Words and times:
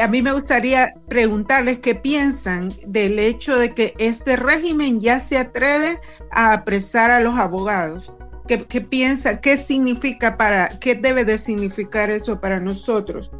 a 0.00 0.08
mí 0.08 0.22
me 0.22 0.32
gustaría 0.32 0.94
preguntarles 1.08 1.80
qué 1.80 1.94
piensan 1.94 2.70
del 2.86 3.18
hecho 3.18 3.56
de 3.58 3.74
que 3.74 3.94
este 3.98 4.36
régimen 4.36 5.00
ya 5.00 5.20
se 5.20 5.38
atreve 5.38 5.98
a 6.30 6.52
apresar 6.52 7.10
a 7.10 7.20
los 7.20 7.38
abogados. 7.38 8.12
¿Qué, 8.46 8.64
qué 8.64 8.80
piensa? 8.80 9.40
¿Qué 9.40 9.56
significa 9.56 10.36
para, 10.36 10.68
qué 10.80 10.94
debe 10.94 11.24
de 11.24 11.38
significar 11.38 12.10
eso 12.10 12.40
para 12.40 12.60
nosotros? 12.60 13.30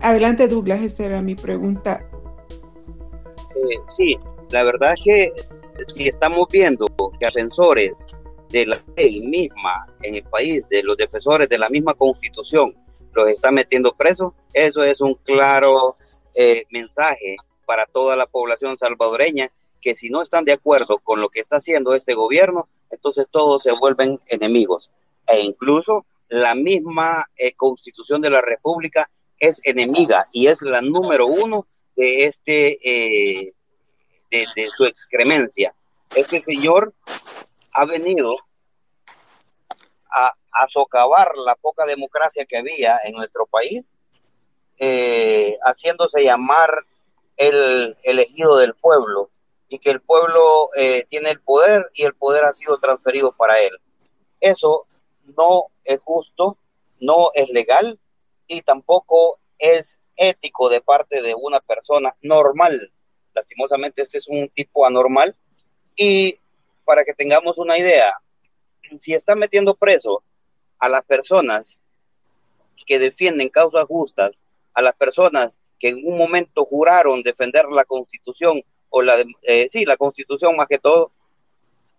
Adelante, 0.00 0.48
Douglas, 0.48 0.82
esa 0.82 1.04
era 1.06 1.22
mi 1.22 1.34
pregunta. 1.34 2.04
Eh, 3.56 3.78
sí, 3.88 4.18
la 4.50 4.64
verdad 4.64 4.94
es 4.96 5.04
que 5.04 5.32
si 5.84 6.08
estamos 6.08 6.48
viendo 6.50 6.86
que 7.18 7.26
ascensores 7.26 8.04
de 8.50 8.66
la 8.66 8.82
ley 8.96 9.20
misma 9.20 9.86
en 10.02 10.16
el 10.16 10.22
país, 10.24 10.68
de 10.68 10.82
los 10.82 10.96
defensores 10.96 11.48
de 11.48 11.58
la 11.58 11.68
misma 11.68 11.94
constitución, 11.94 12.74
los 13.14 13.28
está 13.28 13.50
metiendo 13.50 13.94
presos, 13.94 14.32
eso 14.52 14.82
es 14.84 15.00
un 15.00 15.14
claro 15.14 15.96
eh, 16.34 16.64
mensaje 16.70 17.36
para 17.66 17.86
toda 17.86 18.16
la 18.16 18.26
población 18.26 18.76
salvadoreña 18.76 19.50
que 19.80 19.94
si 19.94 20.10
no 20.10 20.22
están 20.22 20.44
de 20.44 20.52
acuerdo 20.52 20.98
con 20.98 21.20
lo 21.20 21.28
que 21.28 21.40
está 21.40 21.56
haciendo 21.56 21.94
este 21.94 22.14
gobierno, 22.14 22.68
entonces 22.90 23.28
todos 23.30 23.62
se 23.62 23.72
vuelven 23.72 24.18
enemigos. 24.28 24.90
E 25.28 25.40
incluso 25.40 26.06
la 26.28 26.54
misma 26.54 27.26
eh, 27.36 27.52
constitución 27.52 28.20
de 28.20 28.30
la 28.30 28.40
República 28.40 29.08
es 29.38 29.60
enemiga 29.64 30.26
y 30.32 30.48
es 30.48 30.62
la 30.62 30.80
número 30.80 31.26
uno 31.26 31.66
de 31.96 32.24
este 32.24 32.78
eh, 32.82 33.52
de, 34.30 34.46
de, 34.56 34.68
su 34.70 34.84
excremencia. 34.84 35.74
Este 36.14 36.40
señor 36.40 36.92
ha 37.72 37.84
venido 37.84 38.36
a, 40.10 40.34
a, 40.58 40.68
socavar 40.68 41.32
la 41.36 41.54
poca 41.54 41.86
democracia 41.86 42.44
que 42.44 42.58
había 42.58 42.98
en 43.04 43.14
nuestro 43.14 43.46
país, 43.46 43.96
eh, 44.78 45.56
haciéndose 45.62 46.24
llamar 46.24 46.84
el 47.36 47.94
elegido 48.04 48.56
del 48.58 48.74
pueblo 48.74 49.30
y 49.68 49.78
que 49.78 49.90
el 49.90 50.00
pueblo 50.00 50.70
eh, 50.76 51.04
tiene 51.08 51.30
el 51.30 51.40
poder 51.40 51.86
y 51.94 52.04
el 52.04 52.14
poder 52.14 52.44
ha 52.44 52.52
sido 52.52 52.78
transferido 52.78 53.32
para 53.32 53.60
él. 53.60 53.72
Eso 54.40 54.86
no 55.36 55.66
es 55.84 56.00
justo, 56.02 56.58
no 57.00 57.28
es 57.34 57.48
legal 57.50 57.98
y 58.46 58.62
tampoco 58.62 59.38
es 59.58 60.00
ético 60.16 60.68
de 60.68 60.80
parte 60.80 61.22
de 61.22 61.34
una 61.34 61.60
persona 61.60 62.16
normal. 62.22 62.92
Lastimosamente 63.34 64.02
este 64.02 64.18
es 64.18 64.28
un 64.28 64.48
tipo 64.48 64.86
anormal 64.86 65.36
y 65.96 66.38
para 66.84 67.04
que 67.04 67.14
tengamos 67.14 67.58
una 67.58 67.76
idea, 67.76 68.12
si 68.96 69.12
está 69.12 69.34
metiendo 69.34 69.74
preso 69.74 70.22
a 70.78 70.88
las 70.88 71.04
personas 71.04 71.80
que 72.86 72.98
defienden 72.98 73.48
causas 73.48 73.86
justas, 73.86 74.36
a 74.74 74.82
las 74.82 74.94
personas 74.96 75.58
que 75.78 75.88
en 75.88 76.04
un 76.04 76.18
momento 76.18 76.64
juraron 76.64 77.22
defender 77.22 77.66
la 77.66 77.84
constitución 77.84 78.62
o 78.90 79.02
la, 79.02 79.24
eh, 79.42 79.68
sí, 79.70 79.84
la 79.84 79.96
constitución 79.96 80.56
más 80.56 80.68
que 80.68 80.78
todo, 80.78 81.12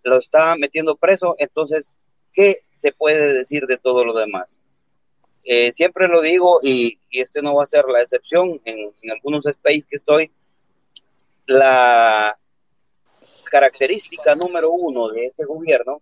lo 0.03 0.17
está 0.17 0.55
metiendo 0.55 0.95
preso, 0.95 1.35
entonces, 1.37 1.93
¿qué 2.33 2.57
se 2.71 2.91
puede 2.91 3.33
decir 3.33 3.65
de 3.67 3.77
todo 3.77 4.05
lo 4.05 4.13
demás? 4.13 4.57
Eh, 5.43 5.71
siempre 5.71 6.07
lo 6.07 6.21
digo 6.21 6.59
y, 6.61 6.99
y, 7.09 7.21
este 7.21 7.41
no 7.41 7.55
va 7.55 7.63
a 7.63 7.67
ser 7.67 7.85
la 7.85 8.01
excepción 8.01 8.61
en, 8.65 8.91
en 9.01 9.11
algunos 9.11 9.45
space 9.45 9.83
que 9.89 9.95
estoy, 9.95 10.31
la 11.45 12.37
característica 13.49 14.35
número 14.35 14.71
uno 14.71 15.09
de 15.09 15.27
este 15.27 15.45
gobierno 15.45 16.01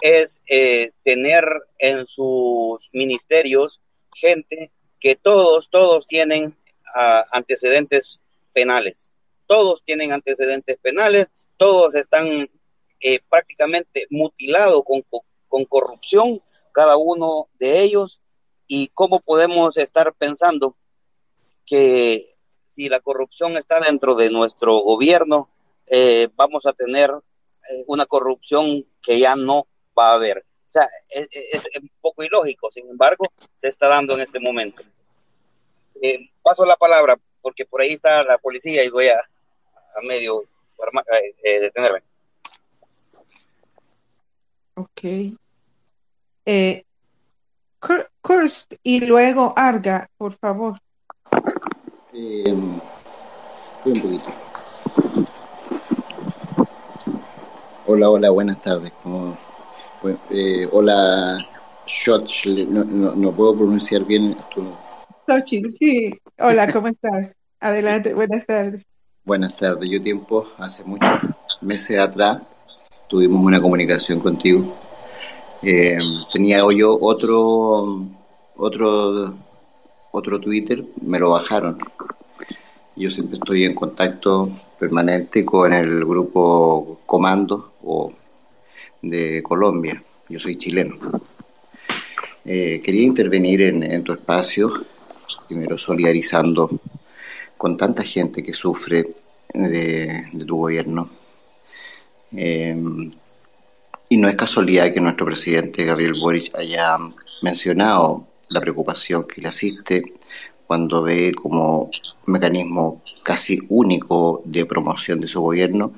es 0.00 0.42
eh, 0.46 0.92
tener 1.04 1.44
en 1.78 2.06
sus 2.06 2.88
ministerios 2.92 3.80
gente 4.14 4.70
que 4.98 5.16
todos, 5.16 5.70
todos 5.70 6.06
tienen 6.06 6.46
uh, 6.46 7.24
antecedentes 7.32 8.20
penales. 8.52 9.10
Todos 9.46 9.82
tienen 9.82 10.12
antecedentes 10.12 10.76
penales, 10.78 11.28
todos 11.56 11.94
están 11.94 12.48
eh, 13.00 13.20
prácticamente 13.28 14.06
mutilados 14.10 14.82
con, 14.84 15.04
con 15.48 15.64
corrupción, 15.64 16.40
cada 16.72 16.96
uno 16.96 17.46
de 17.58 17.80
ellos. 17.80 18.20
¿Y 18.66 18.88
cómo 18.88 19.20
podemos 19.20 19.76
estar 19.76 20.14
pensando 20.14 20.76
que 21.66 22.24
si 22.68 22.88
la 22.88 23.00
corrupción 23.00 23.56
está 23.56 23.80
dentro 23.80 24.14
de 24.14 24.30
nuestro 24.30 24.78
gobierno, 24.78 25.50
eh, 25.90 26.28
vamos 26.36 26.66
a 26.66 26.72
tener 26.72 27.10
eh, 27.10 27.84
una 27.88 28.06
corrupción 28.06 28.86
que 29.02 29.18
ya 29.18 29.34
no 29.34 29.66
va 30.00 30.12
a 30.12 30.14
haber. 30.14 30.38
O 30.38 30.70
sea, 30.72 30.88
es, 31.10 31.28
es, 31.34 31.68
un 31.80 31.90
poco 32.00 32.22
ilógico, 32.22 32.70
sin 32.70 32.88
embargo, 32.88 33.26
se 33.54 33.68
está 33.68 33.88
dando 33.88 34.14
en 34.14 34.20
este 34.20 34.40
momento. 34.40 34.82
Eh, 36.00 36.30
paso 36.42 36.64
la 36.64 36.76
palabra, 36.76 37.18
porque 37.42 37.66
por 37.66 37.80
ahí 37.80 37.92
está 37.92 38.22
la 38.24 38.38
policía 38.38 38.84
y 38.84 38.88
voy 38.88 39.08
a, 39.08 39.18
a 39.18 40.00
medio 40.02 40.44
eh, 41.42 41.60
detenerme. 41.60 42.02
Ok. 44.74 45.36
Eh, 46.46 46.84
Kurst 48.20 48.74
y 48.82 49.00
luego 49.04 49.52
Arga, 49.56 50.08
por 50.16 50.34
favor. 50.34 50.78
Eh, 52.12 52.52
un 52.52 52.80
poquito. 53.84 54.32
Hola, 57.86 58.08
hola, 58.08 58.30
buenas 58.30 58.62
tardes. 58.62 58.92
Como, 59.02 59.18
bueno, 59.18 59.49
eh, 60.30 60.68
hola, 60.72 61.38
no, 62.68 62.84
no, 62.84 63.14
no, 63.14 63.32
puedo 63.32 63.56
pronunciar 63.56 64.04
bien 64.04 64.36
tu 64.54 64.62
Xochitl, 65.26 65.76
sí. 65.78 66.10
Hola, 66.38 66.72
¿cómo 66.72 66.88
estás? 66.88 67.36
Adelante, 67.60 68.14
buenas 68.14 68.46
tardes. 68.46 68.82
Buenas 69.24 69.58
tardes. 69.58 69.88
Yo 69.88 70.02
tiempo, 70.02 70.46
hace 70.58 70.82
muchos 70.84 71.20
meses 71.60 71.98
atrás, 71.98 72.38
tuvimos 73.08 73.42
una 73.42 73.60
comunicación 73.60 74.20
contigo. 74.20 74.74
Eh, 75.62 75.98
tenía 76.32 76.62
yo 76.74 76.98
otro, 77.00 78.06
otro, 78.56 79.34
otro 80.10 80.40
Twitter, 80.40 80.82
me 81.02 81.18
lo 81.18 81.30
bajaron. 81.30 81.78
Yo 82.96 83.10
siempre 83.10 83.36
estoy 83.36 83.64
en 83.64 83.74
contacto 83.74 84.50
permanente 84.78 85.44
con 85.44 85.72
el 85.74 86.04
grupo 86.04 87.00
Comando 87.04 87.74
o 87.84 88.12
de 89.02 89.42
Colombia. 89.42 90.02
Yo 90.28 90.38
soy 90.38 90.56
chileno. 90.56 90.96
Eh, 92.44 92.80
quería 92.82 93.04
intervenir 93.04 93.62
en, 93.62 94.02
tu 94.02 94.12
espacio, 94.12 94.86
primero 95.46 95.76
solidarizando 95.76 96.70
con 97.56 97.76
tanta 97.76 98.02
gente 98.02 98.42
que 98.42 98.52
sufre 98.52 99.06
de, 99.52 100.28
tu 100.46 100.56
gobierno. 100.56 101.08
Eh, 102.36 102.76
y 104.08 104.16
no 104.16 104.28
es 104.28 104.34
casualidad 104.34 104.92
que 104.92 105.00
nuestro 105.00 105.26
presidente 105.26 105.84
Gabriel 105.84 106.14
Boric 106.18 106.54
haya 106.56 106.98
mencionado 107.42 108.26
la 108.48 108.60
preocupación 108.60 109.26
que 109.26 109.40
le 109.40 109.48
asiste 109.48 110.02
cuando 110.66 111.02
ve 111.02 111.32
como 111.32 111.90
mecanismo 112.26 113.02
casi 113.22 113.60
único 113.68 114.42
de 114.44 114.66
promoción 114.66 115.20
de 115.20 115.28
su 115.28 115.40
gobierno 115.40 115.92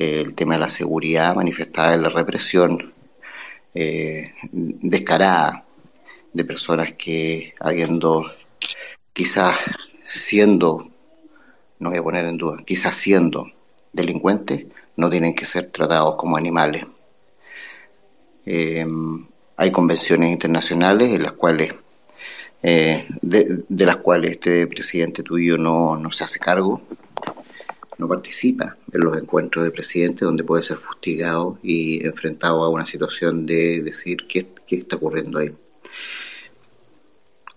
el 0.00 0.34
tema 0.34 0.54
de 0.54 0.60
la 0.60 0.70
seguridad 0.70 1.34
manifestada 1.34 1.92
en 1.94 2.02
la 2.02 2.08
represión 2.08 2.94
eh, 3.74 4.32
descarada 4.50 5.64
de 6.32 6.44
personas 6.44 6.92
que 6.92 7.54
habiendo 7.60 8.30
quizás 9.12 9.56
siendo 10.06 10.88
no 11.78 11.90
voy 11.90 11.98
a 11.98 12.02
poner 12.02 12.24
en 12.24 12.38
duda 12.38 12.62
quizás 12.64 12.96
siendo 12.96 13.46
delincuentes 13.92 14.64
no 14.96 15.10
tienen 15.10 15.34
que 15.34 15.44
ser 15.44 15.70
tratados 15.70 16.16
como 16.16 16.36
animales. 16.36 16.84
Eh, 18.46 18.86
hay 19.56 19.70
convenciones 19.70 20.30
internacionales 20.30 21.10
en 21.12 21.22
las 21.22 21.32
cuales 21.32 21.74
eh, 22.62 23.06
de, 23.22 23.64
de, 23.68 23.86
las 23.86 23.96
cuales 23.96 24.32
este 24.32 24.66
presidente 24.66 25.22
tuyo 25.22 25.56
no, 25.56 25.96
no 25.96 26.10
se 26.10 26.24
hace 26.24 26.38
cargo, 26.38 26.82
no 28.00 28.08
participa 28.08 28.76
en 28.92 29.00
los 29.02 29.16
encuentros 29.16 29.64
de 29.64 29.70
presidente 29.70 30.24
donde 30.24 30.42
puede 30.42 30.62
ser 30.62 30.78
fustigado 30.78 31.58
y 31.62 32.04
enfrentado 32.04 32.64
a 32.64 32.68
una 32.68 32.86
situación 32.86 33.46
de 33.46 33.82
decir 33.82 34.26
qué, 34.26 34.46
qué 34.66 34.76
está 34.76 34.96
ocurriendo 34.96 35.38
ahí. 35.38 35.52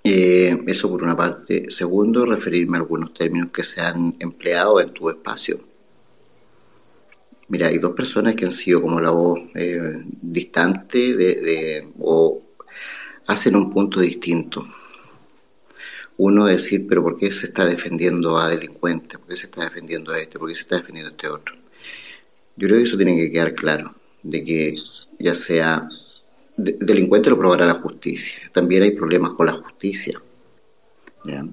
Eh, 0.04 0.62
eso 0.68 0.90
por 0.90 1.02
una 1.02 1.16
parte. 1.16 1.72
Segundo, 1.72 2.26
referirme 2.26 2.78
a 2.78 2.82
algunos 2.82 3.14
términos 3.14 3.52
que 3.52 3.64
se 3.64 3.82
han 3.82 4.16
empleado 4.20 4.82
en 4.82 4.92
tu 4.92 5.10
espacio. 5.10 5.62
Mira, 7.48 7.68
hay 7.68 7.78
dos 7.78 7.96
personas 7.96 8.36
que 8.36 8.46
han 8.46 8.52
sido 8.52 8.82
como 8.82 9.00
la 9.00 9.12
voz 9.12 9.40
eh, 9.56 10.04
distante 10.22 11.16
de, 11.16 11.36
de, 11.36 11.88
o 12.00 12.42
hacen 13.28 13.56
un 13.56 13.72
punto 13.72 14.02
distinto 14.02 14.66
uno 16.18 16.46
decir, 16.46 16.86
pero 16.88 17.04
¿por 17.04 17.18
qué 17.18 17.32
se 17.34 17.48
está 17.48 17.66
defendiendo 17.66 18.38
a 18.38 18.50
delincuentes? 18.50 19.20
¿Por 19.20 19.28
qué 19.28 19.36
se 19.36 19.46
está 19.48 19.64
defendiendo 19.64 20.12
a 20.12 20.20
este? 20.20 20.40
¿Por 20.40 20.48
qué 20.48 20.56
se 20.56 20.62
está 20.62 20.78
defendiendo 20.78 21.10
a 21.10 21.14
este 21.14 21.28
otro? 21.28 21.56
Yo 22.56 22.68
creo 22.68 22.78
que 22.78 22.84
eso 22.84 22.98
tiene 22.98 23.18
que 23.18 23.32
quedar 23.32 23.56
claro, 23.56 23.94
de 24.22 24.44
que 24.44 24.76
ya 25.20 25.34
sea 25.34 25.90
de, 26.56 26.78
delincuente 26.80 27.30
lo 27.30 27.38
probará 27.38 27.66
la 27.66 27.76
justicia. 27.76 28.40
También 28.52 28.84
hay 28.84 28.92
problemas 28.92 29.32
con 29.32 29.48
la 29.48 29.54
justicia. 29.54 30.22
¿ya? 31.26 31.44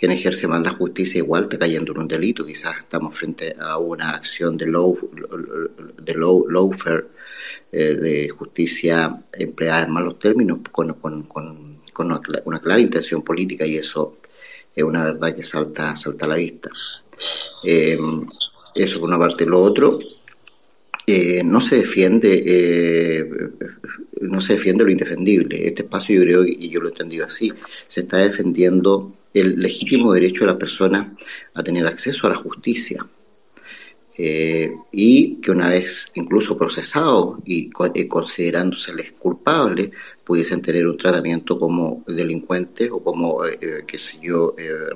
quien 0.00 0.12
ejerce 0.12 0.48
mal 0.48 0.62
la 0.62 0.70
justicia 0.72 1.18
igual 1.18 1.42
está 1.42 1.58
cayendo 1.58 1.92
en 1.92 1.98
un 1.98 2.08
delito. 2.08 2.46
Quizás 2.46 2.78
estamos 2.78 3.14
frente 3.14 3.54
a 3.60 3.76
una 3.76 4.12
acción 4.12 4.56
de 4.56 4.66
low, 4.66 4.98
de 6.02 6.14
low, 6.14 6.48
lawfare, 6.48 7.04
eh, 7.70 7.94
de 7.96 8.28
justicia 8.30 9.14
empleada 9.30 9.82
en 9.82 9.92
malos 9.92 10.18
términos, 10.18 10.60
con, 10.72 10.94
con, 10.94 11.24
con, 11.24 11.69
con 12.00 12.46
una, 12.46 12.60
clara 12.60 12.80
intención 12.80 13.22
política 13.22 13.66
y 13.66 13.76
eso 13.76 14.18
es 14.74 14.82
una 14.82 15.04
verdad 15.04 15.34
que 15.34 15.42
salta, 15.42 15.94
salta 15.96 16.24
a 16.24 16.28
la 16.28 16.36
vista. 16.36 16.70
Eh, 17.62 17.98
eso 18.74 19.00
por 19.00 19.08
una 19.08 19.18
parte. 19.18 19.44
Lo 19.44 19.62
otro, 19.62 19.98
eh, 21.06 21.42
no 21.44 21.60
se 21.60 21.76
defiende 21.76 22.42
eh, 22.46 23.30
no 24.22 24.40
se 24.40 24.54
defiende 24.54 24.84
lo 24.84 24.90
indefendible. 24.90 25.66
Este 25.66 25.82
espacio 25.82 26.16
yo 26.16 26.22
creo, 26.22 26.44
y 26.44 26.68
yo 26.68 26.80
lo 26.80 26.88
he 26.88 26.92
entendido 26.92 27.26
así, 27.26 27.50
se 27.86 28.00
está 28.00 28.18
defendiendo 28.18 29.12
el 29.32 29.60
legítimo 29.60 30.12
derecho 30.12 30.40
de 30.40 30.52
la 30.52 30.58
persona 30.58 31.14
a 31.54 31.62
tener 31.62 31.86
acceso 31.86 32.26
a 32.26 32.30
la 32.30 32.36
justicia. 32.36 33.04
Eh, 34.22 34.76
y 34.92 35.36
que 35.36 35.50
una 35.50 35.68
vez 35.70 36.10
incluso 36.14 36.56
procesado 36.56 37.38
y 37.44 37.70
considerándoseles 37.70 39.12
culpables, 39.12 39.90
pudiesen 40.24 40.60
tener 40.60 40.86
un 40.86 40.98
tratamiento 40.98 41.58
como 41.58 42.04
delincuentes 42.06 42.90
o 42.90 43.02
como, 43.02 43.40
qué 43.86 43.98
sé 43.98 44.18
yo, 44.22 44.54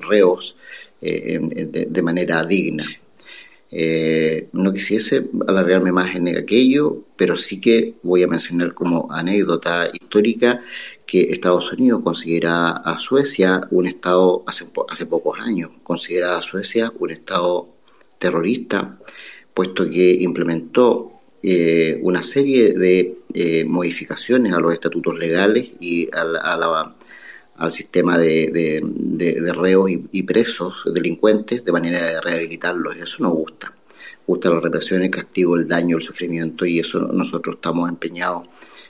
reos 0.09 0.57
de 1.01 2.03
manera 2.03 2.45
digna. 2.45 2.87
Eh, 3.77 4.51
no 4.53 4.73
quisiese 4.73 5.25
alargarme 5.49 5.91
más 5.91 6.15
en 6.15 6.29
aquello, 6.37 6.99
pero 7.17 7.37
sí 7.37 7.61
que 7.61 7.95
voy 8.05 8.23
a 8.23 8.29
mencionar 8.29 8.73
como 8.73 9.11
anécdota 9.11 9.89
histórica 9.93 10.61
que 11.05 11.23
Estados 11.23 11.73
Unidos 11.73 12.01
considera 12.05 12.71
a 12.71 12.97
Suecia 12.99 13.67
un 13.73 13.89
Estado, 13.89 14.45
hace, 14.47 14.67
hace 14.89 15.07
pocos 15.07 15.41
años, 15.41 15.73
considera 15.83 16.39
a 16.39 16.43
Suecia 16.43 16.93
un 17.01 17.11
Estado 17.11 17.67
terrorista, 18.25 18.97
puesto 19.53 19.89
que 19.89 20.15
implementó 20.15 21.13
eh, 21.43 21.99
una 22.01 22.23
serie 22.23 22.73
de 22.73 23.19
eh, 23.35 23.65
modificaciones 23.67 24.55
a 24.55 24.61
los 24.61 24.73
estatutos 24.73 25.19
legales 25.19 25.69
y 25.79 26.09
al 26.15 27.71
sistema 27.71 28.17
de, 28.17 29.53
reos 29.55 29.91
y, 29.91 30.23
presos 30.23 30.85
delincuentes 30.91 31.63
de 31.67 31.73
manera 31.73 32.07
de 32.07 32.21
rehabilitarlos. 32.23 32.97
Eso 32.97 33.23
nos 33.23 33.35
gusta. 33.35 33.75
Gusta 34.27 34.49
la 34.49 34.61
represión, 34.61 35.03
el 35.03 35.11
castigo, 35.11 35.55
el 35.55 35.69
daño, 35.69 35.99
el 35.99 36.03
sufrimiento 36.03 36.65
y 36.65 36.81
eso 36.81 37.01
nosotros 37.01 37.57
estamos 37.57 37.91
empeñados 37.91 38.49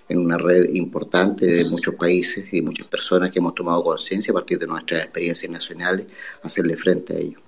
en 0.09 0.19
una 0.19 0.39
red 0.39 0.73
importante 0.75 1.45
de 1.45 1.65
muchos 1.65 1.97
países 1.97 2.47
y 2.53 2.61
de 2.61 2.63
muchas 2.63 2.87
personas 2.87 3.33
que 3.33 3.41
hemos 3.41 3.57
tomado 3.57 3.83
conciencia 3.83 4.31
a 4.31 4.35
partir 4.35 4.61
de 4.61 4.69
nuestras 4.69 5.03
experiencias 5.03 5.51
nacionales 5.51 6.07
hacerle 6.45 6.77
frente 6.77 7.15
a 7.15 7.19
ello. 7.19 7.44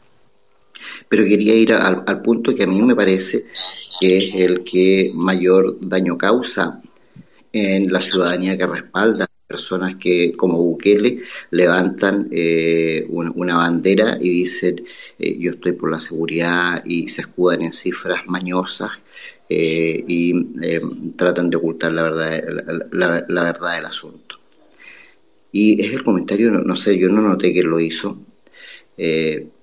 Pero 1.08 1.24
quería 1.24 1.54
ir 1.54 1.72
al, 1.72 2.02
al 2.06 2.22
punto 2.22 2.54
que 2.54 2.64
a 2.64 2.66
mí 2.66 2.80
me 2.82 2.94
parece 2.94 3.44
que 4.00 4.16
es 4.18 4.34
el 4.34 4.64
que 4.64 5.10
mayor 5.14 5.76
daño 5.80 6.18
causa 6.18 6.80
en 7.52 7.90
la 7.92 8.00
ciudadanía 8.00 8.56
que 8.58 8.66
respalda 8.66 9.26
personas 9.46 9.94
que, 9.96 10.32
como 10.32 10.58
Bukele, 10.58 11.22
levantan 11.50 12.28
eh, 12.30 13.06
una 13.08 13.56
bandera 13.56 14.18
y 14.20 14.30
dicen 14.30 14.84
eh, 15.18 15.36
yo 15.38 15.52
estoy 15.52 15.72
por 15.72 15.90
la 15.90 16.00
seguridad 16.00 16.84
y 16.84 17.08
se 17.08 17.22
escudan 17.22 17.62
en 17.62 17.72
cifras 17.72 18.26
mañosas 18.26 18.90
eh, 19.48 20.04
y 20.06 20.34
tratan 21.16 21.48
de 21.48 21.56
ocultar 21.56 21.92
la 21.92 22.02
verdad, 22.02 22.42
la, 22.92 23.42
verdad 23.44 23.76
del 23.76 23.86
asunto. 23.86 24.36
Y 25.52 25.82
es 25.82 25.92
el 25.92 26.02
comentario, 26.02 26.50
no, 26.50 26.60
no, 26.62 26.74
sé, 26.74 26.98
yo 26.98 27.08
no 27.08 27.22
noté 27.22 27.54
que 27.54 27.62
lo 27.62 27.78
hizo, 27.78 28.18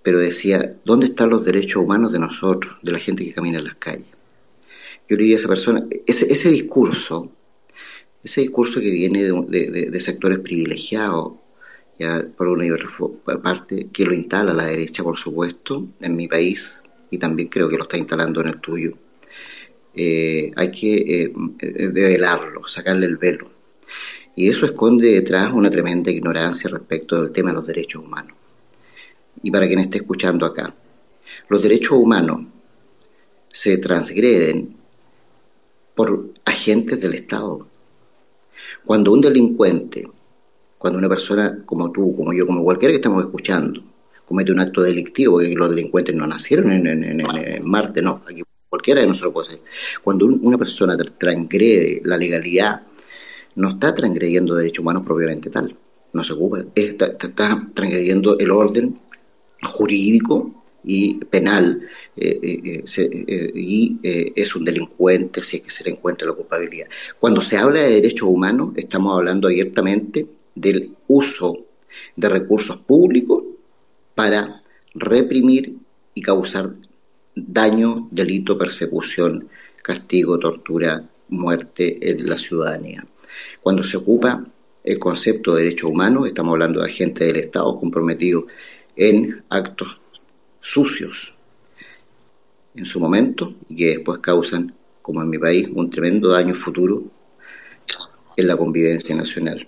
pero 0.04 0.20
decía, 0.20 0.76
¿dónde 0.84 1.08
están 1.08 1.30
los 1.30 1.46
derechos 1.46 1.82
humanos 1.82 2.12
de 2.12 2.20
nosotros, 2.20 2.76
de 2.84 2.92
la 2.92 3.00
gente 3.00 3.24
que 3.24 3.34
camina 3.34 3.60
en 3.60 3.66
las 3.66 3.76
calles? 3.76 4.06
Yo 5.10 5.16
le 5.16 5.24
dije 5.24 5.36
a 5.36 5.38
esa 5.38 5.48
persona, 5.48 5.86
ese, 6.06 6.32
ese 6.32 6.50
discurso, 6.50 7.32
ese 8.24 8.42
discurso 8.42 8.82
que 8.82 8.92
viene 8.92 9.24
de, 9.24 10.00
sectores 10.02 10.40
privilegiados, 10.40 11.34
ya 11.98 12.26
por 12.38 12.50
una 12.50 12.66
y 12.66 12.72
otra 12.72 12.90
parte, 13.42 13.88
que 13.94 14.06
lo 14.06 14.14
instala 14.14 14.54
la 14.54 14.66
derecha, 14.66 15.04
por 15.04 15.18
supuesto, 15.18 15.88
en 16.02 16.16
mi 16.16 16.28
país, 16.28 16.84
y 17.10 17.18
también 17.18 17.48
creo 17.48 17.70
que 17.70 17.78
lo 17.78 17.84
está 17.84 17.98
instalando 17.98 18.42
en 18.42 18.48
el 18.50 18.60
tuyo, 18.60 18.94
eh, 19.96 20.52
hay 20.56 20.72
que 20.72 21.24
eh, 21.24 21.34
develarlo, 21.92 22.68
sacarle 22.68 23.06
el 23.06 23.18
velo. 23.18 23.50
Y 24.36 24.50
eso 24.50 24.66
esconde 24.66 25.12
detrás 25.12 25.54
una 25.54 25.70
tremenda 25.70 26.12
ignorancia 26.12 26.70
respecto 26.70 27.22
del 27.22 27.32
tema 27.32 27.52
de 27.52 27.56
los 27.56 27.68
derechos 27.68 28.04
humanos. 28.04 28.36
Y 29.44 29.52
para 29.52 29.68
quien 29.68 29.80
esté 29.80 30.00
escuchando 30.00 30.46
acá, 30.46 30.74
los 31.50 31.62
derechos 31.62 32.00
humanos 32.00 32.48
se 33.52 33.78
transgreden 33.78 34.76
por 35.94 36.32
agentes 36.46 37.00
del 37.02 37.14
Estado 37.14 37.68
cuando 38.86 39.12
un 39.14 39.22
delincuente, 39.22 40.08
cuando 40.78 41.00
una 41.00 41.08
persona 41.08 41.60
como 41.66 41.92
tú, 41.92 42.16
como 42.16 42.34
yo, 42.34 42.46
como 42.46 42.64
cualquiera 42.64 42.92
que 42.92 42.98
estamos 42.98 43.24
escuchando, 43.24 43.82
comete 44.26 44.52
un 44.52 44.60
acto 44.60 44.82
delictivo, 44.82 45.34
porque 45.34 45.54
los 45.56 45.70
delincuentes 45.70 46.16
no 46.16 46.28
nacieron 46.28 46.72
en, 46.72 47.24
Marte, 47.64 48.02
no, 48.02 48.22
aquí 48.30 48.44
cualquiera 48.70 49.02
de 49.02 49.08
nosotros 49.08 49.34
puede 49.34 49.50
ser. 49.52 49.60
Cuando 50.04 50.26
una 50.26 50.58
persona 50.58 50.98
transgrede 50.98 52.02
la 52.04 52.18
legalidad, 52.18 52.82
no 53.56 53.70
está 53.70 53.94
transgrediendo 53.94 54.56
derechos 54.56 54.80
humanos 54.80 55.04
propiamente 55.06 55.50
tal, 55.50 55.76
no 56.12 56.24
se 56.24 56.34
ocupa, 56.34 56.64
está, 56.76 57.06
está 57.06 57.68
transgrediendo 57.74 58.38
el 58.40 58.52
orden 58.52 59.00
jurídico 59.66 60.52
y 60.84 61.16
penal 61.26 61.88
eh, 62.16 62.40
eh, 62.44 62.84
eh, 62.98 63.52
y 63.56 64.00
es 64.04 64.56
un 64.56 64.66
delincuente 64.66 65.42
si 65.42 65.58
es 65.58 65.64
que 65.64 65.72
se 65.72 65.84
le 65.84 65.92
encuentra 65.92 66.28
la 66.28 66.34
culpabilidad. 66.34 66.88
Cuando 67.20 67.42
se 67.42 67.58
habla 67.58 67.82
de 67.82 67.96
derechos 67.96 68.30
humanos, 68.30 68.74
estamos 68.76 69.18
hablando 69.18 69.48
abiertamente 69.48 70.28
del 70.54 70.92
uso 71.08 71.58
de 72.16 72.30
recursos 72.30 72.78
públicos 72.78 73.44
para 74.14 74.62
reprimir 74.94 75.76
y 76.14 76.22
causar 76.22 76.74
daño, 77.36 78.08
delito, 78.12 78.58
persecución, 78.58 79.48
castigo, 79.82 80.38
tortura, 80.38 81.04
muerte 81.30 81.98
en 82.12 82.30
la 82.30 82.38
ciudadanía. 82.38 83.06
Cuando 83.62 83.82
se 83.82 83.98
ocupa 83.98 84.46
el 84.84 85.00
concepto 85.00 85.56
de 85.56 85.64
derechos 85.64 85.90
humanos, 85.90 86.28
estamos 86.28 86.52
hablando 86.52 86.82
de 86.82 86.86
agentes 86.86 87.28
del 87.28 87.38
Estado 87.38 87.80
comprometidos 87.80 88.46
en 88.96 89.44
actos 89.50 90.00
sucios 90.60 91.36
en 92.76 92.86
su 92.86 93.00
momento 93.00 93.54
y 93.70 93.76
que 93.76 93.88
después 93.90 94.20
causan, 94.20 94.74
como 95.02 95.22
en 95.22 95.30
mi 95.30 95.38
país, 95.38 95.68
un 95.72 95.90
tremendo 95.90 96.30
daño 96.30 96.56
futuro 96.56 97.04
en 98.36 98.48
la 98.48 98.58
convivencia 98.58 99.16
nacional. 99.16 99.68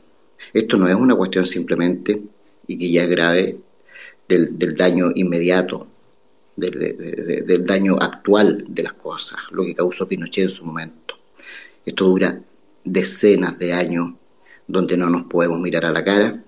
Esto 0.53 0.77
no 0.77 0.87
es 0.87 0.95
una 0.95 1.15
cuestión 1.15 1.45
simplemente 1.45 2.21
y 2.67 2.77
que 2.77 2.91
ya 2.91 3.03
es 3.03 3.09
grave 3.09 3.57
del, 4.27 4.75
daño 4.75 5.11
inmediato, 5.13 5.87
del, 6.55 7.43
del, 7.45 7.65
daño 7.65 7.97
actual 7.99 8.65
de 8.67 8.83
las 8.83 8.93
cosas, 8.93 9.39
lo 9.51 9.63
que 9.65 9.75
causó 9.75 10.07
Pinochet 10.07 10.45
en 10.45 10.49
su 10.49 10.65
momento. 10.65 11.15
Esto 11.85 12.05
dura 12.05 12.39
decenas 12.83 13.59
de 13.59 13.73
años 13.73 14.13
donde 14.67 14.97
no 14.97 15.09
nos 15.09 15.27
podemos 15.27 15.59
mirar 15.59 15.85
a 15.85 15.91
la 15.91 16.03
cara, 16.03 16.41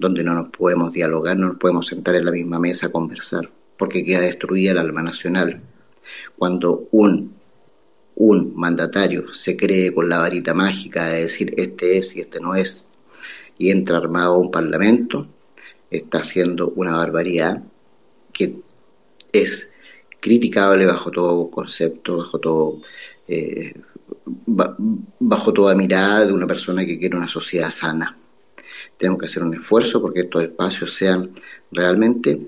donde 0.00 0.24
no 0.24 0.34
nos 0.34 0.48
podemos 0.48 0.92
dialogar, 0.92 1.36
no 1.36 1.48
nos 1.48 1.58
podemos 1.58 1.86
sentar 1.86 2.14
en 2.14 2.24
la 2.24 2.32
misma 2.32 2.58
mesa 2.58 2.86
a 2.86 2.90
conversar 2.90 3.48
porque 3.76 4.04
queda 4.04 4.20
destruida 4.20 4.72
el 4.72 4.78
alma 4.78 5.02
nacional. 5.02 5.60
Cuando 6.36 6.88
un, 6.90 7.34
un 8.14 8.52
mandatario 8.54 9.32
se 9.34 9.56
cree 9.56 9.92
con 9.92 10.08
la 10.08 10.18
varita 10.18 10.54
mágica 10.54 11.06
de 11.06 11.22
decir 11.22 11.54
este 11.56 11.98
es 11.98 12.16
y 12.16 12.20
este 12.20 12.40
no 12.40 12.54
es, 12.54 12.84
y 13.58 13.70
entra 13.70 13.98
armado 13.98 14.34
a 14.34 14.38
un 14.38 14.50
parlamento, 14.50 15.26
está 15.90 16.18
haciendo 16.18 16.72
una 16.76 16.96
barbaridad 16.96 17.62
que 18.32 18.56
es 19.32 19.70
criticable 20.18 20.86
bajo 20.86 21.10
todo 21.10 21.50
concepto, 21.50 22.18
bajo 22.18 22.38
todo 22.38 22.80
eh, 23.28 23.74
bajo 24.46 25.52
toda 25.52 25.74
mirada 25.74 26.26
de 26.26 26.32
una 26.32 26.46
persona 26.46 26.84
que 26.84 26.98
quiere 26.98 27.16
una 27.16 27.28
sociedad 27.28 27.70
sana. 27.70 28.16
Tenemos 29.00 29.18
que 29.18 29.24
hacer 29.24 29.42
un 29.42 29.54
esfuerzo 29.54 30.02
porque 30.02 30.20
estos 30.20 30.42
espacios 30.42 30.92
sean 30.92 31.30
realmente 31.72 32.38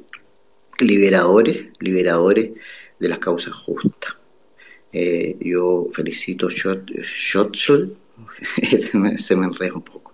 liberadores, 0.79 1.69
liberadores 1.81 2.51
de 2.99 3.09
las 3.09 3.19
causas 3.19 3.55
justas. 3.55 4.15
Eh, 4.93 5.39
yo 5.41 5.89
felicito 5.95 6.49
a 6.49 6.51
Schotzel, 6.51 7.97
se 9.17 9.35
me 9.35 9.47
enreda 9.47 9.75
un 9.75 9.83
poco, 9.83 10.13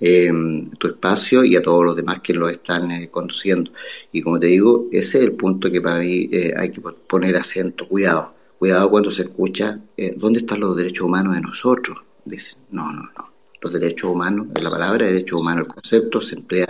eh, 0.00 0.32
tu 0.78 0.88
espacio 0.88 1.44
y 1.44 1.54
a 1.54 1.62
todos 1.62 1.84
los 1.84 1.96
demás 1.96 2.20
que 2.20 2.32
lo 2.32 2.48
están 2.48 2.90
eh, 2.90 3.10
conduciendo. 3.10 3.70
Y 4.10 4.22
como 4.22 4.40
te 4.40 4.46
digo, 4.46 4.86
ese 4.90 5.18
es 5.18 5.24
el 5.24 5.32
punto 5.32 5.70
que 5.70 5.82
para 5.82 5.98
mí 5.98 6.30
hay 6.56 6.70
que 6.70 6.80
poner 6.80 7.36
acento, 7.36 7.86
cuidado, 7.86 8.32
cuidado 8.58 8.88
cuando 8.88 9.10
se 9.10 9.24
escucha, 9.24 9.78
¿dónde 10.16 10.38
están 10.38 10.60
los 10.60 10.74
derechos 10.74 11.04
humanos 11.04 11.34
de 11.34 11.42
nosotros? 11.42 11.98
Dicen, 12.24 12.58
no, 12.70 12.90
no, 12.90 13.02
no. 13.02 13.33
Los 13.64 13.72
derechos 13.72 14.10
humanos, 14.10 14.48
la 14.60 14.70
palabra 14.70 15.06
derecho 15.06 15.36
humano, 15.36 15.62
el 15.62 15.68
concepto 15.68 16.20
se 16.20 16.34
emplea 16.34 16.66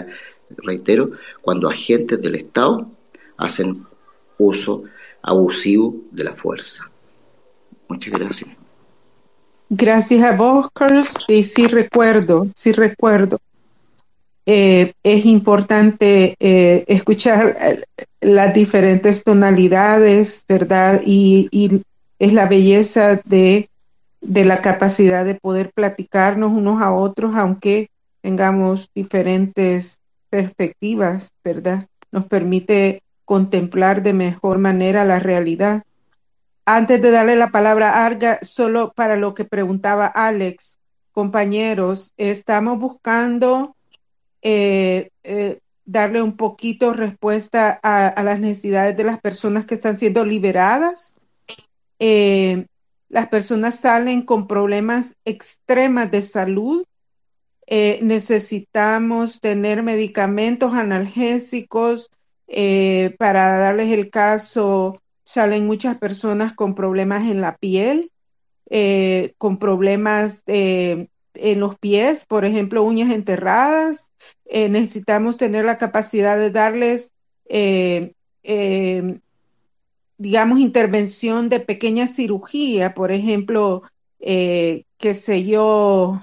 reitero, 0.59 1.11
cuando 1.41 1.69
agentes 1.69 2.23
del 2.23 2.37
Estado 2.37 2.89
hacen 3.37 3.85
uso 4.39 4.85
abusivo 5.21 5.97
de 6.13 6.23
la 6.23 6.35
fuerza. 6.35 6.89
Muchas 7.89 8.13
gracias. 8.13 8.51
Gracias 9.69 10.23
a 10.23 10.37
vos, 10.37 10.69
Carlos. 10.73 11.09
Y 11.27 11.43
sí 11.43 11.67
recuerdo, 11.67 12.47
sí 12.55 12.71
recuerdo. 12.71 13.41
Eh, 14.47 14.93
es 15.03 15.27
importante 15.27 16.37
eh, 16.39 16.85
escuchar 16.87 17.57
eh, 17.61 18.07
las 18.21 18.55
diferentes 18.55 19.25
tonalidades, 19.25 20.45
¿verdad? 20.47 21.03
Y, 21.05 21.49
y 21.51 21.83
es 22.21 22.33
la 22.33 22.47
belleza 22.47 23.21
de, 23.25 23.69
de, 24.25 24.45
la 24.45 24.61
capacidad 24.61 25.25
de 25.25 25.35
poder 25.35 25.73
platicarnos 25.73 26.53
unos 26.53 26.83
a 26.83 26.93
otros, 26.93 27.35
aunque 27.35 27.91
tengamos 28.21 28.91
diferentes 28.95 30.01
perspectivas, 30.31 31.33
¿verdad? 31.45 31.87
Nos 32.11 32.27
permite 32.27 33.03
contemplar 33.25 34.03
de 34.03 34.13
mejor 34.13 34.59
manera 34.59 35.05
la 35.05 35.19
realidad. 35.19 35.83
Antes 36.67 37.01
de 37.03 37.11
darle 37.11 37.37
la 37.37 37.51
palabra 37.51 37.91
a 37.91 38.07
Arga, 38.07 38.39
solo 38.43 38.93
para 38.95 39.17
lo 39.17 39.35
que 39.35 39.45
preguntaba 39.45 40.07
Alex, 40.07 40.79
compañeros, 41.13 42.13
estamos 42.17 42.79
buscando 42.79 43.77
eh, 44.43 45.11
eh, 45.23 45.61
darle 45.85 46.23
un 46.23 46.37
poquito 46.37 46.93
respuesta 46.93 47.79
a, 47.83 48.23
las 48.23 48.41
necesidades 48.41 48.97
de 48.97 49.05
las 49.05 49.21
personas 49.21 49.67
que 49.67 49.75
están 49.75 49.97
siendo 49.97 50.25
liberadas. 50.25 51.15
Eh, 51.99 52.67
las 53.09 53.29
personas 53.29 53.79
salen 53.79 54.23
con 54.23 54.47
problemas 54.47 55.17
extremas 55.25 56.11
de 56.11 56.23
salud. 56.23 56.85
necesitamos 57.69 59.41
tener 59.41 59.83
medicamentos 59.83 60.75
analgésicos 60.75 62.11
para 63.19 63.59
darles 63.59 63.91
el 63.91 64.11
caso. 64.11 65.01
Salen 65.23 65.67
muchas 65.67 65.97
personas 65.99 66.53
con 66.53 66.75
problemas 66.75 67.31
en 67.31 67.41
la 67.41 67.57
piel, 67.57 68.11
con 69.39 69.59
problemas 69.59 70.45
en 71.35 71.61
los 71.61 71.79
pies, 71.79 72.25
por 72.27 72.45
ejemplo, 72.45 72.83
uñas 72.83 73.13
enterradas. 73.13 74.11
Eh, 74.47 74.69
necesitamos 74.69 75.37
tener 75.37 75.65
la 75.65 75.77
capacidad 75.77 76.39
de 76.39 76.51
darles, 76.51 77.13
eh, 77.49 78.13
eh, 78.43 79.21
digamos, 80.25 80.59
intervención 80.59 81.51
de 81.51 81.61
pequeña 81.61 82.07
cirugía, 82.09 82.95
por 82.95 83.13
ejemplo, 83.13 83.83
qué 84.19 85.15
sé 85.15 85.45
yo, 85.45 86.19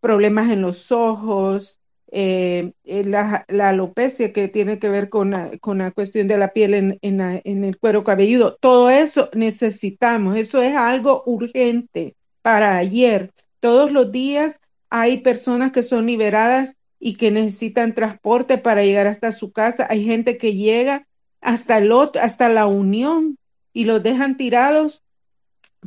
problemas 0.00 0.50
en 0.50 0.62
los 0.62 0.90
ojos, 0.90 1.80
la, 2.10 3.44
alopecia 3.48 4.32
que 4.32 4.48
tiene 4.48 4.78
que 4.78 4.88
ver 4.88 5.10
con 5.10 5.32
la, 5.32 5.50
con 5.58 5.78
la 5.78 5.90
cuestión 5.90 6.28
de 6.28 6.38
la 6.38 6.54
piel 6.54 6.72
en, 6.72 6.98
en 7.02 7.64
el 7.64 7.78
cuero 7.78 8.04
cabelludo. 8.04 8.56
Todo 8.58 8.88
eso 8.88 9.28
necesitamos, 9.34 10.38
eso 10.38 10.62
es 10.62 10.74
algo 10.74 11.22
urgente 11.26 12.16
para 12.40 12.78
ayer. 12.78 13.32
Todos 13.60 13.92
los 13.92 14.12
días 14.12 14.58
hay 14.88 15.18
personas 15.18 15.72
que 15.72 15.82
son 15.82 16.06
liberadas 16.06 16.76
y 16.98 17.16
que 17.16 17.30
necesitan 17.30 17.94
transporte 17.94 18.56
para 18.56 18.82
llegar 18.82 19.06
hasta 19.06 19.32
su 19.32 19.52
casa. 19.52 19.86
Hay 19.90 20.04
gente 20.04 20.38
que 20.38 20.54
llega 20.54 21.06
hasta, 21.40 21.78
el 21.78 21.92
hasta 22.20 22.48
la 22.48 22.66
Unión 22.66 23.38
y 23.72 23.84
los 23.84 24.02
dejan 24.02 24.36
tirados 24.36 25.02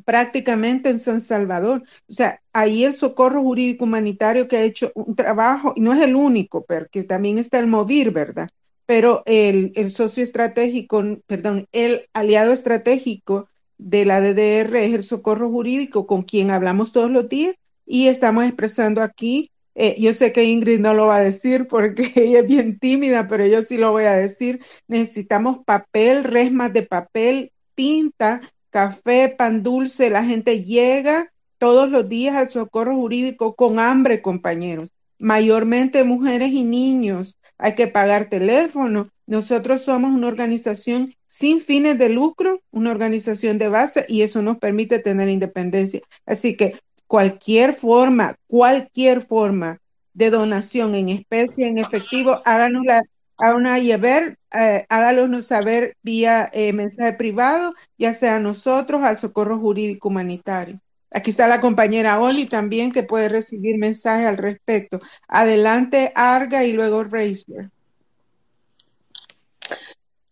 prácticamente 0.05 0.89
en 0.89 0.99
San 0.99 1.21
Salvador. 1.21 1.83
O 2.07 2.11
sea, 2.11 2.41
ahí 2.51 2.83
el 2.83 2.93
socorro 2.93 3.41
jurídico 3.41 3.85
humanitario 3.85 4.47
que 4.47 4.57
ha 4.57 4.63
hecho 4.63 4.91
un 4.95 5.15
trabajo, 5.15 5.73
y 5.75 5.81
no 5.81 5.93
es 5.93 6.01
el 6.01 6.15
único, 6.15 6.65
porque 6.65 7.03
también 7.03 7.37
está 7.37 7.59
el 7.59 7.67
MOVIR, 7.67 8.11
¿verdad? 8.11 8.49
Pero 8.85 9.23
el, 9.25 9.71
el 9.75 9.91
socio 9.91 10.23
estratégico, 10.23 11.03
perdón, 11.27 11.67
el 11.71 12.09
aliado 12.13 12.51
estratégico 12.51 13.47
de 13.77 14.05
la 14.05 14.19
DDR 14.19 14.85
es 14.85 14.93
el 14.93 15.03
socorro 15.03 15.49
jurídico 15.49 16.05
con 16.07 16.23
quien 16.23 16.51
hablamos 16.51 16.91
todos 16.91 17.11
los 17.11 17.29
días 17.29 17.55
y 17.85 18.07
estamos 18.07 18.45
expresando 18.45 19.01
aquí, 19.01 19.51
eh, 19.75 19.95
yo 19.99 20.13
sé 20.13 20.31
que 20.31 20.43
Ingrid 20.43 20.79
no 20.79 20.93
lo 20.93 21.07
va 21.07 21.17
a 21.17 21.23
decir 21.23 21.67
porque 21.67 22.11
ella 22.15 22.39
es 22.39 22.47
bien 22.47 22.79
tímida, 22.79 23.27
pero 23.27 23.45
yo 23.45 23.63
sí 23.63 23.77
lo 23.77 23.91
voy 23.91 24.05
a 24.05 24.13
decir, 24.13 24.63
necesitamos 24.87 25.59
papel, 25.65 26.23
resmas 26.23 26.73
de 26.73 26.83
papel, 26.83 27.51
tinta, 27.75 28.41
café, 28.69 29.33
pan 29.37 29.63
dulce, 29.63 30.09
la 30.09 30.23
gente 30.23 30.63
llega 30.63 31.31
todos 31.57 31.89
los 31.89 32.09
días 32.09 32.35
al 32.35 32.49
socorro 32.49 32.95
jurídico 32.95 33.55
con 33.55 33.79
hambre, 33.79 34.21
compañeros, 34.21 34.89
mayormente 35.17 36.03
mujeres 36.03 36.51
y 36.51 36.63
niños, 36.63 37.37
hay 37.57 37.75
que 37.75 37.87
pagar 37.87 38.29
teléfono. 38.29 39.09
Nosotros 39.25 39.83
somos 39.83 40.11
una 40.11 40.27
organización 40.27 41.15
sin 41.27 41.61
fines 41.61 41.97
de 41.97 42.09
lucro, 42.09 42.61
una 42.71 42.91
organización 42.91 43.57
de 43.57 43.69
base 43.69 44.05
y 44.09 44.23
eso 44.23 44.41
nos 44.41 44.57
permite 44.57 44.99
tener 44.99 45.29
independencia. 45.29 46.01
Así 46.25 46.57
que 46.57 46.77
cualquier 47.13 47.75
forma, 47.75 48.39
cualquier 48.47 49.21
forma 49.21 49.79
de 50.15 50.31
donación 50.31 50.95
en 50.95 51.09
especie, 51.09 51.67
en 51.67 51.77
efectivo, 51.77 52.41
háganosla 52.43 53.03
a 53.37 53.53
una 53.53 53.77
llevar, 53.77 54.39
eh, 54.59 54.83
háganos 54.89 55.45
saber 55.45 55.95
vía 56.01 56.49
eh, 56.53 56.73
mensaje 56.73 57.13
privado, 57.13 57.75
ya 57.99 58.15
sea 58.15 58.39
nosotros, 58.39 59.03
al 59.03 59.19
Socorro 59.19 59.59
Jurídico 59.59 60.07
Humanitario. 60.07 60.79
Aquí 61.11 61.29
está 61.29 61.47
la 61.47 61.61
compañera 61.61 62.19
Oli 62.19 62.47
también 62.47 62.91
que 62.91 63.03
puede 63.03 63.29
recibir 63.29 63.77
mensajes 63.77 64.25
al 64.25 64.37
respecto. 64.37 64.99
Adelante, 65.27 66.11
Arga 66.15 66.63
y 66.63 66.73
luego 66.73 67.03
Razer. 67.03 67.69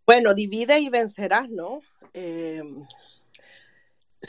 Bueno, 0.07 0.33
divide 0.33 0.79
y 0.79 0.89
vencerás, 0.89 1.47
¿no? 1.47 1.81
Eh, 2.15 2.63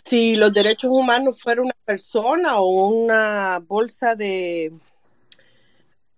si 0.05 0.37
los 0.37 0.53
derechos 0.53 0.91
humanos 0.91 1.41
fuera 1.41 1.63
una 1.63 1.77
persona 1.85 2.59
o 2.59 2.87
una 2.89 3.59
bolsa 3.61 4.15
de, 4.15 4.73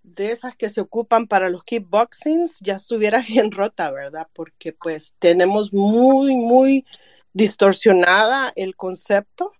de 0.02 0.32
esas 0.32 0.56
que 0.56 0.68
se 0.68 0.80
ocupan 0.80 1.26
para 1.26 1.50
los 1.50 1.64
kickboxings, 1.64 2.58
ya 2.60 2.74
estuviera 2.74 3.22
bien 3.28 3.50
rota, 3.50 3.90
¿verdad? 3.90 4.28
Porque 4.32 4.72
pues 4.72 5.14
tenemos 5.18 5.72
muy, 5.72 6.34
muy 6.34 6.86
distorsionada 7.32 8.52
el 8.56 8.76
concepto 8.76 9.50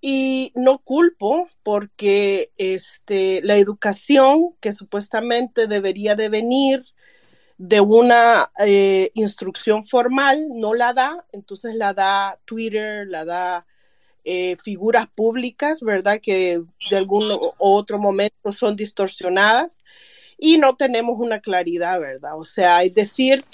y 0.00 0.52
no 0.56 0.78
culpo 0.78 1.48
porque 1.62 2.50
este, 2.58 3.40
la 3.42 3.56
educación 3.56 4.54
que 4.60 4.72
supuestamente 4.72 5.68
debería 5.68 6.16
de 6.16 6.28
venir 6.28 6.82
de 7.58 7.80
una 7.80 8.50
eh, 8.64 9.10
instrucción 9.14 9.86
formal, 9.86 10.48
no 10.54 10.74
la 10.74 10.92
da, 10.92 11.24
entonces 11.32 11.74
la 11.74 11.92
da 11.92 12.38
Twitter, 12.44 13.06
la 13.06 13.24
da 13.24 13.66
eh, 14.24 14.56
figuras 14.62 15.08
públicas, 15.08 15.80
¿verdad? 15.80 16.20
Que 16.20 16.62
de 16.90 16.96
algún 16.96 17.24
otro 17.58 17.98
momento 17.98 18.52
son 18.52 18.76
distorsionadas 18.76 19.84
y 20.38 20.58
no 20.58 20.74
tenemos 20.76 21.16
una 21.18 21.40
claridad, 21.40 22.00
¿verdad? 22.00 22.38
O 22.38 22.44
sea, 22.44 22.82
es 22.82 22.94
decir, 22.94 23.44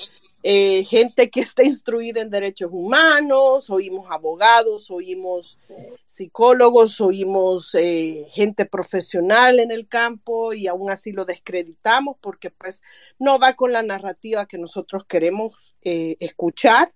eh, 0.43 0.85
gente 0.85 1.31
que 1.31 1.41
está 1.41 1.65
instruida 1.65 2.21
en 2.21 2.31
derechos 2.31 2.71
humanos, 2.73 3.71
oímos 3.71 4.09
abogados, 4.09 4.89
oímos 4.89 5.59
psicólogos, 6.07 7.01
oímos 7.01 7.75
eh, 7.75 8.27
gente 8.31 8.65
profesional 8.65 9.59
en 9.59 9.73
el 9.73 9.89
campo 9.89 10.53
y 10.53 10.69
aún 10.69 10.91
así 10.91 11.11
lo 11.11 11.25
descreditamos 11.25 12.17
porque 12.21 12.51
pues 12.51 12.83
no 13.19 13.41
va 13.41 13.55
con 13.57 13.73
la 13.73 13.83
narrativa 13.83 14.47
que 14.47 14.59
nosotros 14.59 15.05
queremos 15.07 15.75
eh, 15.83 16.17
escuchar. 16.21 16.93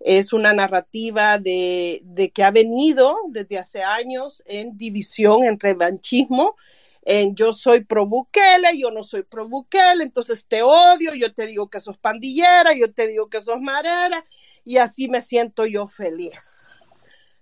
Es 0.00 0.32
una 0.32 0.52
narrativa 0.52 1.38
de, 1.38 2.00
de 2.04 2.30
que 2.30 2.42
ha 2.42 2.50
venido 2.50 3.16
desde 3.28 3.58
hace 3.58 3.84
años 3.84 4.42
en 4.44 4.76
división, 4.76 5.44
en 5.44 5.60
revanchismo 5.60 6.56
en 7.02 7.34
yo 7.34 7.52
soy 7.52 7.84
pro 7.84 8.06
Bukele, 8.06 8.78
yo 8.78 8.90
no 8.90 9.02
soy 9.02 9.22
pro 9.22 9.48
Bukele, 9.48 10.04
entonces 10.04 10.46
te 10.46 10.62
odio, 10.62 11.14
yo 11.14 11.32
te 11.34 11.46
digo 11.46 11.68
que 11.68 11.80
sos 11.80 11.98
pandillera, 11.98 12.74
yo 12.74 12.92
te 12.92 13.08
digo 13.08 13.28
que 13.28 13.40
sos 13.40 13.60
marera, 13.60 14.24
y 14.64 14.76
así 14.76 15.08
me 15.08 15.20
siento 15.20 15.66
yo 15.66 15.86
feliz. 15.86 16.78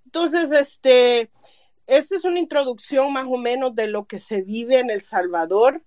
Entonces, 0.07 0.51
este, 0.51 1.31
esta 1.87 2.17
es 2.17 2.25
una 2.25 2.39
introducción 2.39 3.13
más 3.13 3.27
o 3.27 3.37
menos 3.37 3.75
de 3.75 3.87
lo 3.87 4.07
que 4.07 4.19
se 4.19 4.43
vive 4.43 4.79
en 4.79 4.91
El 4.91 5.03
Salvador 5.03 5.85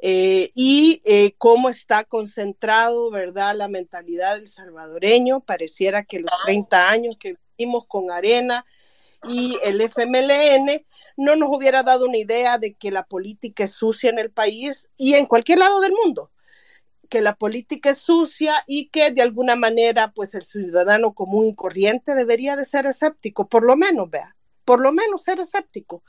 eh, 0.00 0.50
y 0.54 1.00
eh, 1.04 1.34
cómo 1.38 1.68
está 1.68 2.04
concentrado, 2.04 3.10
¿verdad?, 3.10 3.54
la 3.54 3.68
mentalidad 3.68 4.36
del 4.36 4.48
salvadoreño. 4.48 5.40
Pareciera 5.40 6.02
que 6.02 6.18
los 6.18 6.32
30 6.44 6.90
años 6.90 7.16
que 7.16 7.36
vivimos 7.56 7.86
con 7.86 8.10
Arena, 8.10 8.66
y 9.28 9.58
el 9.62 9.80
FMLN 9.80 10.84
no 11.16 11.36
nos 11.36 11.48
hubiera 11.50 11.82
dado 11.82 12.06
una 12.06 12.18
idea 12.18 12.58
de 12.58 12.74
que 12.74 12.90
la 12.90 13.04
política 13.04 13.64
es 13.64 13.72
sucia 13.72 14.10
en 14.10 14.18
el 14.18 14.30
país 14.30 14.88
y 14.96 15.14
en 15.14 15.26
cualquier 15.26 15.58
lado 15.58 15.80
del 15.80 15.92
mundo, 15.92 16.30
que 17.08 17.20
la 17.20 17.34
política 17.34 17.90
es 17.90 17.98
sucia 17.98 18.64
y 18.66 18.88
que 18.88 19.10
de 19.10 19.22
alguna 19.22 19.56
manera 19.56 20.12
pues 20.12 20.34
el 20.34 20.44
ciudadano 20.44 21.14
común 21.14 21.46
y 21.46 21.54
corriente 21.54 22.14
debería 22.14 22.56
de 22.56 22.64
ser 22.64 22.86
escéptico, 22.86 23.48
por 23.48 23.64
lo 23.64 23.76
menos, 23.76 24.10
vea, 24.10 24.34
por 24.64 24.80
lo 24.80 24.92
menos 24.92 25.22
ser 25.22 25.40
escéptico. 25.40 26.02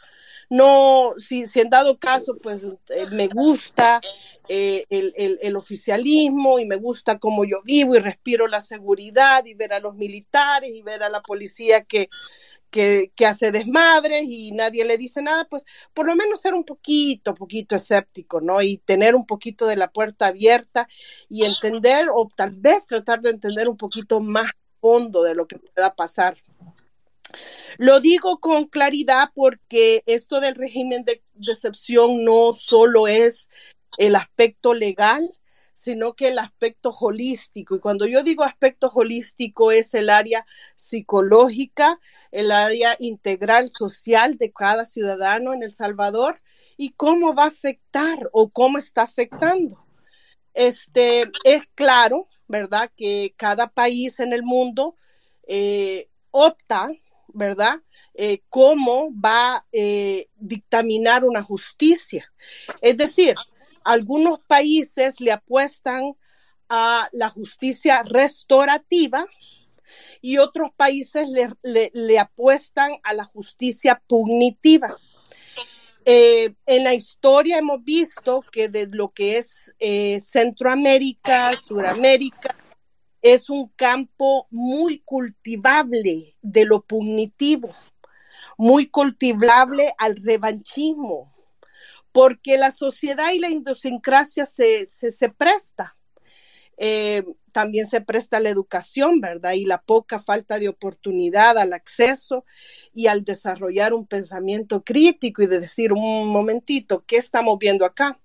No, 0.49 1.11
si, 1.17 1.45
si 1.45 1.61
en 1.61 1.69
dado 1.69 1.97
caso, 1.97 2.37
pues 2.41 2.63
eh, 2.63 3.07
me 3.11 3.27
gusta 3.27 4.01
eh, 4.47 4.85
el, 4.89 5.13
el, 5.41 5.55
oficialismo 5.55 6.59
y 6.59 6.65
me 6.65 6.75
gusta 6.75 7.17
cómo 7.17 7.45
yo 7.45 7.61
vivo 7.63 7.95
y 7.95 7.99
respiro 7.99 8.47
la 8.47 8.59
seguridad 8.59 9.45
y 9.45 9.53
ver 9.53 9.73
a 9.73 9.79
los 9.79 9.95
militares 9.95 10.71
y 10.75 10.81
ver 10.81 11.01
a 11.01 11.09
la 11.09 11.21
policía 11.21 11.85
que, 11.85 12.09
que, 12.73 13.11
que, 13.15 13.27
hace 13.27 13.51
desmadres 13.51 14.23
y 14.25 14.51
nadie 14.51 14.83
le 14.83 14.97
dice 14.97 15.21
nada, 15.21 15.45
pues 15.45 15.63
por 15.93 16.07
lo 16.07 16.15
menos 16.15 16.41
ser 16.41 16.55
un 16.55 16.65
poquito, 16.65 17.35
poquito 17.35 17.75
escéptico, 17.75 18.41
¿no? 18.41 18.61
Y 18.63 18.77
tener 18.79 19.15
un 19.15 19.27
poquito 19.27 19.67
de 19.67 19.77
la 19.77 19.91
puerta 19.91 20.27
abierta 20.27 20.87
y 21.29 21.45
entender 21.45 22.07
o 22.11 22.27
tal 22.35 22.55
vez 22.55 22.87
tratar 22.87 23.21
de 23.21 23.29
entender 23.29 23.69
un 23.69 23.77
poquito 23.77 24.19
más 24.19 24.51
fondo 24.81 25.21
de 25.21 25.35
lo 25.35 25.47
que 25.47 25.59
pueda 25.59 25.93
pasar. 25.93 26.35
Lo 27.77 27.99
digo 27.99 28.39
con 28.39 28.65
claridad 28.65 29.29
porque 29.35 30.03
esto 30.07 30.39
del 30.39 30.55
régimen 30.55 31.05
de, 31.05 31.23
excepción 31.47 32.23
no 32.23 32.53
solo 32.53 33.07
es 33.07 33.49
el 33.97 34.15
aspecto 34.15 34.73
legal, 34.73 35.21
sino 35.73 36.13
que 36.13 36.29
el 36.29 36.39
aspecto 36.39 36.89
holístico. 36.91 37.75
Y 37.75 37.79
cuando 37.79 38.05
yo 38.05 38.23
digo 38.23 38.43
aspecto 38.43 38.91
holístico 38.93 39.71
es 39.71 39.93
el 39.93 40.09
área 40.09 40.45
psicológica, 40.75 41.99
el 42.31 42.51
área 42.51 42.95
integral 42.99 43.69
social 43.71 44.37
de 44.37 44.51
cada 44.51 44.85
ciudadano 44.85 45.53
en 45.53 45.63
El 45.63 45.71
Salvador 45.71 46.41
y 46.77 46.91
cómo 46.91 47.33
va 47.33 47.45
a 47.45 47.47
afectar 47.47 48.29
o 48.31 48.49
cómo 48.49 48.77
está 48.77 49.03
afectando. 49.03 49.85
Este 50.53 51.31
es 51.43 51.63
claro, 51.75 52.27
¿verdad? 52.47 52.91
Que 52.95 53.33
cada 53.37 53.67
país 53.67 54.19
en 54.19 54.33
el 54.33 54.43
mundo 54.43 54.95
eh, 55.47 56.09
opta 56.31 56.89
¿verdad? 57.33 57.81
Eh, 58.13 58.41
cómo 58.47 59.09
va 59.13 59.55
a 59.55 59.65
eh, 59.71 60.29
dictaminar 60.35 61.25
una 61.25 61.41
justicia. 61.41 62.31
Es 62.79 62.97
decir, 62.97 63.35
algunos 63.83 64.39
países 64.39 65.19
le 65.19 65.31
apuestan 65.31 66.13
a 66.69 67.09
la 67.11 67.29
justicia 67.29 68.03
restaurativa 68.03 69.25
y 70.21 70.37
otros 70.37 70.71
países 70.75 71.27
le, 71.61 72.19
apuestan 72.19 72.93
a 73.03 73.13
la 73.13 73.25
justicia 73.25 74.01
punitiva. 74.07 74.89
Eh, 76.05 76.53
en 76.65 76.83
la 76.83 76.93
historia 76.93 77.57
hemos 77.57 77.83
visto 77.83 78.43
que 78.51 78.69
de 78.69 78.87
lo 78.87 79.09
que 79.09 79.37
es 79.37 79.73
Centroamérica, 80.21 81.53
Suramérica, 81.53 82.55
es 83.23 83.49
un 83.49 83.69
campo 83.69 84.47
muy 84.51 84.99
cultivable 84.99 86.35
de 86.41 86.65
lo 86.65 86.81
punitivo, 86.81 87.69
muy 88.57 88.87
cultivable 88.87 89.93
al 89.97 90.17
revanchismo, 90.17 91.32
porque 92.13 92.57
la 92.57 92.71
sociedad 92.71 93.33
y 93.33 93.39
la 93.39 93.49
idiosincrasia 93.49 94.45
se, 94.45 94.85
se, 94.87 95.29
presta. 95.29 95.97
Eh, 96.77 97.23
también 97.51 97.87
se 97.87 98.01
presta 98.01 98.39
la 98.39 98.49
educación, 98.49 99.19
¿verdad? 99.19 99.53
Y 99.53 99.65
la 99.65 99.81
poca 99.81 100.19
falta 100.19 100.59
de 100.59 100.69
oportunidad 100.69 101.57
al 101.57 101.73
acceso 101.73 102.45
y 102.93 103.07
al 103.07 103.23
desarrollar 103.23 103.93
un 103.93 104.07
pensamiento 104.07 104.83
crítico 104.83 105.41
y 105.41 105.47
de 105.47 105.59
decir, 105.59 105.91
un 105.91 106.27
momentito, 106.27 107.03
¿qué 107.05 107.17
estamos 107.17 107.57
viendo 107.59 107.83
acá? 107.83 108.19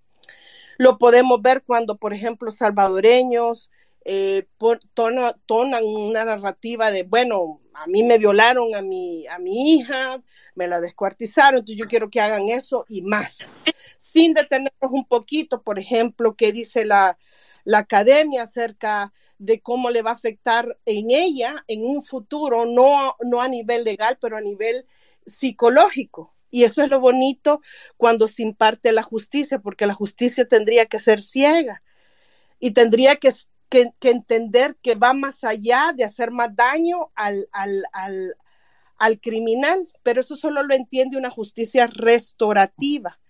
Lo 0.77 0.99
podemos 0.99 1.41
ver 1.43 1.63
cuando, 1.63 1.97
por 1.97 2.13
ejemplo, 2.13 2.51
salvadoreños, 2.51 3.71
eh, 4.05 4.47
tonan 4.95 5.85
una 5.85 6.25
narrativa 6.25 6.91
de, 6.91 7.03
bueno, 7.03 7.59
a 7.79 7.87
mí 7.87 8.03
me 8.03 8.19
violaron 8.19 8.75
a 8.75 8.83
mi, 8.83 9.27
a 9.27 9.39
mi 9.39 9.75
hija, 9.75 10.23
me 10.55 10.67
la 10.67 10.81
descuartizaron, 10.81 11.61
entonces 11.61 11.79
yo 11.79 11.87
quiero 11.87 12.11
que 12.11 12.21
hagan 12.21 12.49
eso 12.49 12.85
y 12.89 13.03
más, 13.03 13.39
sin 13.97 14.35
detenernos 14.35 14.91
un 14.91 15.07
poquito, 15.07 15.63
por 15.63 15.79
ejemplo, 15.79 16.35
qué 16.35 16.53
dice 16.53 16.85
la, 16.85 17.19
la 17.65 17.79
academia 17.79 18.43
acerca 18.43 19.13
de 19.39 19.61
cómo 19.61 19.91
le 19.91 20.03
va 20.03 20.11
a 20.11 20.15
afectar 20.15 20.79
en 20.87 21.11
ella 21.11 21.65
en 21.69 21.85
un 21.85 22.03
futuro, 22.03 22.67
no, 22.67 23.15
no 23.25 23.41
a 23.41 23.49
nivel 23.49 23.85
legal, 23.85 24.19
pero 24.21 24.37
a 24.37 24.41
nivel 24.41 24.87
psicológico. 25.27 26.33
Y 26.51 26.65
eso 26.65 26.83
es 26.83 26.89
lo 26.89 26.99
bonito 26.99 27.61
cuando 27.97 28.27
se 28.27 28.43
imparte 28.43 28.91
la 28.93 29.03
justicia, 29.03 29.59
porque 29.59 29.87
la 29.87 29.95
justicia 29.95 30.49
tendría 30.49 30.87
que 30.87 30.99
ser 30.99 31.21
ciega 31.21 31.83
y 32.59 32.73
tendría 32.73 33.17
que 33.17 33.31
que, 33.69 33.93
entender 34.03 34.77
que 34.83 34.95
va 34.95 35.13
más 35.13 35.45
allá 35.45 35.93
de 35.95 36.05
hacer 36.05 36.31
más 36.31 36.55
daño 36.55 37.11
al, 37.15 37.49
al, 37.53 39.21
criminal, 39.21 39.87
pero 40.03 40.21
eso 40.21 40.37
solo 40.37 40.63
lo 40.63 40.75
entiende 40.75 41.17
una 41.17 41.31
justicia 41.31 41.87
restaurativa, 41.87 43.21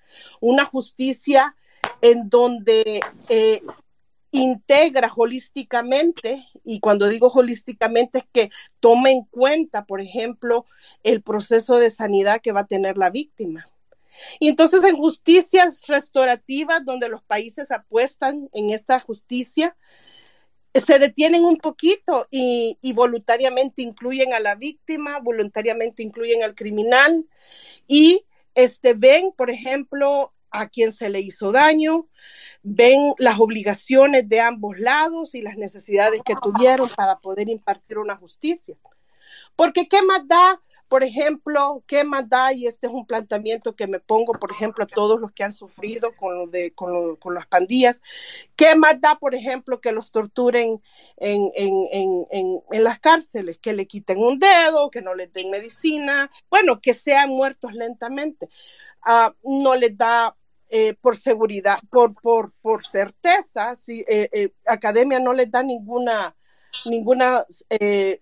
una 0.41 0.65
justicia 0.65 1.57
en 2.01 2.29
donde 2.29 3.01
eh, 3.29 3.63
integra 4.31 5.13
holísticamente, 5.15 6.47
y 6.65 6.81
cuando 6.81 7.09
digo 7.09 7.29
holísticamente 7.29 8.19
es 8.19 8.25
que 8.33 8.51
toma 8.81 9.11
en 9.11 9.25
cuenta, 9.25 9.85
por 9.85 10.01
ejemplo, 10.01 10.67
el 11.03 11.23
proceso 11.23 11.79
de 11.79 11.91
sanidad 11.91 12.41
que 12.41 12.53
va 12.53 12.61
a 12.61 12.67
tener 12.67 12.97
la 12.99 13.11
víctima. 13.11 13.65
Y 14.41 14.49
entonces 14.49 14.85
en 14.85 14.97
justicias 14.97 15.87
restaurativas, 15.87 16.85
donde 16.85 17.09
los 17.09 17.23
países 17.23 17.71
apuestan 17.71 18.49
en 18.53 18.71
esta 18.71 19.01
justicia, 19.01 19.77
se 20.81 20.99
detienen 20.99 21.45
un 21.45 21.57
poquito 21.57 22.27
y, 22.31 22.77
voluntariamente 22.95 23.83
incluyen 23.83 24.33
a 24.33 24.41
la 24.41 24.55
víctima, 24.55 25.19
voluntariamente 25.21 26.03
incluyen 26.03 26.43
al 26.43 26.55
criminal 26.55 27.27
y 27.87 28.25
este, 28.55 28.95
ven, 28.95 29.33
por 29.37 29.51
ejemplo, 29.51 30.33
a 30.51 30.69
quien 30.69 30.93
se 30.93 31.11
le 31.11 31.21
hizo 31.21 31.53
daño, 31.53 32.09
ven 32.63 33.13
las 33.19 33.39
obligaciones 33.39 34.29
de 34.29 34.41
ambos 34.41 34.79
lados 34.79 35.35
y 35.35 35.43
las 35.43 35.57
necesidades 35.57 36.23
que 36.25 36.35
tuvieron 36.43 36.89
para 36.97 37.19
poder 37.19 37.49
impartir 37.49 37.99
una 37.99 38.17
justicia. 38.17 38.77
Porque 39.59 39.89
¿qué 39.89 40.03
más 40.03 40.21
da, 40.29 40.63
por 40.87 41.03
ejemplo, 41.03 41.83
qué 41.89 42.05
más 42.05 42.29
da, 42.29 42.53
y 42.53 42.69
este 42.69 42.87
es 42.87 42.93
un 42.93 43.05
planteamiento 43.05 43.75
que 43.75 43.89
me 43.89 43.99
pongo, 43.99 44.35
por 44.35 44.53
ejemplo, 44.53 44.85
a 44.85 44.87
todos 44.87 45.19
los 45.19 45.33
que 45.33 45.43
han 45.43 45.53
sufrido 45.53 46.13
con, 46.13 46.53
de, 46.53 46.73
con, 46.75 47.17
con 47.17 47.35
las 47.35 47.45
pandillas, 47.49 48.01
qué 48.55 48.77
más 48.77 49.01
da, 49.01 49.17
por 49.17 49.35
ejemplo, 49.35 49.81
que 49.81 49.91
los 49.91 50.13
torturen 50.13 50.81
en, 51.17 51.51
en, 51.57 51.89
en, 51.91 52.63
en, 52.71 52.85
las 52.85 53.01
cárceles, 53.01 53.59
que 53.59 53.73
le 53.73 53.89
quiten 53.89 54.19
un 54.19 54.39
dedo, 54.39 54.93
que 54.93 55.03
no 55.03 55.13
les 55.13 55.33
den 55.33 55.51
medicina, 55.51 56.31
bueno, 56.49 56.81
que 56.81 56.95
sean 56.95 57.29
muertos 57.29 57.73
lentamente. 57.73 58.49
Uh, 59.05 59.61
no 59.61 59.75
les 59.75 59.99
da 59.99 60.37
eh, 60.69 60.95
por 61.01 61.17
seguridad, 61.17 61.81
por, 61.91 62.15
por, 62.23 62.53
por 62.63 62.87
certeza, 62.87 63.75
si 63.75 64.05
eh, 64.07 64.29
eh, 64.33 64.53
academia 64.67 65.19
no 65.19 65.33
les 65.33 65.51
da 65.51 65.65
ninguna 65.65 66.37
ninguna 66.85 67.45
eh, 67.69 68.19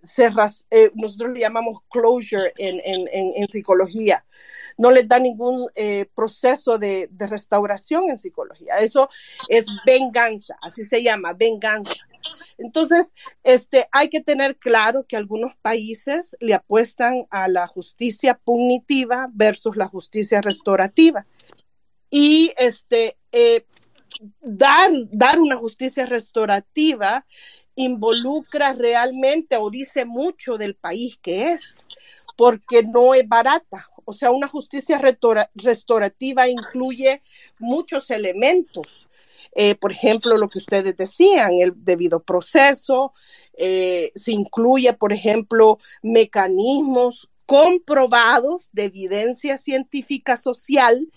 eh, 0.71 0.91
nosotros 0.95 1.33
le 1.33 1.41
llamamos 1.41 1.83
closure 1.91 2.53
en, 2.57 2.81
en, 2.85 3.33
en, 3.37 3.49
psicología, 3.49 4.25
no 4.77 4.91
les 4.91 5.09
da 5.09 5.19
ningún 5.19 5.69
eh, 5.75 6.07
proceso 6.15 6.79
de, 6.79 7.09
de, 7.11 7.27
restauración 7.27 8.11
en 8.11 8.19
psicología. 8.19 8.79
Eso 8.79 9.09
es 9.49 9.67
venganza, 9.85 10.57
así 10.63 10.85
se 10.85 11.03
llama, 11.03 11.33
venganza. 11.33 11.95
Entonces, 12.59 13.15
este, 13.45 13.89
hay 13.93 14.09
que 14.09 14.21
tener 14.21 14.57
claro 14.57 15.05
que 15.07 15.17
algunos 15.17 15.55
países 15.57 16.37
le 16.41 16.55
apuestan 16.55 17.27
a 17.31 17.49
la 17.49 17.67
justicia 17.67 18.39
punitiva 18.43 19.29
versus 19.33 19.77
la 19.77 19.87
justicia 19.87 20.41
restaurativa. 20.41 21.27
Y 22.09 22.53
este, 22.57 23.19
dar, 24.41 24.91
dar 25.11 25.39
una 25.39 25.57
justicia 25.57 26.07
restaurativa 26.07 27.27
involucra 27.77 28.73
realmente 28.73 29.57
o 29.57 29.71
dice 29.71 30.05
mucho 30.05 30.59
del 30.59 30.75
país 30.75 31.19
que 31.23 31.53
es, 31.53 31.75
porque 32.37 32.83
no 32.83 33.15
es 33.15 33.29
barata. 33.29 33.87
O 34.05 34.13
sea, 34.13 34.31
una 34.31 34.49
justicia 34.49 35.01
restaurativa 35.55 36.49
incluye 36.49 37.23
muchos 37.59 38.11
elementos. 38.11 39.09
Eh, 39.55 39.75
por 39.75 39.93
ejemplo, 39.93 40.37
lo 40.37 40.49
que 40.49 40.59
ustedes 40.59 40.97
decían, 40.97 41.53
el 41.61 41.73
debido 41.77 42.23
proceso, 42.23 43.13
eh, 43.57 44.13
se 44.15 44.33
incluye, 44.33 44.93
por 44.93 45.13
ejemplo, 45.13 45.79
mecanismos 46.03 47.31
comprobados 47.47 48.71
de 48.73 48.85
evidencia 48.85 49.57
científica 49.57 50.37
social 50.37 51.09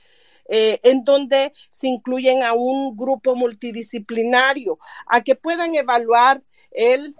eh, 0.52 0.80
en 0.84 1.04
donde 1.04 1.54
se 1.70 1.88
incluyen 1.88 2.42
a 2.42 2.54
un 2.54 2.98
grupo 2.98 3.36
multidisciplinario, 3.36 4.80
a 5.06 5.22
que 5.22 5.36
puedan 5.36 5.76
evaluar 5.76 6.42
el, 6.72 7.16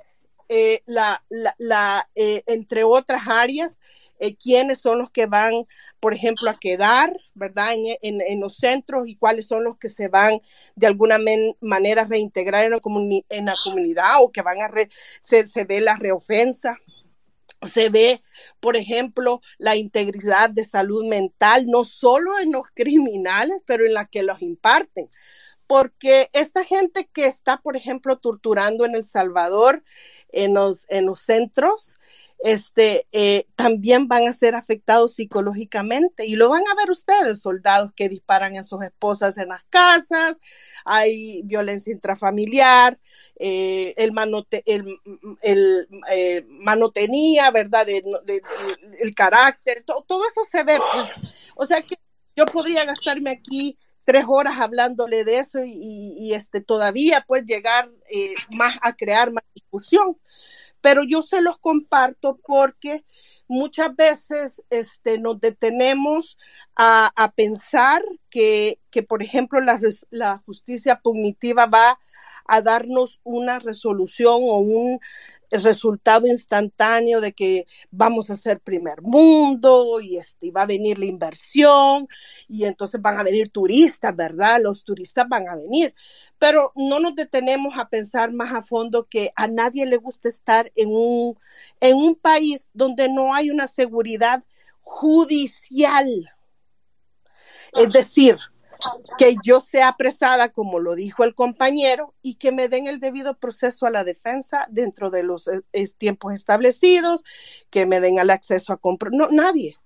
eh, 0.50 0.82
la, 0.86 1.24
la, 1.58 2.10
eh, 2.16 2.44
entre 2.48 2.84
otras 2.84 3.28
áreas, 3.28 3.80
eh, 4.20 4.36
quiénes 4.36 4.80
son 4.80 4.98
los 5.00 5.10
que 5.12 5.28
van, 5.28 5.64
por 6.00 6.14
ejemplo, 6.14 6.50
a 6.50 6.60
quedar, 6.60 7.16
¿verdad? 7.34 7.74
En, 8.02 8.22
en, 8.22 8.40
los 8.42 8.58
centros 8.58 9.08
y 9.08 9.16
cuáles 9.16 9.48
son 9.48 9.64
los 9.64 9.78
que 9.78 9.88
se 9.88 10.10
van 10.10 10.42
de 10.76 10.88
alguna 10.88 11.18
manera 11.62 12.02
a 12.02 12.06
reintegrar 12.06 12.66
en 12.66 12.72
la, 12.72 12.80
en 13.30 13.46
la, 13.46 13.56
comunidad 13.64 14.22
o 14.22 14.32
que 14.32 14.42
van 14.42 14.62
a, 14.62 14.70
se, 15.22 15.46
se 15.46 15.64
ve 15.64 15.80
la 15.82 15.96
reofensa. 15.96 16.78
se 17.64 17.90
ve, 17.90 18.22
por 18.60 18.76
ejemplo, 18.78 19.42
la 19.58 19.76
integridad 19.76 20.50
de 20.50 20.66
salud 20.66 21.06
mental, 21.06 21.68
no 21.68 21.84
solo 21.84 22.40
en 22.40 22.52
los 22.52 22.68
criminales, 22.74 23.62
pero 23.66 23.86
en 23.86 23.94
la 23.94 24.06
que 24.06 24.24
los 24.24 24.42
imparten. 24.42 25.10
Porque 25.70 26.32
esta 26.34 26.64
gente 26.64 27.08
que 27.14 27.28
está, 27.28 27.58
por 27.58 27.78
ejemplo, 27.78 28.18
torturando 28.18 28.86
en 28.86 28.96
El 28.96 29.04
Salvador, 29.04 29.84
en 30.32 30.56
los, 30.56 30.88
en 30.90 31.06
los 31.06 31.20
centros, 31.20 32.00
este, 32.40 33.06
eh, 33.12 33.46
también 33.56 34.08
van 34.08 34.28
a 34.28 34.34
ser 34.34 34.56
afectados 34.56 35.14
psicológicamente 35.14 36.26
y 36.26 36.38
lo 36.38 36.50
van 36.50 36.64
a 36.72 36.74
ver 36.74 36.90
ustedes, 36.90 37.42
soldados 37.42 37.92
que 37.96 38.10
disparan 38.10 38.58
a 38.58 38.64
sus 38.64 38.82
esposas 38.82 39.38
en 39.38 39.50
las 39.50 39.64
casas, 39.66 40.40
hay 40.86 41.44
violencia 41.44 41.94
intrafamiliar, 41.94 42.98
eh, 43.36 43.94
el, 43.96 44.12
manote, 44.12 44.64
el, 44.66 45.00
el 45.44 45.88
eh, 46.12 46.44
manotenía, 46.48 47.52
¿verdad? 47.52 47.86
el 47.88 49.14
carácter, 49.14 49.84
todo 49.86 50.24
eso 50.28 50.44
se 50.50 50.64
ve. 50.64 50.80
Pues. 50.94 51.12
O 51.58 51.66
sea 51.68 51.84
que 51.84 51.94
yo 52.36 52.48
podría 52.48 52.86
gastarme 52.86 53.30
aquí 53.30 53.78
tres 54.10 54.26
horas 54.28 54.60
hablándole 54.60 55.24
de 55.24 55.38
eso 55.38 55.60
y, 55.64 56.34
este, 56.34 56.62
todavía 56.62 57.24
pues 57.28 57.46
llegar 57.46 57.92
más 58.50 58.76
a 58.82 58.94
crear 58.94 59.32
más 59.32 59.44
discusión. 59.54 60.18
Pero 60.82 61.04
yo 61.04 61.22
se 61.22 61.42
los 61.42 61.60
comparto 61.60 62.40
porque 62.44 63.06
muchas 63.50 63.94
veces 63.96 64.64
este, 64.70 65.20
nos 65.20 65.42
detenemos 65.42 66.38
a, 66.76 67.12
a 67.16 67.32
pensar 67.32 68.02
que, 68.30 68.80
que, 68.90 69.04
por 69.04 69.22
ejemplo, 69.24 69.60
la, 69.62 70.38
justicia 70.46 71.00
punitiva 71.00 71.66
va 71.66 72.00
a 72.46 72.62
darnos 72.62 73.20
una 73.24 73.60
resolución 73.60 74.42
o 74.44 74.60
un 74.60 75.00
resultado 75.52 76.28
instantáneo 76.28 77.22
de 77.22 77.34
que 77.34 77.66
vamos 77.90 78.30
a 78.30 78.36
ser 78.36 78.60
primer 78.60 79.02
mundo 79.02 80.00
y, 80.00 80.18
este, 80.18 80.52
va 80.52 80.64
a 80.64 80.68
venir 80.68 81.00
la 81.00 81.06
inversión 81.06 82.08
y 82.48 82.66
entonces 82.66 83.02
van 83.02 83.20
a 83.20 83.24
venir 83.24 83.50
turistas, 83.50 84.16
¿verdad? 84.16 84.60
Los 84.62 84.84
turistas 84.84 85.28
van 85.28 85.48
a 85.48 85.56
venir, 85.56 85.94
pero 86.38 86.72
no 86.76 87.00
nos 87.00 87.16
detenemos 87.16 87.78
a 87.78 87.90
pensar 87.90 88.32
más 88.32 88.54
a 88.54 88.62
fondo 88.62 89.08
que 89.08 89.32
a 89.36 89.48
nadie 89.48 89.86
le 89.86 89.98
gusta 89.98 90.30
estar 90.30 90.72
en 90.76 90.90
un, 90.90 91.38
en 91.80 91.98
un 91.98 92.16
país 92.16 92.70
donde 92.74 93.10
no 93.10 93.34
hay 93.34 93.39
una 93.48 93.68
seguridad 93.68 94.44
judicial 94.82 96.30
es 97.74 97.92
decir, 97.92 98.38
que 99.18 99.36
yo 99.44 99.60
sea 99.60 99.90
apresada, 99.90 100.50
como 100.50 100.80
lo 100.80 100.96
dijo 100.96 101.24
el 101.24 101.36
compañero, 101.36 102.14
y 102.22 102.36
que 102.36 102.52
me 102.52 102.70
den 102.70 102.88
el 102.88 103.00
debido 103.00 103.38
proceso 103.38 103.86
a 103.86 103.92
la 103.92 104.04
defensa 104.04 104.66
dentro 104.70 105.10
de 105.10 105.24
los 105.24 105.48
eh, 105.48 105.88
tiempos 105.98 106.34
establecidos, 106.34 107.24
que 107.70 107.86
me 107.86 108.00
den 108.00 108.20
el 108.20 108.30
acceso 108.30 108.74
a 108.74 108.78
comprar. 108.78 109.12
No, 109.14 109.28
nadie. 109.30 109.78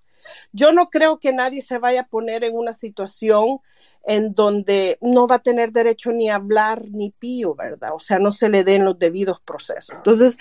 Yo 0.52 0.72
no 0.72 0.90
creo 0.90 1.20
que 1.20 1.34
nadie 1.34 1.62
se 1.62 1.78
vaya 1.78 2.02
a 2.02 2.08
poner 2.08 2.44
en 2.44 2.56
una 2.56 2.74
situación 2.74 3.60
en 4.06 4.34
donde 4.34 4.98
no 5.02 5.28
va 5.28 5.36
a 5.36 5.44
tener 5.44 5.72
derecho 5.72 6.12
ni 6.12 6.30
a 6.30 6.36
hablar 6.36 6.86
ni 6.90 7.12
pío, 7.12 7.56
¿verdad? 7.56 7.92
O 7.94 8.00
sea, 8.00 8.20
no 8.20 8.32
se 8.32 8.50
le 8.50 8.64
den 8.64 8.84
los 8.84 9.00
debidos 9.00 9.40
procesos. 9.40 9.96
Entonces, 9.96 10.38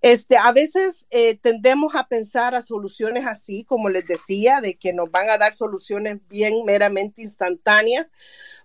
este, 0.00 0.36
a 0.38 0.52
veces 0.52 1.06
eh, 1.10 1.36
tendemos 1.36 1.94
a 1.94 2.08
pensar 2.08 2.54
a 2.54 2.62
soluciones 2.62 3.26
así, 3.26 3.64
como 3.64 3.90
les 3.90 4.06
decía, 4.06 4.60
de 4.60 4.76
que 4.76 4.92
nos 4.92 5.10
van 5.10 5.28
a 5.28 5.38
dar 5.38 5.54
soluciones 5.54 6.18
bien 6.28 6.64
meramente 6.64 7.22
instantáneas, 7.22 8.10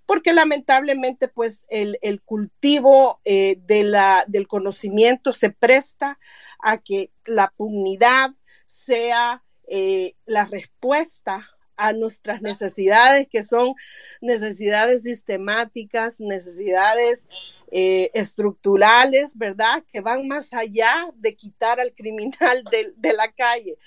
porque 0.05 0.33
lamentablemente, 0.33 1.27
pues, 1.27 1.65
el, 1.69 1.99
el 2.01 2.21
cultivo 2.21 3.19
eh, 3.25 3.59
de 3.65 3.83
la, 3.83 4.23
del 4.27 4.47
conocimiento 4.47 5.33
se 5.33 5.49
presta 5.49 6.17
a 6.59 6.77
que 6.77 7.11
la 7.25 7.53
pugnidad 7.55 8.31
sea 8.65 9.43
eh, 9.69 10.15
la 10.25 10.45
respuesta 10.45 11.47
a 11.79 11.93
nuestras 11.93 12.41
necesidades, 12.41 13.27
que 13.29 13.41
son 13.41 13.73
necesidades 14.19 15.03
sistemáticas, 15.03 16.19
necesidades 16.19 17.25
eh, 17.71 18.11
estructurales, 18.13 19.37
¿verdad? 19.37 19.83
Que 19.87 20.01
van 20.01 20.27
más 20.27 20.53
allá 20.53 21.09
de 21.15 21.35
quitar 21.35 21.79
al 21.79 21.93
criminal 21.93 22.63
de, 22.71 22.93
de, 22.97 23.13
la 23.13 23.31
calle. 23.31 23.77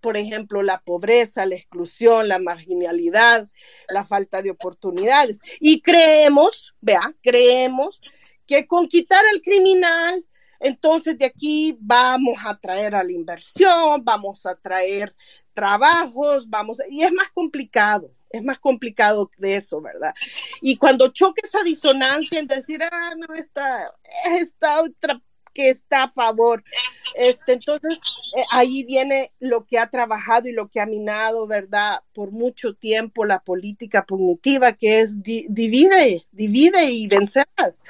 Por 0.00 0.16
ejemplo, 0.16 0.62
la 0.62 0.80
pobreza, 0.82 1.46
la 1.46 1.56
exclusión, 1.56 2.28
la 2.28 2.38
marginalidad, 2.38 3.48
la 3.88 4.04
falta 4.04 4.40
de 4.40 4.50
oportunidades. 4.50 5.40
Y 5.58 5.80
creemos, 5.80 6.74
vea, 6.80 7.12
creemos 7.22 8.00
que 8.46 8.68
con 8.68 8.86
quitar 8.86 9.24
al 9.32 9.42
criminal, 9.42 10.24
entonces, 10.60 11.18
de 11.18 11.26
aquí 11.26 11.76
vamos 11.80 12.36
a 12.44 12.56
traer 12.58 12.94
a 12.94 13.04
la 13.04 13.12
inversión, 13.12 14.04
vamos 14.04 14.46
a 14.46 14.54
traer 14.54 15.14
trabajos, 15.54 16.48
vamos, 16.48 16.78
y 16.88 17.02
es 17.02 17.12
más 17.12 17.30
complicado, 17.30 18.10
es 18.30 18.42
más 18.42 18.58
complicado 18.58 19.30
de 19.38 19.56
eso, 19.56 19.80
¿verdad? 19.80 20.14
Y 20.60 20.76
cuando 20.76 21.08
choque 21.08 21.42
esa 21.44 21.62
disonancia 21.62 22.38
en 22.38 22.46
decir, 22.46 22.82
ah, 22.82 23.14
no, 23.16 23.34
está, 23.34 23.90
esta 24.26 24.82
otra 24.82 25.20
que 25.56 25.70
está 25.70 26.02
a 26.02 26.10
favor. 26.10 26.62
Este, 27.14 27.54
entonces, 27.54 27.98
eh, 28.36 28.44
ahí 28.52 28.84
viene 28.84 29.32
lo 29.40 29.64
que 29.64 29.78
ha 29.78 29.88
trabajado 29.88 30.48
y 30.48 30.52
lo 30.52 30.68
que 30.68 30.80
ha 30.80 30.86
minado, 30.86 31.46
¿verdad? 31.46 32.00
Por 32.12 32.30
mucho 32.30 32.74
tiempo 32.74 33.24
la 33.24 33.38
política 33.38 34.04
punitiva, 34.04 34.74
que 34.74 35.00
es 35.00 35.22
divide, 35.22 36.26
divide 36.30 36.84
y 36.90 37.08
vencerás. 37.08 37.82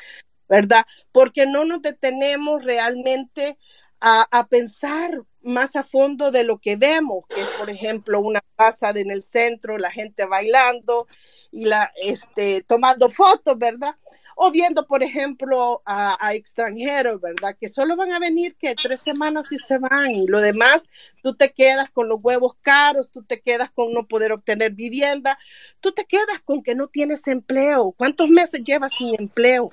¿Verdad? 0.49 0.85
Porque 1.13 1.47
no 1.47 1.65
nos 1.65 1.83
detenemos 1.83 2.65
realmente 2.65 3.59
a, 4.01 4.47
pensar 4.49 5.23
más 5.43 5.77
a 5.77 5.83
fondo 5.83 6.31
de 6.31 6.45
lo 6.45 6.59
que 6.59 6.77
vemos, 6.77 7.25
que 7.29 7.41
es, 7.41 7.49
por 7.59 7.71
ejemplo, 7.71 8.21
una 8.21 8.43
casa 8.57 8.91
en 8.91 9.11
el 9.11 9.23
centro, 9.23 9.79
la 9.79 9.91
gente 9.91 10.27
bailando 10.27 11.07
y 11.51 11.65
la, 11.65 11.93
este, 12.03 12.63
tomando 12.63 13.09
fotos, 13.09 13.59
¿verdad? 13.59 13.97
O 14.37 14.51
viendo, 14.51 14.87
por 14.87 15.03
ejemplo, 15.03 15.83
a, 15.87 16.35
extranjeros, 16.35 17.21
¿verdad? 17.21 17.57
Que 17.59 17.69
solo 17.69 17.97
van 17.97 18.13
a 18.13 18.19
venir 18.19 18.57
que 18.57 18.75
tres 18.75 19.01
semanas 19.01 19.51
y 19.51 19.59
se 19.59 19.79
van 19.79 20.11
y 20.11 20.27
lo 20.27 20.41
demás, 20.41 20.87
tú 21.23 21.35
te 21.35 21.53
quedas 21.53 21.91
con 21.91 22.09
los 22.09 22.19
huevos 22.23 22.57
caros, 22.61 23.11
tú 23.11 23.23
te 23.23 23.41
quedas 23.41 23.71
con 23.71 23.93
no 23.93 24.07
poder 24.07 24.33
obtener 24.33 24.73
vivienda, 24.73 25.39
tú 25.81 25.93
te 25.93 26.05
quedas 26.05 26.41
con 26.45 26.63
que 26.63 26.75
no 26.75 26.89
tienes 26.89 27.27
empleo. 27.29 27.93
¿Cuántos 27.93 28.29
meses 28.29 28.63
llevas 28.63 28.93
sin 28.93 29.15
empleo? 29.19 29.71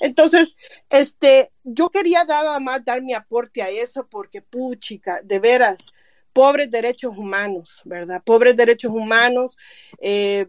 Entonces, 0.00 0.54
este, 0.90 1.52
yo 1.64 1.90
quería 1.90 2.24
nada 2.24 2.58
más 2.60 2.84
dar 2.84 3.02
mi 3.02 3.14
aporte 3.14 3.62
a 3.62 3.68
eso 3.68 4.06
porque, 4.08 4.42
puchica, 4.42 5.20
de 5.22 5.38
veras, 5.38 5.78
pobres 6.32 6.70
derechos 6.70 7.16
humanos, 7.16 7.80
¿verdad? 7.84 8.22
Pobres 8.24 8.56
derechos 8.56 8.92
humanos. 8.92 9.56
Eh, 9.98 10.46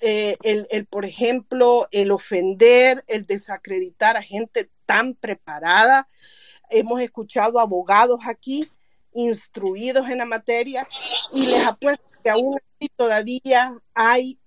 eh, 0.00 0.36
el, 0.42 0.66
el, 0.70 0.86
por 0.86 1.04
ejemplo, 1.04 1.86
el 1.90 2.10
ofender, 2.10 3.04
el 3.06 3.26
desacreditar 3.26 4.16
a 4.16 4.22
gente 4.22 4.70
tan 4.86 5.14
preparada. 5.14 6.08
Hemos 6.70 7.00
escuchado 7.00 7.60
abogados 7.60 8.20
aquí 8.26 8.66
instruidos 9.12 10.08
en 10.08 10.18
la 10.18 10.24
materia 10.24 10.88
y 11.32 11.46
les 11.46 11.66
apuesto 11.66 12.04
que 12.22 12.30
aún 12.30 12.58
así 12.58 12.88
todavía 12.96 13.74
hay 13.94 14.38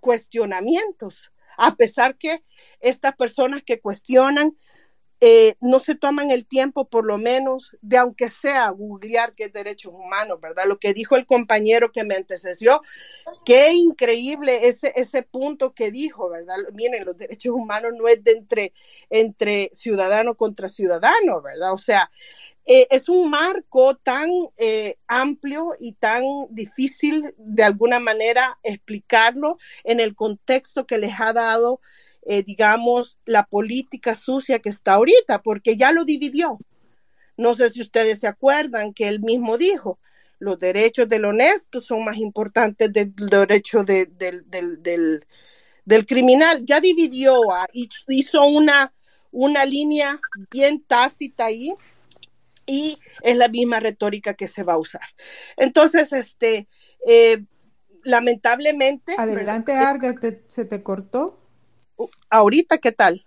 cuestionamientos 0.00 1.30
a 1.56 1.74
pesar 1.76 2.16
que 2.16 2.42
estas 2.80 3.14
personas 3.16 3.62
que 3.62 3.80
cuestionan 3.80 4.54
eh, 5.26 5.54
no 5.60 5.80
se 5.80 5.94
toman 5.94 6.30
el 6.30 6.44
tiempo, 6.44 6.86
por 6.86 7.06
lo 7.06 7.16
menos, 7.16 7.74
de 7.80 7.96
aunque 7.96 8.28
sea 8.28 8.68
googlear 8.68 9.34
qué 9.34 9.44
es 9.44 9.52
derechos 9.54 9.94
humanos, 9.94 10.38
¿verdad? 10.38 10.66
Lo 10.66 10.78
que 10.78 10.92
dijo 10.92 11.16
el 11.16 11.24
compañero 11.24 11.92
que 11.92 12.04
me 12.04 12.14
antecedió, 12.14 12.82
qué 13.46 13.72
increíble 13.72 14.68
ese, 14.68 14.92
ese 14.96 15.22
punto 15.22 15.72
que 15.72 15.90
dijo, 15.90 16.28
¿verdad? 16.28 16.56
Miren, 16.74 17.06
los 17.06 17.16
derechos 17.16 17.54
humanos 17.54 17.92
no 17.96 18.06
es 18.06 18.22
de 18.22 18.32
entre, 18.32 18.72
entre 19.08 19.70
ciudadano 19.72 20.34
contra 20.34 20.68
ciudadano, 20.68 21.40
¿verdad? 21.40 21.72
O 21.72 21.78
sea, 21.78 22.10
eh, 22.66 22.86
es 22.90 23.10
un 23.10 23.28
marco 23.28 23.94
tan 23.96 24.30
eh, 24.56 24.96
amplio 25.06 25.72
y 25.78 25.92
tan 25.92 26.22
difícil 26.48 27.34
de 27.36 27.62
alguna 27.62 28.00
manera 28.00 28.58
explicarlo 28.62 29.58
en 29.82 30.00
el 30.00 30.14
contexto 30.14 30.86
que 30.86 30.96
les 30.96 31.20
ha 31.20 31.34
dado, 31.34 31.80
eh, 32.22 32.42
digamos, 32.42 33.18
la 33.26 33.44
política 33.44 34.14
sucia 34.14 34.60
que 34.60 34.70
está 34.70 34.94
ahorita, 34.94 35.42
porque 35.42 35.76
ya 35.76 35.92
lo 35.92 36.06
dividió. 36.06 36.58
No 37.36 37.52
sé 37.52 37.68
si 37.68 37.82
ustedes 37.82 38.20
se 38.20 38.28
acuerdan 38.28 38.94
que 38.94 39.08
él 39.08 39.20
mismo 39.20 39.58
dijo, 39.58 39.98
los 40.38 40.58
derechos 40.58 41.06
del 41.08 41.26
honesto 41.26 41.80
son 41.80 42.04
más 42.04 42.16
importantes 42.16 42.90
del 42.92 43.14
derecho 43.14 43.84
del, 43.84 44.16
del, 44.16 46.06
criminal. 46.06 46.64
Ya 46.64 46.80
dividió, 46.80 47.34
ah, 47.52 47.68
hizo 47.72 48.42
una, 48.46 48.94
una 49.32 49.66
línea 49.66 50.18
bien 50.50 50.82
tácita 50.82 51.46
ahí 51.46 51.74
y 52.66 52.98
es 53.22 53.36
la 53.36 53.48
misma 53.48 53.80
retórica 53.80 54.34
que 54.34 54.48
se 54.48 54.62
va 54.62 54.74
a 54.74 54.78
usar. 54.78 55.06
Entonces, 55.56 56.12
este, 56.12 56.68
eh, 57.06 57.44
lamentablemente. 58.02 59.14
Adelante, 59.18 59.72
Arga, 59.72 60.14
¿se 60.46 60.64
te 60.64 60.82
cortó? 60.82 61.38
Uh, 61.96 62.08
ahorita, 62.30 62.78
¿qué 62.78 62.92
tal? 62.92 63.24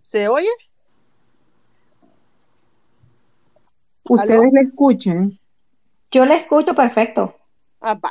¿Se 0.00 0.28
oye? 0.28 0.48
¿Ustedes 4.08 4.52
le 4.52 4.60
escuchan? 4.60 5.40
Yo 6.10 6.24
le 6.24 6.36
escucho 6.36 6.74
perfecto. 6.74 7.36
Ah, 7.80 7.94
bye. 7.94 8.10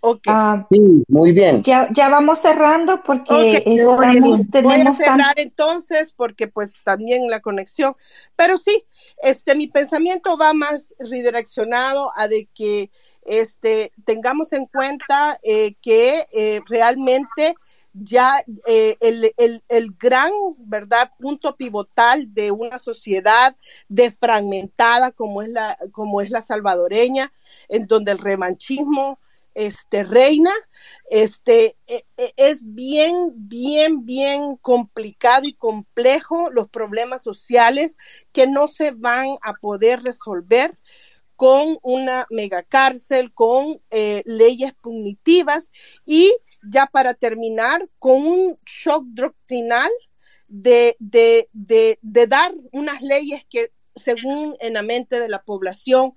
Ok. 0.00 0.22
Ah, 0.28 0.66
sí, 0.70 0.80
muy 1.08 1.32
bien. 1.32 1.62
Ya, 1.64 1.88
ya 1.92 2.08
vamos 2.08 2.40
cerrando 2.40 3.02
porque 3.04 3.64
estamos, 3.66 4.46
Voy 4.62 4.80
a 4.80 4.94
cerrar 4.94 5.38
entonces 5.40 6.12
porque 6.12 6.46
pues 6.46 6.74
también 6.84 7.28
la 7.28 7.40
conexión, 7.40 7.96
pero 8.36 8.56
sí, 8.56 8.84
este 9.22 9.56
mi 9.56 9.66
pensamiento 9.66 10.36
va 10.38 10.52
más 10.52 10.94
redireccionado 10.98 12.12
a 12.14 12.28
de 12.28 12.48
que 12.54 12.90
este 13.22 13.92
tengamos 14.04 14.52
en 14.52 14.66
cuenta 14.66 15.38
eh, 15.42 15.74
que 15.82 16.24
eh, 16.32 16.60
realmente 16.66 17.54
ya 17.92 18.42
eh, 18.66 18.94
el, 19.00 19.32
el, 19.36 19.62
el, 19.68 19.90
gran, 19.98 20.30
¿verdad?, 20.58 21.10
punto 21.18 21.56
pivotal 21.56 22.32
de 22.32 22.50
una 22.52 22.78
sociedad 22.78 23.56
defragmentada 23.88 25.10
como 25.10 25.42
es 25.42 25.48
la, 25.48 25.76
como 25.92 26.20
es 26.20 26.30
la 26.30 26.40
salvadoreña, 26.40 27.32
en 27.68 27.86
donde 27.86 28.12
el 28.12 28.18
revanchismo, 28.18 29.18
este, 29.58 30.04
reina, 30.04 30.52
este, 31.10 31.76
e, 31.88 32.04
e, 32.16 32.32
es 32.36 32.60
bien, 32.62 33.32
bien, 33.34 34.06
bien 34.06 34.56
complicado 34.56 35.48
y 35.48 35.54
complejo 35.54 36.48
los 36.52 36.68
problemas 36.68 37.24
sociales 37.24 37.96
que 38.30 38.46
no 38.46 38.68
se 38.68 38.92
van 38.92 39.36
a 39.42 39.54
poder 39.54 40.04
resolver 40.04 40.78
con 41.34 41.76
una 41.82 42.28
megacárcel, 42.30 43.34
con 43.34 43.82
eh, 43.90 44.22
leyes 44.26 44.74
punitivas 44.74 45.72
y 46.06 46.32
ya 46.62 46.86
para 46.86 47.14
terminar, 47.14 47.88
con 47.98 48.26
un 48.28 48.56
shock 48.64 49.06
doctrinal 49.06 49.90
de, 50.46 50.94
de, 51.00 51.48
de, 51.52 51.98
de 52.00 52.26
dar 52.28 52.54
unas 52.70 53.02
leyes 53.02 53.44
que 53.50 53.72
según 53.96 54.56
en 54.60 54.74
la 54.74 54.82
mente 54.82 55.18
de 55.18 55.28
la 55.28 55.42
población 55.42 56.14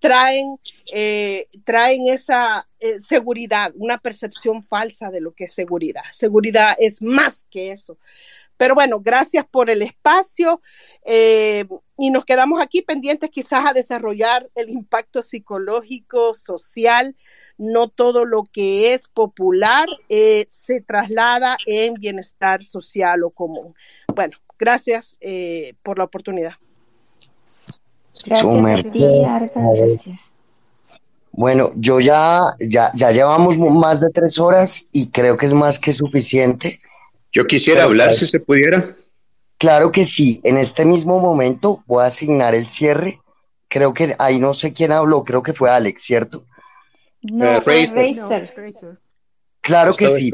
traen, 0.00 0.58
eh, 0.92 1.46
traen 1.64 2.08
esa 2.08 2.66
eh, 2.80 2.98
seguridad, 2.98 3.72
una 3.76 3.98
percepción 3.98 4.64
falsa 4.64 5.10
de 5.10 5.20
lo 5.20 5.32
que 5.32 5.44
es 5.44 5.54
seguridad. 5.54 6.02
Seguridad 6.10 6.74
es 6.78 7.00
más 7.00 7.46
que 7.50 7.70
eso. 7.70 7.98
Pero 8.56 8.74
bueno, 8.74 9.00
gracias 9.00 9.46
por 9.46 9.70
el 9.70 9.80
espacio 9.80 10.60
eh, 11.04 11.64
y 11.96 12.10
nos 12.10 12.26
quedamos 12.26 12.60
aquí 12.60 12.82
pendientes 12.82 13.30
quizás 13.30 13.64
a 13.64 13.72
desarrollar 13.72 14.50
el 14.54 14.68
impacto 14.68 15.22
psicológico, 15.22 16.34
social. 16.34 17.14
No 17.56 17.88
todo 17.88 18.26
lo 18.26 18.44
que 18.44 18.92
es 18.92 19.06
popular 19.08 19.88
se 20.08 20.82
traslada 20.82 21.56
en 21.64 21.94
bienestar 21.94 22.62
social 22.64 23.22
o 23.22 23.30
común. 23.30 23.74
Bueno, 24.14 24.36
gracias 24.58 25.18
por 25.82 25.96
la 25.96 26.04
oportunidad. 26.04 26.54
Gracias, 28.24 28.46
Bueno, 31.32 31.72
yo 31.76 32.00
ya, 32.00 32.56
ya, 32.60 32.90
ya 32.94 33.10
llevamos 33.10 33.58
más 33.58 34.00
de 34.00 34.10
tres 34.10 34.38
horas 34.38 34.88
y 34.92 35.10
creo 35.10 35.36
que 35.36 35.46
es 35.46 35.54
más 35.54 35.78
que 35.78 35.92
suficiente. 35.92 36.80
Yo 37.32 37.46
quisiera 37.46 37.84
hablar 37.84 38.12
si 38.12 38.26
se 38.26 38.40
pudiera. 38.40 38.96
Claro 39.58 39.92
que 39.92 40.04
sí. 40.04 40.40
En 40.42 40.56
este 40.56 40.84
mismo 40.84 41.20
momento 41.20 41.82
voy 41.86 42.02
a 42.02 42.06
asignar 42.06 42.54
el 42.54 42.66
cierre. 42.66 43.20
Creo 43.68 43.94
que 43.94 44.16
ahí 44.18 44.40
no 44.40 44.54
sé 44.54 44.72
quién 44.72 44.90
habló, 44.90 45.22
creo 45.24 45.42
que 45.42 45.52
fue 45.52 45.70
Alex, 45.70 46.02
¿cierto? 46.02 46.44
No, 47.22 47.58
uh, 47.58 47.60
Razer. 47.60 48.50
Claro 49.60 49.92
que 49.94 50.08
sí. 50.08 50.32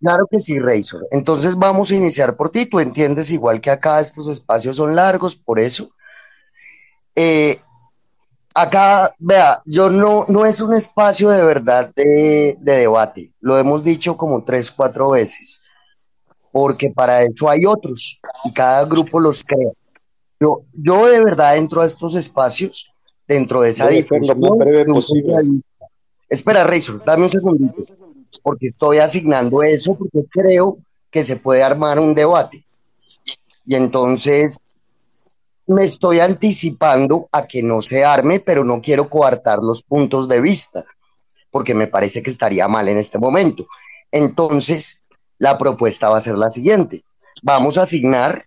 Claro 0.00 0.26
que 0.30 0.38
sí, 0.38 0.58
Razor. 0.58 1.06
Entonces 1.10 1.56
vamos 1.56 1.90
a 1.90 1.94
iniciar 1.94 2.36
por 2.36 2.50
ti. 2.50 2.66
Tú 2.66 2.80
entiendes 2.80 3.30
igual 3.30 3.60
que 3.60 3.70
acá 3.70 4.00
estos 4.00 4.28
espacios 4.28 4.76
son 4.76 4.94
largos, 4.94 5.36
por 5.36 5.58
eso. 5.58 5.88
Eh, 7.18 7.58
acá, 8.54 9.14
vea, 9.18 9.62
yo 9.64 9.88
no, 9.88 10.26
no 10.28 10.44
es 10.44 10.60
un 10.60 10.74
espacio 10.74 11.30
de 11.30 11.42
verdad 11.42 11.90
de, 11.96 12.56
debate, 12.60 13.32
lo 13.40 13.56
hemos 13.56 13.82
dicho 13.82 14.16
como 14.18 14.44
tres, 14.44 14.70
cuatro 14.70 15.10
veces, 15.10 15.62
porque 16.52 16.90
para 16.90 17.24
eso 17.24 17.48
hay 17.48 17.64
otros 17.64 18.20
y 18.44 18.52
cada 18.52 18.84
grupo 18.84 19.18
los 19.18 19.42
crea. 19.42 19.72
Yo, 20.38 20.62
yo 20.74 21.06
de 21.06 21.24
verdad 21.24 21.56
entro 21.56 21.80
a 21.80 21.86
estos 21.86 22.14
espacios 22.14 22.92
dentro 23.26 23.62
de 23.62 23.70
esa 23.70 23.88
discusión. 23.88 25.62
Espera, 26.28 26.64
Razor, 26.64 27.02
dame 27.04 27.22
un 27.22 27.30
segundito, 27.30 27.82
porque 28.42 28.66
estoy 28.66 28.98
asignando 28.98 29.62
eso 29.62 29.94
porque 29.94 30.24
creo 30.30 30.78
que 31.10 31.22
se 31.22 31.36
puede 31.36 31.62
armar 31.62 31.98
un 31.98 32.14
debate. 32.14 32.62
Y 33.64 33.74
entonces 33.74 34.58
me 35.66 35.84
estoy 35.84 36.20
anticipando 36.20 37.28
a 37.32 37.46
que 37.46 37.62
no 37.62 37.82
se 37.82 38.04
arme, 38.04 38.40
pero 38.40 38.64
no 38.64 38.80
quiero 38.80 39.08
coartar 39.08 39.58
los 39.62 39.82
puntos 39.82 40.28
de 40.28 40.40
vista, 40.40 40.84
porque 41.50 41.74
me 41.74 41.86
parece 41.86 42.22
que 42.22 42.30
estaría 42.30 42.68
mal 42.68 42.88
en 42.88 42.98
este 42.98 43.18
momento. 43.18 43.66
Entonces, 44.12 45.02
la 45.38 45.58
propuesta 45.58 46.08
va 46.08 46.18
a 46.18 46.20
ser 46.20 46.38
la 46.38 46.50
siguiente. 46.50 47.04
Vamos 47.42 47.78
a 47.78 47.82
asignar 47.82 48.42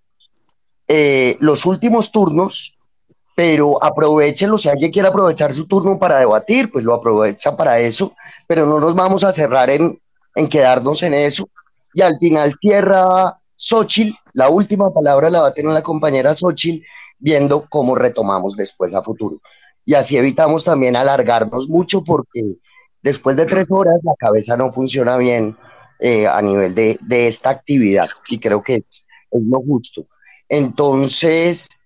eh, 0.87 1.37
los 1.39 1.65
últimos 1.65 2.11
turnos, 2.11 2.77
pero 3.35 3.83
aprovechenlo. 3.83 4.57
Si 4.57 4.69
alguien 4.69 4.91
quiere 4.91 5.09
aprovechar 5.09 5.53
su 5.53 5.67
turno 5.67 5.99
para 5.99 6.19
debatir, 6.19 6.71
pues 6.71 6.83
lo 6.83 6.93
aprovecha 6.93 7.55
para 7.55 7.79
eso, 7.79 8.13
pero 8.47 8.65
no 8.65 8.79
nos 8.79 8.95
vamos 8.95 9.23
a 9.23 9.31
cerrar 9.31 9.69
en, 9.69 10.01
en 10.35 10.47
quedarnos 10.47 11.03
en 11.03 11.13
eso. 11.13 11.49
Y 11.93 12.01
al 12.01 12.17
final 12.17 12.57
tierra 12.59 13.39
Xochitl, 13.55 14.17
la 14.33 14.49
última 14.49 14.91
palabra 14.93 15.29
la 15.29 15.41
va 15.41 15.47
a 15.49 15.53
tener 15.53 15.73
la 15.73 15.81
compañera 15.81 16.33
Xochitl, 16.33 16.85
viendo 17.19 17.67
cómo 17.69 17.95
retomamos 17.95 18.55
después 18.55 18.93
a 18.95 19.03
futuro. 19.03 19.41
Y 19.85 19.93
así 19.93 20.17
evitamos 20.17 20.63
también 20.63 20.95
alargarnos 20.95 21.67
mucho 21.69 22.03
porque 22.03 22.55
después 23.01 23.35
de 23.35 23.45
tres 23.45 23.67
horas 23.69 23.99
la 24.03 24.13
cabeza 24.17 24.57
no 24.57 24.71
funciona 24.71 25.17
bien 25.17 25.57
eh, 25.99 26.27
a 26.27 26.41
nivel 26.41 26.73
de, 26.75 26.97
esta 27.09 27.49
actividad 27.49 28.07
y 28.29 28.39
creo 28.39 28.63
que 28.63 28.75
es, 28.75 28.85
es 29.31 29.41
lo 29.43 29.59
justo. 29.61 30.05
Entonces, 30.47 31.83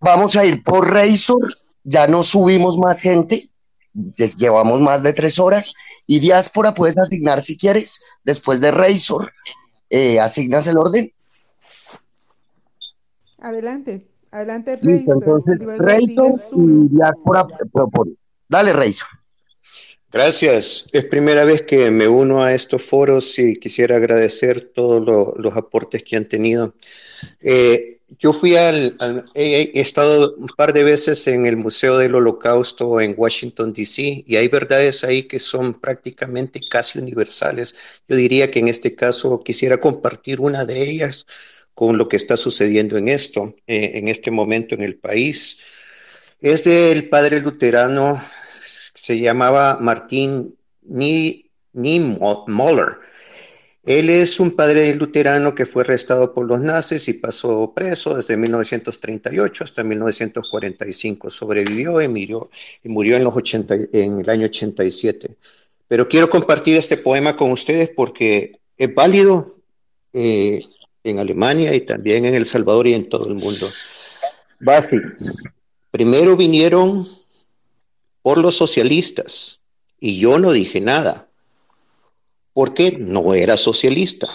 vamos 0.00 0.36
a 0.36 0.44
ir 0.44 0.62
por 0.62 0.92
Razor, 0.92 1.56
ya 1.84 2.06
no 2.06 2.22
subimos 2.22 2.78
más 2.78 3.00
gente, 3.00 3.48
llevamos 4.36 4.80
más 4.80 5.02
de 5.02 5.12
tres 5.12 5.38
horas 5.38 5.72
y 6.06 6.20
diáspora 6.20 6.74
puedes 6.74 6.98
asignar 6.98 7.40
si 7.40 7.56
quieres, 7.56 8.02
después 8.24 8.60
de 8.60 8.70
Razor, 8.70 9.32
eh, 9.88 10.20
asignas 10.20 10.66
el 10.66 10.78
orden 10.78 11.12
Adelante, 13.38 14.06
adelante, 14.30 14.78
Listo, 14.82 15.12
entonces, 15.14 15.58
y 16.52 16.88
Diáspora 16.88 17.46
propone. 17.72 18.12
Dale, 18.48 18.72
Reizo. 18.72 19.06
Gracias. 20.10 20.88
Es 20.92 21.04
primera 21.04 21.44
vez 21.44 21.62
que 21.62 21.90
me 21.90 22.08
uno 22.08 22.42
a 22.42 22.54
estos 22.54 22.82
foros 22.82 23.38
y 23.38 23.54
quisiera 23.54 23.96
agradecer 23.96 24.72
todos 24.72 25.36
los 25.36 25.56
aportes 25.56 26.02
que 26.02 26.16
han 26.16 26.26
tenido. 26.26 26.74
Eh, 27.42 27.96
yo 28.18 28.32
fui 28.32 28.56
al, 28.56 28.96
he, 29.34 29.72
estado 29.74 30.32
un 30.36 30.48
par 30.56 30.72
de 30.72 30.84
veces 30.84 31.26
en 31.26 31.46
el 31.46 31.56
Museo 31.56 31.98
del 31.98 32.14
Holocausto 32.14 33.00
en 33.00 33.14
Washington, 33.16 33.72
D.C., 33.72 34.24
y 34.26 34.36
hay 34.36 34.48
verdades 34.48 35.02
ahí 35.02 35.24
que 35.24 35.40
son 35.40 35.80
prácticamente 35.80 36.60
casi 36.70 37.00
universales. 37.00 37.74
Yo 38.08 38.16
diría 38.16 38.50
que 38.50 38.60
en 38.60 38.68
este 38.68 38.94
caso 38.94 39.42
quisiera 39.42 39.78
compartir 39.78 40.40
una 40.40 40.64
de 40.64 40.88
ellas 40.88 41.26
con 41.76 41.98
lo 41.98 42.08
que 42.08 42.16
está 42.16 42.38
sucediendo 42.38 42.96
en 42.96 43.08
esto, 43.08 43.54
eh, 43.66 43.90
en 43.96 44.08
este 44.08 44.30
momento 44.30 44.74
en 44.74 44.80
el 44.80 44.96
país. 44.96 45.58
Es 46.40 46.64
del 46.64 47.10
padre 47.10 47.42
luterano, 47.42 48.18
se 48.94 49.20
llamaba 49.20 49.76
Martín 49.78 50.56
Niemöller. 50.80 52.96
Él 53.84 54.08
es 54.08 54.40
un 54.40 54.52
padre 54.52 54.94
luterano 54.94 55.54
que 55.54 55.66
fue 55.66 55.82
arrestado 55.82 56.32
por 56.32 56.46
los 56.46 56.62
nazis 56.62 57.08
y 57.08 57.12
pasó 57.12 57.70
preso 57.76 58.16
desde 58.16 58.38
1938 58.38 59.64
hasta 59.64 59.84
1945. 59.84 61.28
Sobrevivió 61.28 62.00
y 62.00 62.08
murió, 62.08 62.48
y 62.84 62.88
murió 62.88 63.16
en, 63.16 63.24
los 63.24 63.36
80, 63.36 63.74
en 63.92 64.22
el 64.22 64.30
año 64.30 64.46
87. 64.46 65.28
Pero 65.86 66.08
quiero 66.08 66.30
compartir 66.30 66.78
este 66.78 66.96
poema 66.96 67.36
con 67.36 67.52
ustedes 67.52 67.90
porque 67.94 68.60
es 68.78 68.94
válido. 68.94 69.58
Eh, 70.14 70.62
en 71.06 71.18
Alemania 71.18 71.74
y 71.74 71.80
también 71.82 72.24
en 72.24 72.34
El 72.34 72.46
Salvador 72.46 72.86
y 72.86 72.94
en 72.94 73.08
todo 73.08 73.28
el 73.28 73.34
mundo. 73.34 73.70
Basi, 74.60 74.96
primero 75.90 76.36
vinieron 76.36 77.08
por 78.22 78.38
los 78.38 78.56
socialistas 78.56 79.60
y 80.00 80.18
yo 80.18 80.38
no 80.38 80.52
dije 80.52 80.80
nada, 80.80 81.28
porque 82.52 82.96
no 82.98 83.34
era 83.34 83.56
socialista. 83.56 84.28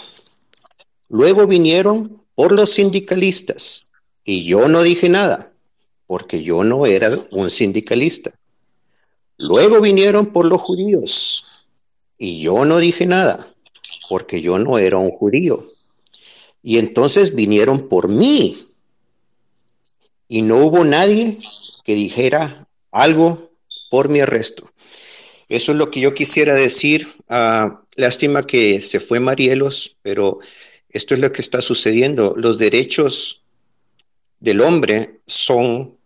Luego 1.09 1.45
vinieron 1.45 2.23
por 2.35 2.51
los 2.51 2.69
sindicalistas 2.69 3.85
y 4.23 4.45
yo 4.45 4.67
no 4.67 4.81
dije 4.81 5.09
nada, 5.09 5.51
porque 6.07 6.43
yo 6.43 6.63
no 6.63 6.85
era 6.85 7.09
un 7.31 7.49
sindicalista. 7.49 8.31
Luego 9.37 9.81
vinieron 9.81 10.27
por 10.27 10.45
los 10.45 10.61
judíos 10.61 11.45
y 12.17 12.41
yo 12.41 12.63
no 12.63 12.77
dije 12.77 13.05
nada, 13.05 13.47
porque 14.07 14.41
yo 14.41 14.59
no 14.59 14.77
era 14.77 14.97
un 14.99 15.09
judío. 15.09 15.65
Y 16.61 16.77
entonces 16.77 17.35
vinieron 17.35 17.87
por 17.89 18.07
mí. 18.09 18.67
y 20.27 20.43
no 20.43 20.65
hubo 20.65 20.85
nadie 20.85 21.39
que 21.83 21.93
dijera 21.93 22.65
algo 22.91 23.51
por 23.89 24.07
mi 24.07 24.21
arresto. 24.21 24.71
Eso 25.49 25.73
es 25.73 25.77
lo 25.77 25.91
que 25.91 25.99
yo 25.99 26.13
quisiera 26.13 26.55
decir. 26.55 27.05
Ah, 27.27 27.83
lástima 27.97 28.47
que 28.47 28.79
se 28.79 29.01
fue 29.01 29.19
Marielos, 29.19 29.97
pero 30.01 30.39
esto 30.87 31.15
es 31.15 31.19
lo 31.19 31.33
que 31.33 31.41
está 31.41 31.61
sucediendo. 31.61 32.33
Los 32.37 32.57
derechos 32.57 33.43
del 34.39 34.61
hombre 34.61 35.19
son, 35.25 35.97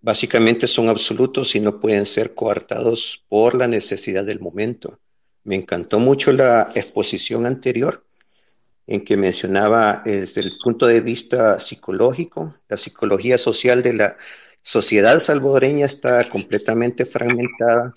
básicamente 0.00 0.66
son 0.66 0.88
absolutos 0.88 1.54
y 1.54 1.60
no 1.60 1.78
pueden 1.78 2.06
ser 2.06 2.34
coartados 2.34 3.22
por 3.28 3.54
la 3.54 3.68
necesidad 3.68 4.24
del 4.24 4.40
momento. 4.40 4.98
Me 5.44 5.56
encantó 5.56 5.98
mucho 5.98 6.32
la 6.32 6.72
exposición 6.74 7.44
anterior 7.44 8.04
en 8.90 9.04
que 9.04 9.16
mencionaba 9.16 10.02
desde 10.04 10.40
el 10.40 10.58
punto 10.58 10.86
de 10.86 11.00
vista 11.00 11.60
psicológico, 11.60 12.56
la 12.68 12.76
psicología 12.76 13.38
social 13.38 13.84
de 13.84 13.92
la 13.92 14.16
sociedad 14.62 15.20
salvadoreña 15.20 15.86
está 15.86 16.28
completamente 16.28 17.06
fragmentada 17.06 17.94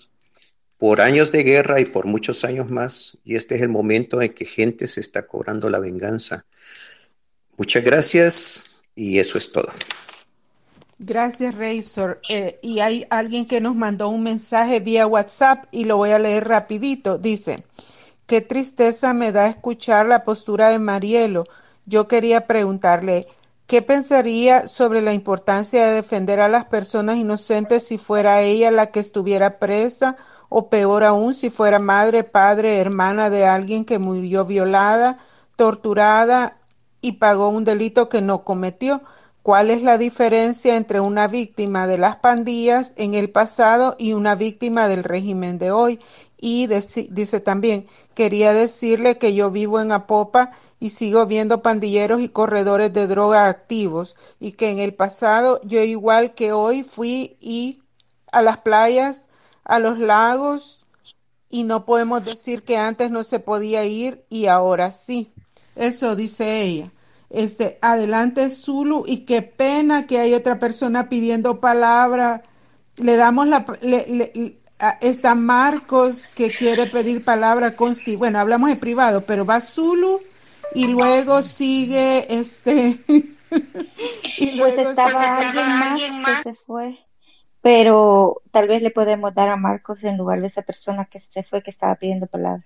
por 0.78 1.00
años 1.00 1.32
de 1.32 1.42
guerra 1.42 1.80
y 1.80 1.84
por 1.84 2.06
muchos 2.06 2.44
años 2.44 2.70
más, 2.70 3.18
y 3.24 3.34
este 3.34 3.56
es 3.56 3.62
el 3.62 3.70
momento 3.70 4.22
en 4.22 4.32
que 4.34 4.44
gente 4.44 4.86
se 4.86 5.00
está 5.00 5.26
cobrando 5.26 5.68
la 5.68 5.80
venganza. 5.80 6.46
Muchas 7.58 7.82
gracias 7.82 8.84
y 8.94 9.18
eso 9.18 9.36
es 9.36 9.50
todo. 9.50 9.72
Gracias, 11.00 11.56
Razor. 11.56 12.20
Eh, 12.28 12.60
y 12.62 12.78
hay 12.78 13.04
alguien 13.10 13.46
que 13.46 13.60
nos 13.60 13.74
mandó 13.74 14.10
un 14.10 14.22
mensaje 14.22 14.78
vía 14.78 15.08
WhatsApp 15.08 15.64
y 15.72 15.86
lo 15.86 15.96
voy 15.96 16.10
a 16.10 16.20
leer 16.20 16.46
rapidito. 16.46 17.18
Dice, 17.18 17.64
qué 18.26 18.40
tristeza 18.40 19.14
me 19.14 19.32
da 19.32 19.48
escuchar 19.48 20.06
la 20.06 20.24
postura 20.24 20.70
de 20.70 20.78
Marielo. 20.78 21.44
Yo 21.86 22.08
quería 22.08 22.46
preguntarle, 22.46 23.26
¿qué 23.66 23.82
pensaría 23.82 24.66
sobre 24.68 25.02
la 25.02 25.12
importancia 25.12 25.86
de 25.86 25.94
defender 25.94 26.40
a 26.40 26.48
las 26.48 26.64
personas 26.64 27.16
inocentes 27.16 27.86
si 27.86 27.98
fuera 27.98 28.40
ella 28.40 28.70
la 28.70 28.86
que 28.86 29.00
estuviera 29.00 29.58
presa 29.58 30.16
o 30.48 30.68
peor 30.68 31.04
aún 31.04 31.34
si 31.34 31.50
fuera 31.50 31.78
madre, 31.78 32.24
padre, 32.24 32.78
hermana 32.78 33.30
de 33.30 33.46
alguien 33.46 33.84
que 33.84 33.98
murió 33.98 34.44
violada, 34.44 35.18
torturada 35.56 36.58
y 37.00 37.12
pagó 37.12 37.48
un 37.48 37.64
delito 37.64 38.08
que 38.08 38.22
no 38.22 38.44
cometió. 38.44 39.02
¿Cuál 39.42 39.70
es 39.70 39.82
la 39.82 39.98
diferencia 39.98 40.76
entre 40.76 41.00
una 41.00 41.28
víctima 41.28 41.86
de 41.86 41.98
las 41.98 42.16
pandillas 42.16 42.94
en 42.96 43.12
el 43.12 43.30
pasado 43.30 43.94
y 43.98 44.14
una 44.14 44.36
víctima 44.36 44.88
del 44.88 45.04
régimen 45.04 45.58
de 45.58 45.70
hoy? 45.70 46.00
Y 46.46 46.66
dice 46.66 47.40
también, 47.40 47.86
quería 48.12 48.52
decirle 48.52 49.16
que 49.16 49.32
yo 49.32 49.50
vivo 49.50 49.80
en 49.80 49.92
Apopa 49.92 50.50
y 50.78 50.90
sigo 50.90 51.24
viendo 51.24 51.62
pandilleros 51.62 52.20
y 52.20 52.28
corredores 52.28 52.92
de 52.92 53.06
droga 53.06 53.48
activos 53.48 54.14
y 54.40 54.52
que 54.52 54.68
en 54.68 54.78
el 54.78 54.92
pasado 54.92 55.58
yo 55.64 55.82
igual 55.82 56.34
que 56.34 56.52
hoy 56.52 56.82
fui 56.82 57.38
y 57.40 57.80
a 58.30 58.42
las 58.42 58.58
playas 58.58 59.30
a 59.64 59.78
los 59.78 59.98
lagos 59.98 60.84
y 61.48 61.64
no 61.64 61.86
podemos 61.86 62.26
decir 62.26 62.62
que 62.62 62.76
antes 62.76 63.10
no 63.10 63.24
se 63.24 63.38
podía 63.38 63.86
ir 63.86 64.22
y 64.28 64.44
ahora 64.44 64.90
sí. 64.90 65.32
Eso 65.76 66.14
dice 66.14 66.60
ella. 66.60 66.90
Este, 67.30 67.78
adelante 67.80 68.50
Zulu 68.50 69.04
y 69.06 69.20
qué 69.20 69.40
pena 69.40 70.06
que 70.06 70.18
hay 70.18 70.34
otra 70.34 70.58
persona 70.58 71.08
pidiendo 71.08 71.58
palabra. 71.58 72.42
Le 72.96 73.16
damos 73.16 73.46
la 73.46 73.64
está 75.00 75.34
Marcos 75.34 76.28
que 76.28 76.50
quiere 76.50 76.86
pedir 76.86 77.24
palabra 77.24 77.74
consti. 77.76 78.16
Bueno, 78.16 78.38
hablamos 78.38 78.70
en 78.70 78.78
privado, 78.78 79.22
pero 79.26 79.44
va 79.44 79.60
Zulu 79.60 80.18
y 80.74 80.86
luego 80.88 81.42
sigue 81.42 82.26
este 82.34 82.96
y 84.38 84.58
pues 84.58 84.78
estaba 84.78 85.38
alguien 85.38 86.22
más 86.22 86.42
que 86.42 86.50
se 86.50 86.56
fue 86.66 86.98
pero 87.64 88.42
tal 88.50 88.68
vez 88.68 88.82
le 88.82 88.90
podemos 88.90 89.34
dar 89.34 89.48
a 89.48 89.56
Marcos 89.56 90.04
en 90.04 90.18
lugar 90.18 90.42
de 90.42 90.48
esa 90.48 90.60
persona 90.60 91.06
que 91.06 91.18
se 91.18 91.42
fue 91.42 91.62
que 91.62 91.70
estaba 91.70 91.94
pidiendo 91.94 92.26
palabra. 92.26 92.62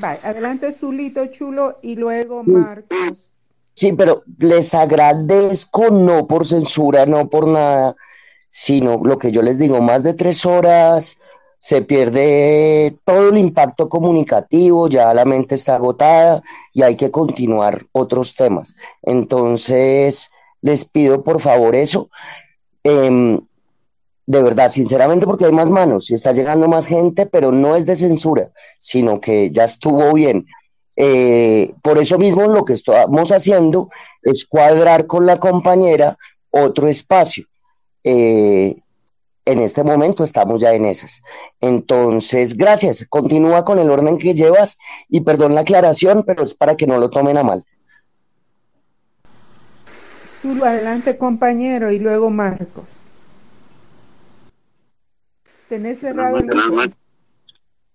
Vale, 0.00 0.20
adelante 0.22 0.70
Zulito 0.70 1.26
Chulo 1.26 1.78
y 1.82 1.96
luego 1.96 2.44
Marcos. 2.44 3.32
Sí, 3.74 3.92
pero 3.92 4.22
les 4.38 4.72
agradezco 4.72 5.90
no 5.90 6.28
por 6.28 6.46
censura, 6.46 7.06
no 7.06 7.28
por 7.28 7.48
nada, 7.48 7.96
sino 8.48 9.00
lo 9.04 9.18
que 9.18 9.30
yo 9.30 9.42
les 9.42 9.58
digo, 9.58 9.80
más 9.80 10.02
de 10.02 10.14
tres 10.14 10.44
horas 10.46 11.20
se 11.58 11.82
pierde 11.82 12.96
todo 13.04 13.30
el 13.30 13.38
impacto 13.38 13.88
comunicativo, 13.88 14.88
ya 14.88 15.12
la 15.12 15.24
mente 15.24 15.56
está 15.56 15.74
agotada 15.74 16.42
y 16.72 16.82
hay 16.82 16.96
que 16.96 17.10
continuar 17.10 17.86
otros 17.92 18.34
temas. 18.34 18.76
Entonces, 19.02 20.30
les 20.62 20.84
pido 20.84 21.22
por 21.24 21.40
favor 21.40 21.74
eso. 21.74 22.10
Em, 22.84 23.40
de 24.26 24.42
verdad, 24.42 24.70
sinceramente, 24.70 25.26
porque 25.26 25.46
hay 25.46 25.52
más 25.52 25.70
manos 25.70 26.10
y 26.10 26.14
está 26.14 26.32
llegando 26.32 26.68
más 26.68 26.86
gente, 26.86 27.26
pero 27.26 27.50
no 27.50 27.76
es 27.76 27.86
de 27.86 27.94
censura, 27.94 28.50
sino 28.78 29.20
que 29.20 29.50
ya 29.50 29.64
estuvo 29.64 30.12
bien. 30.12 30.46
Eh, 30.96 31.74
por 31.82 31.98
eso 31.98 32.18
mismo 32.18 32.46
lo 32.46 32.64
que 32.64 32.74
estamos 32.74 33.32
haciendo 33.32 33.88
es 34.22 34.44
cuadrar 34.44 35.06
con 35.06 35.26
la 35.26 35.38
compañera 35.38 36.16
otro 36.50 36.88
espacio. 36.88 37.46
Eh, 38.04 38.76
en 39.44 39.58
este 39.60 39.82
momento 39.82 40.24
estamos 40.24 40.60
ya 40.60 40.72
en 40.74 40.84
esas. 40.84 41.22
Entonces, 41.60 42.56
gracias. 42.56 43.06
Continúa 43.08 43.64
con 43.64 43.78
el 43.78 43.90
orden 43.90 44.18
que 44.18 44.34
llevas 44.34 44.78
y 45.08 45.22
perdón 45.22 45.54
la 45.54 45.62
aclaración, 45.62 46.22
pero 46.26 46.44
es 46.44 46.54
para 46.54 46.76
que 46.76 46.86
no 46.86 46.98
lo 46.98 47.10
tomen 47.10 47.38
a 47.38 47.42
mal 47.42 47.64
adelante 50.64 51.18
compañero 51.18 51.90
y 51.90 51.98
luego 51.98 52.30
Marcos. 52.30 52.86
Tenés 55.68 55.98
cerrado 55.98 56.38
buenas 56.38 56.98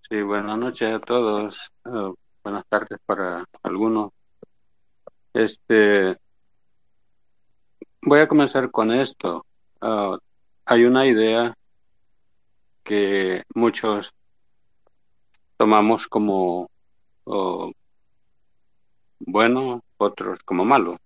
Sí, 0.08 0.22
buenas 0.22 0.58
noches 0.60 0.94
a 0.94 1.00
todos. 1.00 1.72
Ah, 1.86 2.12
buenas 2.44 2.63
tardes 2.70 3.00
para 3.06 3.46
algunos. 3.63 4.12
Este, 5.34 6.16
voy 8.02 8.20
a 8.20 8.28
comenzar 8.28 8.70
con 8.70 8.92
esto. 8.92 9.46
Ah, 9.86 10.17
hay 10.65 10.86
una 10.86 11.06
idea 11.06 11.54
que 12.86 13.43
muchos 13.54 14.13
tomamos 15.58 16.08
como 16.08 16.69
bueno, 19.19 19.82
otros 19.98 20.41
como 20.43 20.63
malo. 20.63 20.98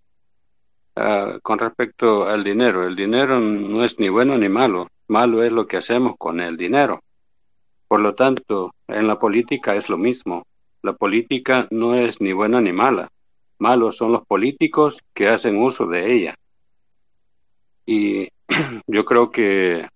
Ah, 0.96 1.40
con 1.42 1.58
respecto 1.58 2.28
al 2.28 2.44
dinero. 2.44 2.86
El 2.86 2.96
dinero 2.96 3.40
no 3.40 3.84
es 3.84 4.00
ni 4.00 4.10
bueno 4.10 4.38
ni 4.38 4.48
malo. 4.48 4.88
Malo 5.08 5.42
es 5.42 5.52
lo 5.52 5.66
que 5.66 5.78
hacemos 5.78 6.14
con 6.16 6.40
el 6.40 6.56
dinero. 6.56 7.02
Por 7.88 8.02
lo 8.02 8.14
tanto, 8.14 8.76
en 8.88 9.08
la 9.08 9.18
política 9.18 9.76
es 9.76 9.90
lo 9.90 9.98
mismo. 9.98 10.46
La 10.84 10.94
política 10.94 11.68
no 11.72 11.96
es 11.96 12.22
ni 12.22 12.32
buena 12.32 12.62
ni 12.62 12.74
mala. 12.74 13.10
Malos 13.58 13.98
son 13.98 14.12
los 14.12 14.24
políticos 14.28 15.04
que 15.16 15.30
hacen 15.30 15.58
uso 15.58 15.88
de 15.88 16.14
ella. 16.14 16.36
Y 17.88 18.30
yo 18.88 19.04
creo 19.04 19.32
que 19.32 19.88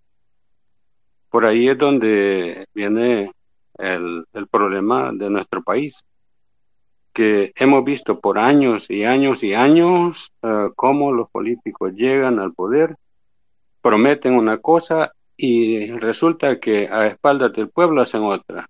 por 1.30 1.45
ahí 1.45 1.69
es 1.69 1.77
donde 1.77 2.65
viene 2.73 3.32
el, 3.77 4.25
el 4.34 4.47
problema 4.47 5.12
de 5.13 5.30
nuestro 5.30 5.62
país 5.62 6.04
que 7.13 7.51
hemos 7.56 7.84
visto 7.84 8.19
por 8.19 8.39
años 8.39 8.89
y 8.89 9.04
años 9.04 9.43
y 9.43 9.54
años 9.54 10.32
uh, 10.41 10.73
cómo 10.75 11.12
los 11.12 11.30
políticos 11.30 11.93
llegan 11.93 12.39
al 12.39 12.54
poder, 12.54 12.95
prometen 13.82 14.34
una 14.34 14.60
cosa 14.60 15.12
y 15.36 15.91
resulta 15.91 16.60
que 16.60 16.88
a 16.88 17.08
espaldas 17.08 17.54
del 17.54 17.69
pueblo 17.69 18.01
hacen 18.01 18.23
otra. 18.23 18.67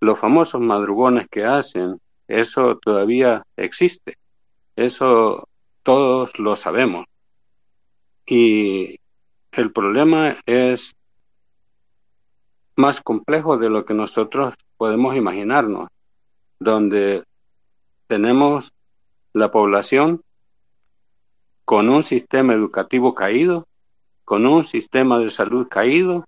Los 0.00 0.18
famosos 0.18 0.60
madrugones 0.60 1.26
que 1.30 1.44
hacen, 1.44 1.98
eso 2.28 2.76
todavía 2.78 3.42
existe. 3.56 4.18
Eso 4.76 5.48
todos 5.82 6.38
lo 6.38 6.56
sabemos. 6.56 7.06
Y 8.26 8.98
el 9.52 9.72
problema 9.72 10.36
es 10.46 10.94
más 12.76 13.00
complejo 13.00 13.56
de 13.56 13.70
lo 13.70 13.84
que 13.84 13.94
nosotros 13.94 14.54
podemos 14.76 15.14
imaginarnos, 15.14 15.88
donde 16.58 17.24
tenemos 18.06 18.72
la 19.32 19.50
población 19.50 20.22
con 21.64 21.88
un 21.88 22.02
sistema 22.02 22.54
educativo 22.54 23.14
caído, 23.14 23.66
con 24.24 24.46
un 24.46 24.64
sistema 24.64 25.18
de 25.18 25.30
salud 25.30 25.68
caído, 25.68 26.24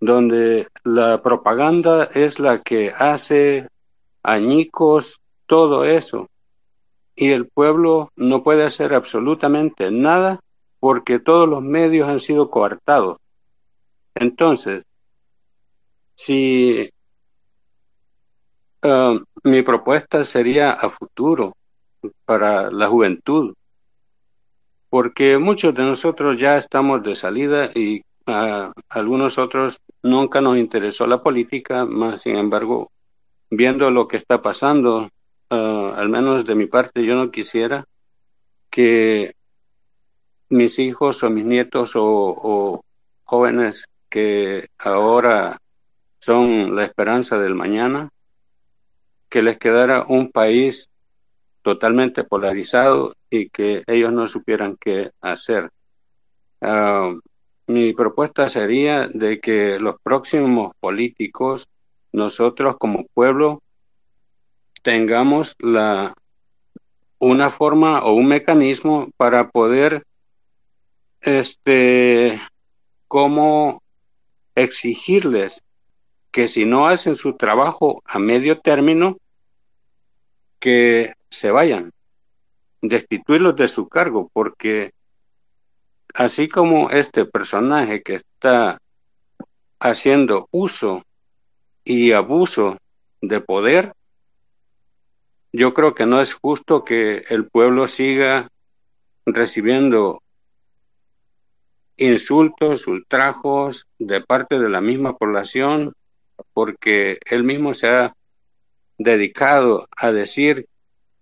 donde 0.00 0.68
la 0.82 1.22
propaganda 1.22 2.04
es 2.04 2.40
la 2.40 2.60
que 2.60 2.90
hace 2.90 3.68
añicos 4.22 5.20
todo 5.46 5.84
eso. 5.84 6.28
Y 7.14 7.30
el 7.30 7.46
pueblo 7.46 8.10
no 8.16 8.42
puede 8.42 8.64
hacer 8.64 8.94
absolutamente 8.94 9.90
nada 9.90 10.40
porque 10.80 11.20
todos 11.20 11.48
los 11.48 11.62
medios 11.62 12.08
han 12.08 12.20
sido 12.20 12.50
coartados. 12.50 13.18
Entonces, 14.14 14.84
si 16.14 16.90
Ah, 18.82 19.14
mi 19.44 19.62
propuesta 19.62 20.24
sería 20.24 20.70
a 20.72 20.88
futuro 20.88 21.54
para 22.24 22.70
la 22.70 22.86
juventud. 22.88 23.54
porque 24.88 25.38
muchos 25.38 25.74
de 25.74 25.84
nosotros 25.84 26.40
ya 26.40 26.56
estamos 26.56 27.02
de 27.02 27.14
salida 27.14 27.70
y 27.74 28.02
a 28.26 28.72
algunos 28.88 29.38
otros 29.38 29.78
nunca 30.02 30.40
nos 30.40 30.56
interesó 30.58 31.06
la 31.06 31.22
política, 31.22 31.84
más 31.86 32.22
sin 32.22 32.36
embargo, 32.36 32.90
viendo 33.50 33.90
lo 33.90 34.08
que 34.08 34.16
está 34.16 34.42
pasando, 34.42 35.08
ah, 35.50 35.92
al 35.96 36.08
menos 36.08 36.44
de 36.44 36.54
mi 36.56 36.66
parte, 36.66 37.04
yo 37.04 37.14
no 37.14 37.30
quisiera 37.30 37.84
que 38.70 39.34
mis 40.50 40.78
hijos 40.78 41.22
o 41.22 41.30
mis 41.30 41.44
nietos 41.44 41.92
o 41.94 42.82
jóvenes 43.24 43.86
que 44.08 44.68
ahora 44.78 45.58
son 46.18 46.76
la 46.76 46.84
esperanza 46.84 47.38
del 47.38 47.54
mañana, 47.54 48.10
que 49.28 49.42
les 49.42 49.58
quedara 49.58 50.04
un 50.08 50.30
país 50.30 50.90
totalmente 51.62 52.24
polarizado 52.24 53.14
y 53.30 53.48
que 53.48 53.84
ellos 53.86 54.12
no 54.12 54.26
supieran 54.26 54.76
qué 54.80 55.12
hacer. 55.20 55.70
Ah, 56.60 57.12
mi 57.66 57.92
propuesta 57.92 58.48
sería 58.48 59.06
de 59.08 59.40
que 59.40 59.78
los 59.78 59.96
próximos 60.02 60.72
políticos, 60.80 61.68
nosotros 62.12 62.76
como 62.78 63.06
pueblo, 63.14 63.62
tengamos 64.82 65.54
la, 65.58 66.14
una 67.18 67.50
forma 67.50 68.02
o 68.02 68.14
un 68.14 68.26
mecanismo 68.26 69.10
para 69.16 69.50
poder, 69.50 70.02
este, 71.20 72.40
como 73.08 73.82
exigirles 74.54 75.62
que 76.30 76.48
si 76.48 76.64
no 76.64 76.86
hacen 76.86 77.16
su 77.16 77.36
trabajo 77.36 78.02
a 78.04 78.18
medio 78.18 78.60
término, 78.60 79.18
que 80.58 81.14
se 81.30 81.50
vayan, 81.50 81.92
destituirlos 82.82 83.56
de 83.56 83.68
su 83.68 83.88
cargo, 83.88 84.30
porque 84.32 84.92
así 86.14 86.48
como 86.48 86.90
este 86.90 87.24
personaje 87.24 88.02
que 88.02 88.16
está 88.16 88.80
haciendo 89.78 90.48
uso 90.50 91.02
y 91.84 92.12
abuso 92.12 92.76
de 93.20 93.40
poder, 93.40 93.94
yo 95.52 95.74
creo 95.74 95.94
que 95.94 96.06
no 96.06 96.20
es 96.20 96.34
justo 96.34 96.84
que 96.84 97.24
el 97.28 97.48
pueblo 97.48 97.88
siga 97.88 98.48
recibiendo 99.26 100.22
insultos, 102.00 102.86
ultrajos 102.86 103.86
de 103.98 104.22
parte 104.22 104.58
de 104.58 104.70
la 104.70 104.80
misma 104.80 105.16
población, 105.16 105.92
porque 106.54 107.18
él 107.26 107.44
mismo 107.44 107.74
se 107.74 107.88
ha 107.88 108.14
dedicado 108.96 109.86
a 109.96 110.10
decir 110.10 110.66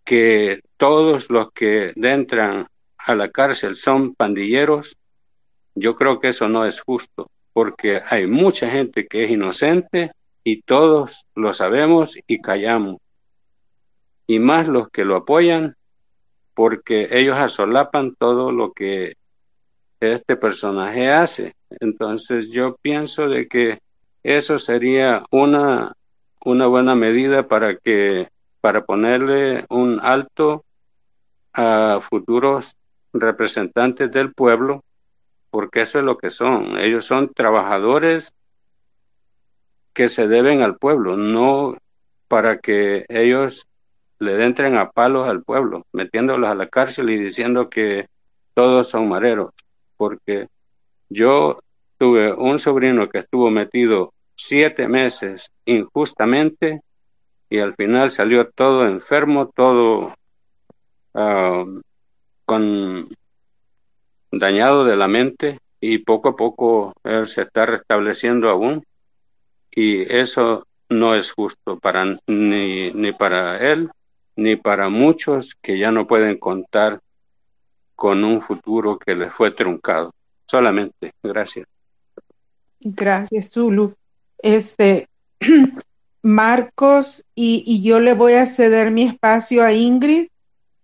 que 0.05 0.63
todos 0.77 1.31
los 1.31 1.51
que 1.53 1.93
entran 1.97 2.69
a 2.97 3.15
la 3.17 3.31
cárcel 3.31 3.75
son 3.75 4.15
pandilleros, 4.15 4.97
yo 5.75 5.97
creo 5.97 6.21
que 6.21 6.29
eso 6.29 6.49
no 6.49 6.65
es 6.65 6.81
justo, 6.81 7.29
porque 7.53 8.01
hay 8.09 8.29
mucha 8.29 8.71
gente 8.71 9.07
que 9.07 9.25
es 9.25 9.31
inocente 9.33 10.13
y 10.45 10.63
todos 10.63 11.27
lo 11.35 11.53
sabemos 11.53 12.19
y 12.27 12.41
callamos. 12.41 12.99
Y 14.29 14.39
más 14.39 14.69
los 14.69 14.89
que 14.91 15.05
lo 15.05 15.17
apoyan, 15.17 15.75
porque 16.55 17.09
ellos 17.11 17.37
asolapan 17.37 18.15
todo 18.17 18.53
lo 18.53 18.73
que 18.73 19.15
este 20.01 20.37
personaje 20.37 21.11
hace. 21.11 21.55
Entonces 21.81 22.51
yo 22.51 22.77
pienso 22.81 23.29
de 23.29 23.49
que 23.49 23.79
eso 24.23 24.59
sería 24.59 25.23
una, 25.31 25.93
una 26.45 26.67
buena 26.67 26.95
medida 26.95 27.47
para 27.47 27.77
que 27.77 28.29
para 28.61 28.85
ponerle 28.85 29.65
un 29.69 30.01
alto 30.03 30.65
a 31.53 31.99
futuros 32.01 32.77
representantes 33.13 34.11
del 34.11 34.33
pueblo, 34.33 34.85
porque 35.51 35.83
eso 35.83 35.99
es 35.99 36.05
lo 36.05 36.19
que 36.19 36.31
son. 36.31 36.79
Ellos 36.79 37.05
son 37.05 37.33
trabajadores 37.33 38.33
que 39.93 40.09
se 40.09 40.29
deben 40.29 40.63
al 40.63 40.77
pueblo, 40.77 41.17
no 41.17 41.77
para 42.29 42.59
que 42.59 43.07
ellos 43.09 43.67
le 44.19 44.45
entren 44.45 44.77
a 44.77 44.91
palos 44.91 45.29
al 45.29 45.43
pueblo, 45.43 45.87
metiéndolos 45.93 46.51
a 46.51 46.55
la 46.55 46.69
cárcel 46.69 47.11
y 47.11 47.17
diciendo 47.17 47.71
que 47.71 48.09
todos 48.55 48.89
son 48.89 49.09
mareros, 49.09 49.53
porque 49.99 50.49
yo 51.11 51.59
tuve 51.99 52.33
un 52.33 52.59
sobrino 52.59 53.09
que 53.11 53.19
estuvo 53.19 53.51
metido 53.51 54.15
siete 54.35 54.89
meses 54.89 55.51
injustamente 55.67 56.81
y 57.51 57.59
al 57.59 57.75
final 57.75 58.11
salió 58.11 58.49
todo 58.51 58.87
enfermo, 58.87 59.51
todo 59.55 60.15
ah, 61.15 61.65
con 62.47 63.09
dañado 64.31 64.85
de 64.85 64.97
la 64.97 65.09
mente 65.09 65.59
y 65.81 65.99
poco 65.99 66.31
a 66.31 66.37
poco 66.37 66.95
él 67.05 67.29
se 67.29 67.43
está 67.43 67.67
restableciendo 67.67 68.49
aún 68.49 68.85
y 69.71 70.03
eso 70.13 70.67
no 70.89 71.15
es 71.15 71.33
justo 71.33 71.79
para 71.79 72.05
ni, 72.27 72.91
ni 72.93 73.13
para 73.13 73.59
él 73.59 73.91
ni 74.37 74.57
para 74.57 74.89
muchos 74.89 75.57
que 75.61 75.79
ya 75.79 75.91
no 75.91 76.07
pueden 76.07 76.39
contar 76.39 77.01
con 77.99 78.23
un 78.23 78.41
futuro 78.41 78.97
que 78.97 79.17
les 79.17 79.35
fue 79.35 79.51
truncado. 79.51 80.15
Solamente, 80.47 81.11
gracias. 81.21 81.67
Gracias, 82.81 83.51
Zulu. 83.51 83.93
Este, 84.41 85.09
Marcos, 86.23 87.25
y, 87.35 87.83
yo 87.83 87.99
le 87.99 88.15
voy 88.15 88.35
a 88.35 88.47
ceder 88.47 88.93
mi 88.93 89.03
espacio 89.03 89.65
a 89.65 89.73
Ingrid 89.73 90.29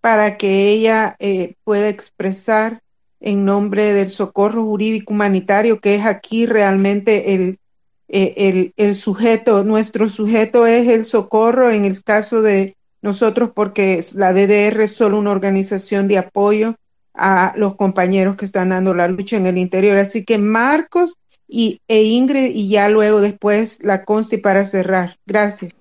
para 0.00 0.36
que 0.36 0.70
ella 0.70 1.14
eh, 1.20 1.54
pueda 1.62 1.88
expresar 1.88 2.82
en 3.20 3.44
nombre 3.44 3.94
del 3.94 4.08
socorro 4.08 4.64
jurídico 4.64 5.12
humanitario, 5.14 5.78
que 5.78 5.94
es 5.94 6.04
aquí 6.04 6.46
realmente 6.46 7.34
el, 7.34 7.60
eh, 8.08 8.34
el, 8.38 8.72
el, 8.76 8.96
sujeto, 8.96 9.62
nuestro 9.62 10.08
sujeto 10.08 10.66
es 10.66 10.88
el 10.88 11.04
socorro 11.04 11.70
en 11.70 11.84
el 11.84 12.02
caso 12.02 12.42
de 12.42 12.76
nosotros, 13.02 13.52
porque 13.54 14.00
la 14.14 14.32
DDR 14.32 14.80
es 14.80 14.96
solo 14.96 15.16
una 15.16 15.30
organización 15.30 16.08
de 16.08 16.18
apoyo 16.18 16.74
a 17.14 17.52
los 17.56 17.76
compañeros 17.76 18.36
que 18.36 18.44
están 18.44 18.70
dando 18.70 18.94
la 18.94 19.08
lucha 19.08 19.36
en 19.36 19.46
el 19.46 19.58
interior. 19.58 19.96
Así 19.96 20.24
que 20.24 20.38
Marcos, 20.38 21.16
y, 21.48 21.80
e 21.88 22.02
Ingrid 22.02 22.50
y 22.54 22.68
ya 22.68 22.88
luego 22.88 23.20
después 23.20 23.82
la 23.82 24.04
Consti 24.04 24.38
para 24.38 24.64
cerrar. 24.64 25.18
Gracias. 25.26 25.72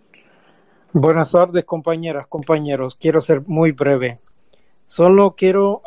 Buenas 0.91 1.31
tardes, 1.31 1.65
compañeras, 1.65 2.27
compañeros. 2.27 2.95
Quiero 2.95 3.21
ser 3.21 3.41
muy 3.47 3.71
breve. 3.71 4.19
Solo 4.85 5.33
quiero 5.35 5.81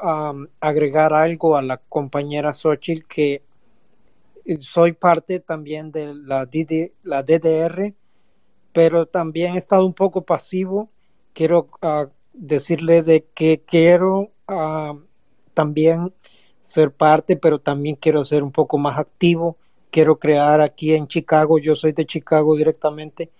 agregar 0.59 1.15
algo 1.15 1.57
a 1.57 1.63
la 1.63 1.77
compañera 1.77 2.53
Xochitl 2.53 3.07
que 3.07 3.43
eh, 4.45 4.57
soy 4.59 4.93
parte 4.93 5.39
también 5.39 5.93
de 5.93 6.15
la, 6.15 6.49
la 7.03 7.23
DDR, 7.23 7.95
pero 8.73 9.07
también 9.07 9.55
he 9.55 9.59
estado 9.59 9.85
un 9.85 9.95
poco 9.95 10.23
pasivo. 10.23 10.89
Quiero 11.35 11.67
ah, 11.83 12.07
decirle 12.33 13.03
de 13.03 13.27
que 13.35 13.63
quiero 13.65 14.33
ah, 14.49 14.95
también 15.57 16.15
ser 16.61 16.93
parte, 16.93 17.37
pero 17.37 17.59
también 17.59 17.97
quiero 17.97 18.23
ser 18.25 18.43
un 18.45 18.53
poco 18.53 18.79
más 18.79 18.99
activo 18.99 19.57
quiero 19.97 20.19
crear 20.19 20.61
aquí 20.61 20.95
en 20.95 21.07
Chicago, 21.07 21.59
yo 21.59 21.75
soy 21.75 21.93
de 21.93 22.05
Chicago 22.05 22.55
directamente, 22.55 23.31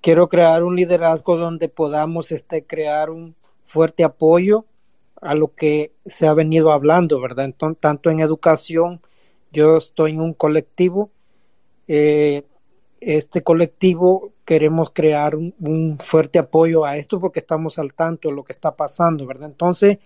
quiero 0.00 0.28
crear 0.28 0.64
un 0.64 0.74
liderazgo 0.74 1.36
donde 1.36 1.68
podamos 1.68 2.32
este, 2.32 2.64
crear 2.64 3.10
un 3.10 3.36
fuerte 3.64 4.02
apoyo 4.02 4.64
a 5.20 5.36
lo 5.36 5.54
que 5.54 5.92
se 6.04 6.26
ha 6.26 6.34
venido 6.34 6.72
hablando, 6.72 7.20
¿verdad? 7.20 7.44
Entonces, 7.44 7.80
tanto 7.80 8.10
en 8.10 8.18
educación, 8.18 9.00
yo 9.52 9.76
estoy 9.76 10.10
en 10.10 10.22
un 10.22 10.34
colectivo, 10.34 11.10
eh, 11.86 12.42
este 13.00 13.44
colectivo 13.44 14.32
queremos 14.44 14.90
crear 14.90 15.36
un, 15.36 15.98
fuerte 16.04 16.40
apoyo 16.40 16.84
a 16.84 16.96
esto 16.96 17.20
porque 17.20 17.38
estamos 17.38 17.78
al 17.78 17.94
tanto 17.94 18.28
de 18.28 18.34
lo 18.34 18.42
que 18.42 18.54
está 18.54 18.74
pasando, 18.74 19.24
¿verdad? 19.24 19.50
Entonces, 19.50 19.98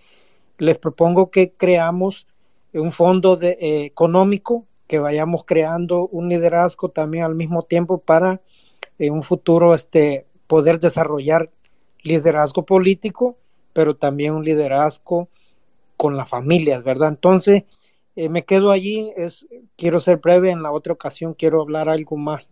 les 0.61 0.77
propongo 0.77 1.31
que 1.31 1.53
creamos 1.53 2.27
un 2.71 2.91
fondo 2.91 3.35
de, 3.35 3.57
eh, 3.59 3.83
económico 3.83 4.67
que 4.87 4.99
vayamos 4.99 5.43
creando 5.43 6.07
un 6.09 6.29
liderazgo 6.29 6.89
también 6.89 7.23
al 7.23 7.33
mismo 7.33 7.63
tiempo 7.63 7.97
para 7.97 8.41
en 8.99 9.11
un 9.11 9.23
futuro 9.23 9.73
este, 9.73 10.27
poder 10.45 10.79
desarrollar 10.79 11.49
liderazgo 12.03 12.63
político, 12.63 13.37
pero 13.73 13.95
también 13.95 14.35
un 14.35 14.45
liderazgo 14.45 15.29
con 15.97 16.15
las 16.15 16.29
familias, 16.29 16.83
¿verdad? 16.83 17.09
Entonces, 17.09 17.63
eh, 18.15 18.29
me 18.29 18.45
quedo 18.45 18.69
allí, 18.69 19.11
es, 19.17 19.47
quiero 19.75 19.99
ser 19.99 20.17
breve, 20.17 20.51
en 20.51 20.61
la 20.61 20.71
otra 20.71 20.93
ocasión 20.93 21.33
quiero 21.33 21.59
hablar 21.61 21.89
algo 21.89 22.17
más, 22.17 22.45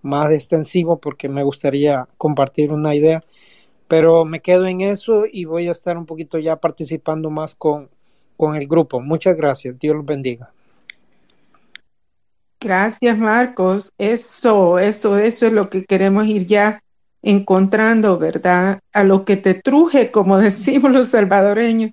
más 0.00 0.30
extensivo 0.32 0.98
porque 0.98 1.28
me 1.28 1.42
gustaría 1.42 2.08
compartir 2.16 2.72
una 2.72 2.94
idea, 2.94 3.22
pero 3.90 4.24
me 4.24 4.38
quedo 4.38 4.68
en 4.68 4.82
eso 4.82 5.24
y 5.30 5.46
voy 5.46 5.66
a 5.66 5.72
estar 5.72 5.98
un 5.98 6.06
poquito 6.06 6.38
ya 6.38 6.54
participando 6.54 7.28
más 7.28 7.56
con, 7.56 7.90
con 8.36 8.54
el 8.54 8.68
grupo. 8.68 9.00
Muchas 9.00 9.36
gracias, 9.36 9.76
Dios 9.80 9.96
los 9.96 10.06
bendiga. 10.06 10.52
Gracias, 12.60 13.18
Marcos. 13.18 13.92
Eso, 13.98 14.78
eso, 14.78 15.18
eso 15.18 15.46
es 15.48 15.52
lo 15.52 15.68
que 15.70 15.84
queremos 15.86 16.28
ir 16.28 16.46
ya 16.46 16.84
encontrando, 17.20 18.16
¿verdad? 18.16 18.78
A 18.92 19.02
lo 19.02 19.24
que 19.24 19.36
te 19.36 19.54
truje, 19.54 20.12
como 20.12 20.38
decimos 20.38 20.92
los 20.92 21.08
salvadoreños. 21.08 21.90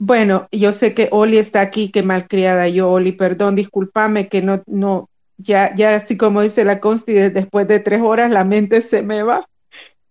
Bueno, 0.00 0.48
yo 0.50 0.72
sé 0.72 0.92
que 0.92 1.06
Oli 1.12 1.38
está 1.38 1.60
aquí, 1.60 1.92
que 1.92 2.02
malcriada 2.02 2.66
yo, 2.66 2.90
Oli, 2.90 3.12
perdón, 3.12 3.54
discúlpame 3.54 4.26
que 4.26 4.42
no, 4.42 4.60
no, 4.66 5.08
ya, 5.36 5.72
ya 5.76 5.94
así 5.94 6.16
como 6.16 6.42
dice 6.42 6.64
la 6.64 6.80
Consti, 6.80 7.12
después 7.12 7.68
de 7.68 7.78
tres 7.78 8.02
horas 8.02 8.28
la 8.28 8.42
mente 8.42 8.82
se 8.82 9.04
me 9.04 9.22
va. 9.22 9.46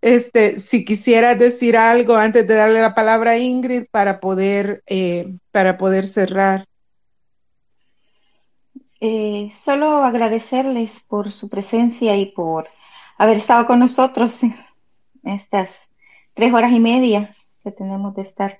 Este, 0.01 0.57
si 0.57 0.83
quisieras 0.83 1.37
decir 1.37 1.77
algo 1.77 2.15
antes 2.15 2.47
de 2.47 2.55
darle 2.55 2.81
la 2.81 2.95
palabra 2.95 3.31
a 3.31 3.37
Ingrid 3.37 3.85
para 3.91 4.19
poder, 4.19 4.83
eh, 4.87 5.31
para 5.51 5.77
poder 5.77 6.07
cerrar. 6.07 6.65
Eh, 8.99 9.51
solo 9.53 10.03
agradecerles 10.03 11.01
por 11.01 11.31
su 11.31 11.49
presencia 11.49 12.15
y 12.17 12.27
por 12.27 12.67
haber 13.17 13.37
estado 13.37 13.67
con 13.67 13.79
nosotros 13.79 14.39
estas 15.23 15.89
tres 16.33 16.53
horas 16.53 16.71
y 16.71 16.79
media 16.79 17.35
que 17.63 17.71
tenemos 17.71 18.15
de 18.15 18.23
estar 18.23 18.59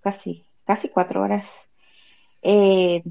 casi, 0.00 0.44
casi 0.64 0.88
cuatro 0.88 1.22
horas. 1.22 1.68
Eh, 2.42 3.02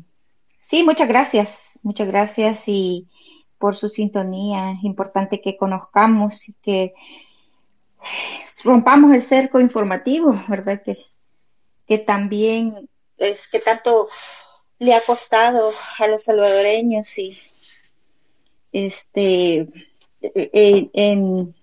sí, 0.60 0.84
muchas 0.84 1.10
gracias, 1.10 1.80
muchas 1.82 2.08
gracias 2.08 2.64
y 2.68 3.08
por 3.58 3.76
su 3.76 3.89
sintonía. 3.89 4.72
Es 4.72 4.84
importante 4.84 5.41
que 5.41 5.58
conozcamos 5.58 6.48
y 6.48 6.54
que 6.62 6.94
rompamos 8.64 9.14
el 9.14 9.22
cerco 9.22 9.60
informativo, 9.60 10.41
¿verdad? 10.47 10.82
Que, 10.82 10.97
que 11.88 11.97
también 11.97 12.89
es 13.18 13.47
que 13.47 13.60
tanto 13.60 14.08
le 14.80 14.93
ha 14.93 15.01
costado 15.01 15.72
a 15.99 16.08
los 16.08 16.26
salvadoreños 16.26 17.18
y 17.18 17.39
este 18.72 19.68
en, 20.22 21.54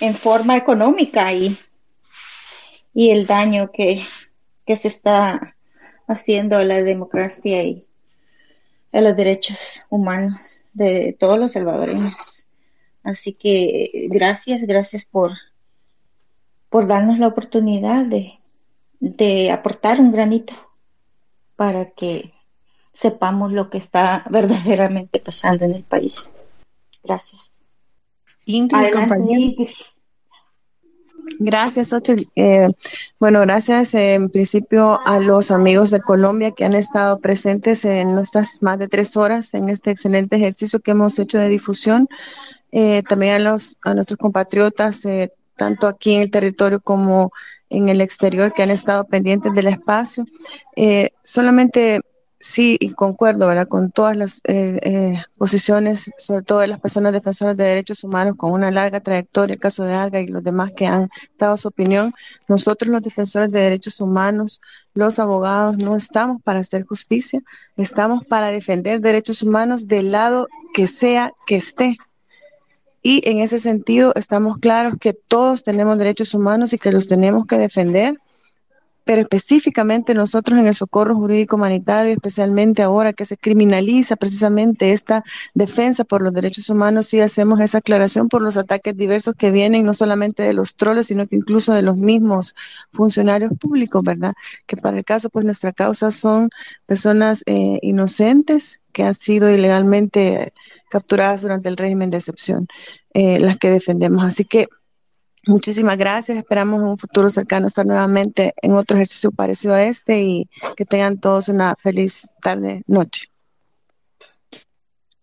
en 0.00 0.14
forma 0.14 0.56
económica 0.56 1.32
y, 1.32 1.56
y 2.94 3.10
el 3.10 3.26
daño 3.26 3.70
que, 3.72 4.02
que 4.64 4.76
se 4.76 4.88
está 4.88 5.56
haciendo 6.06 6.56
a 6.56 6.64
la 6.64 6.82
democracia 6.82 7.62
y 7.62 7.86
a 8.92 9.00
los 9.00 9.16
derechos 9.16 9.84
humanos 9.90 10.40
de 10.72 11.16
todos 11.18 11.38
los 11.38 11.52
salvadoreños. 11.52 12.45
Así 13.06 13.34
que 13.34 14.08
gracias, 14.10 14.62
gracias 14.62 15.04
por, 15.04 15.30
por 16.68 16.88
darnos 16.88 17.20
la 17.20 17.28
oportunidad 17.28 18.04
de, 18.04 18.32
de 18.98 19.52
aportar 19.52 20.00
un 20.00 20.10
granito 20.10 20.54
para 21.54 21.86
que 21.86 22.32
sepamos 22.92 23.52
lo 23.52 23.70
que 23.70 23.78
está 23.78 24.24
verdaderamente 24.30 25.20
pasando 25.20 25.64
en 25.64 25.72
el 25.72 25.84
país. 25.84 26.34
Gracias. 27.04 27.66
Gracias, 31.38 31.92
Ochel. 31.92 32.28
Eh, 32.34 32.68
bueno, 33.20 33.40
gracias 33.42 33.94
en 33.94 34.30
principio 34.30 34.98
a 35.06 35.20
los 35.20 35.52
amigos 35.52 35.90
de 35.90 36.00
Colombia 36.00 36.52
que 36.52 36.64
han 36.64 36.74
estado 36.74 37.20
presentes 37.20 37.84
en 37.84 38.14
nuestras 38.14 38.62
más 38.62 38.78
de 38.78 38.88
tres 38.88 39.16
horas 39.16 39.54
en 39.54 39.68
este 39.68 39.90
excelente 39.90 40.36
ejercicio 40.36 40.80
que 40.80 40.92
hemos 40.92 41.18
hecho 41.18 41.38
de 41.38 41.48
difusión. 41.48 42.08
Eh, 42.72 43.02
también 43.08 43.34
a, 43.34 43.38
los, 43.38 43.78
a 43.82 43.94
nuestros 43.94 44.18
compatriotas, 44.18 45.04
eh, 45.06 45.32
tanto 45.56 45.86
aquí 45.86 46.14
en 46.14 46.22
el 46.22 46.30
territorio 46.30 46.80
como 46.80 47.32
en 47.70 47.88
el 47.88 48.00
exterior, 48.00 48.52
que 48.52 48.62
han 48.62 48.70
estado 48.70 49.04
pendientes 49.04 49.52
del 49.54 49.68
espacio. 49.68 50.24
solamente 51.22 52.00
sí, 52.38 52.76
y 52.80 52.90
concuerdo. 52.90 53.46
Con 53.68 53.90
todas 53.90 54.16
las 54.16 54.40
eh, 54.44 54.78
eh, 54.82 55.22
posiciones, 55.36 56.10
sobre 56.18 56.42
todo 56.42 56.60
de 56.60 56.66
las 56.68 56.80
personas 56.80 57.12
defensoras 57.12 57.56
de 57.56 57.64
derechos 57.64 58.04
humanos 58.04 58.36
con 58.36 58.52
una 58.52 58.70
larga 58.70 59.00
trayectoria, 59.00 59.54
el 59.54 59.60
caso 59.60 59.84
de 59.84 59.94
Alga 59.94 60.20
y 60.20 60.28
los 60.28 60.44
demás 60.44 60.72
que 60.72 60.86
han 60.86 61.10
dado 61.38 61.56
su 61.56 61.68
opinión. 61.68 62.14
Nosotros 62.48 62.90
los 62.90 63.02
defensores 63.02 63.50
de 63.50 63.60
derechos 63.60 64.00
humanos, 64.00 64.60
los 64.94 65.18
abogados, 65.18 65.76
no 65.76 65.96
estamos 65.96 66.42
para 66.42 66.60
hacer 66.60 66.84
justicia, 66.84 67.42
estamos 67.76 68.24
para 68.24 68.50
defender 68.50 69.00
derechos 69.00 69.42
humanos 69.42 69.86
del 69.88 70.12
lado 70.12 70.48
que 70.74 70.86
sea 70.86 71.32
que 71.46 71.56
esté. 71.56 71.98
Y 73.08 73.22
en 73.22 73.38
ese 73.38 73.60
sentido 73.60 74.12
estamos 74.16 74.58
claros 74.58 74.94
que 75.00 75.12
todos 75.12 75.62
tenemos 75.62 75.96
derechos 75.96 76.34
humanos 76.34 76.72
y 76.72 76.78
que 76.78 76.90
los 76.90 77.06
tenemos 77.06 77.46
que 77.46 77.56
defender 77.56 78.18
pero 79.06 79.22
específicamente 79.22 80.14
nosotros 80.14 80.58
en 80.58 80.66
el 80.66 80.74
socorro 80.74 81.14
jurídico 81.14 81.54
humanitario, 81.54 82.12
especialmente 82.12 82.82
ahora 82.82 83.12
que 83.12 83.24
se 83.24 83.36
criminaliza 83.36 84.16
precisamente 84.16 84.92
esta 84.92 85.22
defensa 85.54 86.02
por 86.02 86.22
los 86.22 86.34
derechos 86.34 86.68
humanos, 86.70 87.06
sí 87.06 87.20
hacemos 87.20 87.60
esa 87.60 87.78
aclaración 87.78 88.28
por 88.28 88.42
los 88.42 88.56
ataques 88.56 88.96
diversos 88.96 89.36
que 89.36 89.52
vienen 89.52 89.84
no 89.84 89.94
solamente 89.94 90.42
de 90.42 90.52
los 90.54 90.74
troles, 90.74 91.06
sino 91.06 91.28
que 91.28 91.36
incluso 91.36 91.72
de 91.72 91.82
los 91.82 91.96
mismos 91.96 92.56
funcionarios 92.90 93.52
públicos, 93.60 94.02
¿verdad? 94.02 94.34
Que 94.66 94.76
para 94.76 94.96
el 94.96 95.04
caso, 95.04 95.30
pues 95.30 95.44
nuestra 95.44 95.72
causa 95.72 96.10
son 96.10 96.50
personas 96.86 97.44
eh, 97.46 97.78
inocentes 97.82 98.80
que 98.90 99.04
han 99.04 99.14
sido 99.14 99.48
ilegalmente 99.50 100.52
capturadas 100.88 101.42
durante 101.42 101.68
el 101.68 101.76
régimen 101.76 102.10
de 102.10 102.18
excepción, 102.18 102.66
eh, 103.14 103.38
las 103.40 103.56
que 103.56 103.70
defendemos. 103.70 104.24
Así 104.24 104.44
que 104.44 104.66
Muchísimas 105.46 105.96
gracias. 105.96 106.38
Esperamos 106.38 106.80
en 106.80 106.88
un 106.88 106.98
futuro 106.98 107.30
cercano 107.30 107.68
estar 107.68 107.86
nuevamente 107.86 108.52
en 108.62 108.72
otro 108.72 108.96
ejercicio 108.96 109.30
parecido 109.30 109.74
a 109.74 109.84
este 109.84 110.20
y 110.20 110.50
que 110.76 110.84
tengan 110.84 111.20
todos 111.20 111.48
una 111.48 111.76
feliz 111.76 112.28
tarde, 112.42 112.82
noche. 112.88 113.28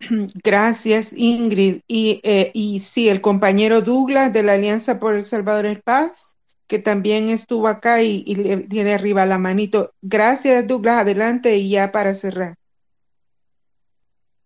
Gracias, 0.42 1.12
Ingrid. 1.14 1.80
Y, 1.86 2.20
eh, 2.24 2.50
y 2.54 2.80
sí, 2.80 3.10
el 3.10 3.20
compañero 3.20 3.82
Douglas 3.82 4.32
de 4.32 4.42
la 4.42 4.54
Alianza 4.54 4.98
por 4.98 5.14
El 5.14 5.26
Salvador 5.26 5.66
el 5.66 5.82
Paz, 5.82 6.38
que 6.68 6.78
también 6.78 7.28
estuvo 7.28 7.68
acá 7.68 8.02
y, 8.02 8.24
y 8.26 8.66
tiene 8.68 8.94
arriba 8.94 9.26
la 9.26 9.36
manito. 9.36 9.92
Gracias, 10.00 10.66
Douglas. 10.66 11.02
Adelante 11.02 11.58
y 11.58 11.68
ya 11.68 11.92
para 11.92 12.14
cerrar. 12.14 12.56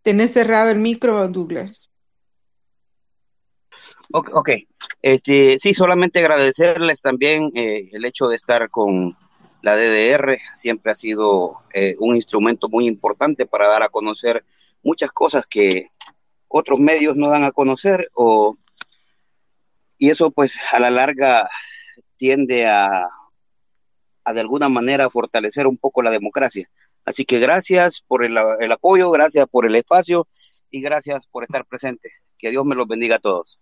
Tenés 0.03 0.33
cerrado 0.33 0.71
el 0.71 0.79
micro, 0.79 1.29
Douglas. 1.29 1.91
Ok, 4.11 4.51
Este, 5.03 5.59
sí, 5.59 5.75
solamente 5.75 6.19
agradecerles 6.19 7.03
también 7.03 7.53
eh, 7.55 7.91
el 7.93 8.05
hecho 8.05 8.27
de 8.27 8.37
estar 8.37 8.71
con 8.71 9.17
la 9.63 9.77
DDR. 9.77 10.39
Siempre 10.57 10.93
ha 10.93 10.95
sido 10.95 11.59
eh, 11.75 11.95
un 11.99 12.17
instrumento 12.17 12.69
muy 12.69 12.87
importante 12.87 13.47
para 13.47 13.69
dar 13.69 13.83
a 13.83 13.91
conocer 13.91 14.45
muchas 14.83 15.13
cosas 15.13 15.47
que 15.47 15.91
otros 16.49 16.79
medios 16.81 17.17
no 17.17 17.29
dan 17.29 17.45
a 17.45 17.53
conocer 17.53 18.11
o, 18.15 18.57
y 19.99 20.11
eso 20.11 20.31
pues 20.31 20.55
a 20.73 20.79
la 20.79 20.91
larga 20.91 21.49
tiende 22.17 22.67
a, 22.67 23.09
a 24.25 24.33
de 24.33 24.41
alguna 24.41 24.69
manera 24.69 25.11
fortalecer 25.11 25.67
un 25.67 25.77
poco 25.77 26.03
la 26.03 26.11
democracia. 26.11 26.71
Así 27.09 27.25
que 27.25 27.39
gracias 27.39 28.03
por 28.07 28.23
el, 28.23 28.37
el 28.61 28.71
apoyo, 28.71 29.11
gracias 29.11 29.47
por 29.49 29.65
el 29.65 29.75
espacio 29.77 30.29
y 30.71 30.83
gracias 30.83 31.27
por 31.27 31.43
estar 31.43 31.65
presente. 31.65 32.11
Que 32.37 32.51
Dios 32.51 32.67
me 32.67 32.75
los 32.75 32.87
bendiga 32.87 33.17
a 33.17 33.19
todos. 33.19 33.59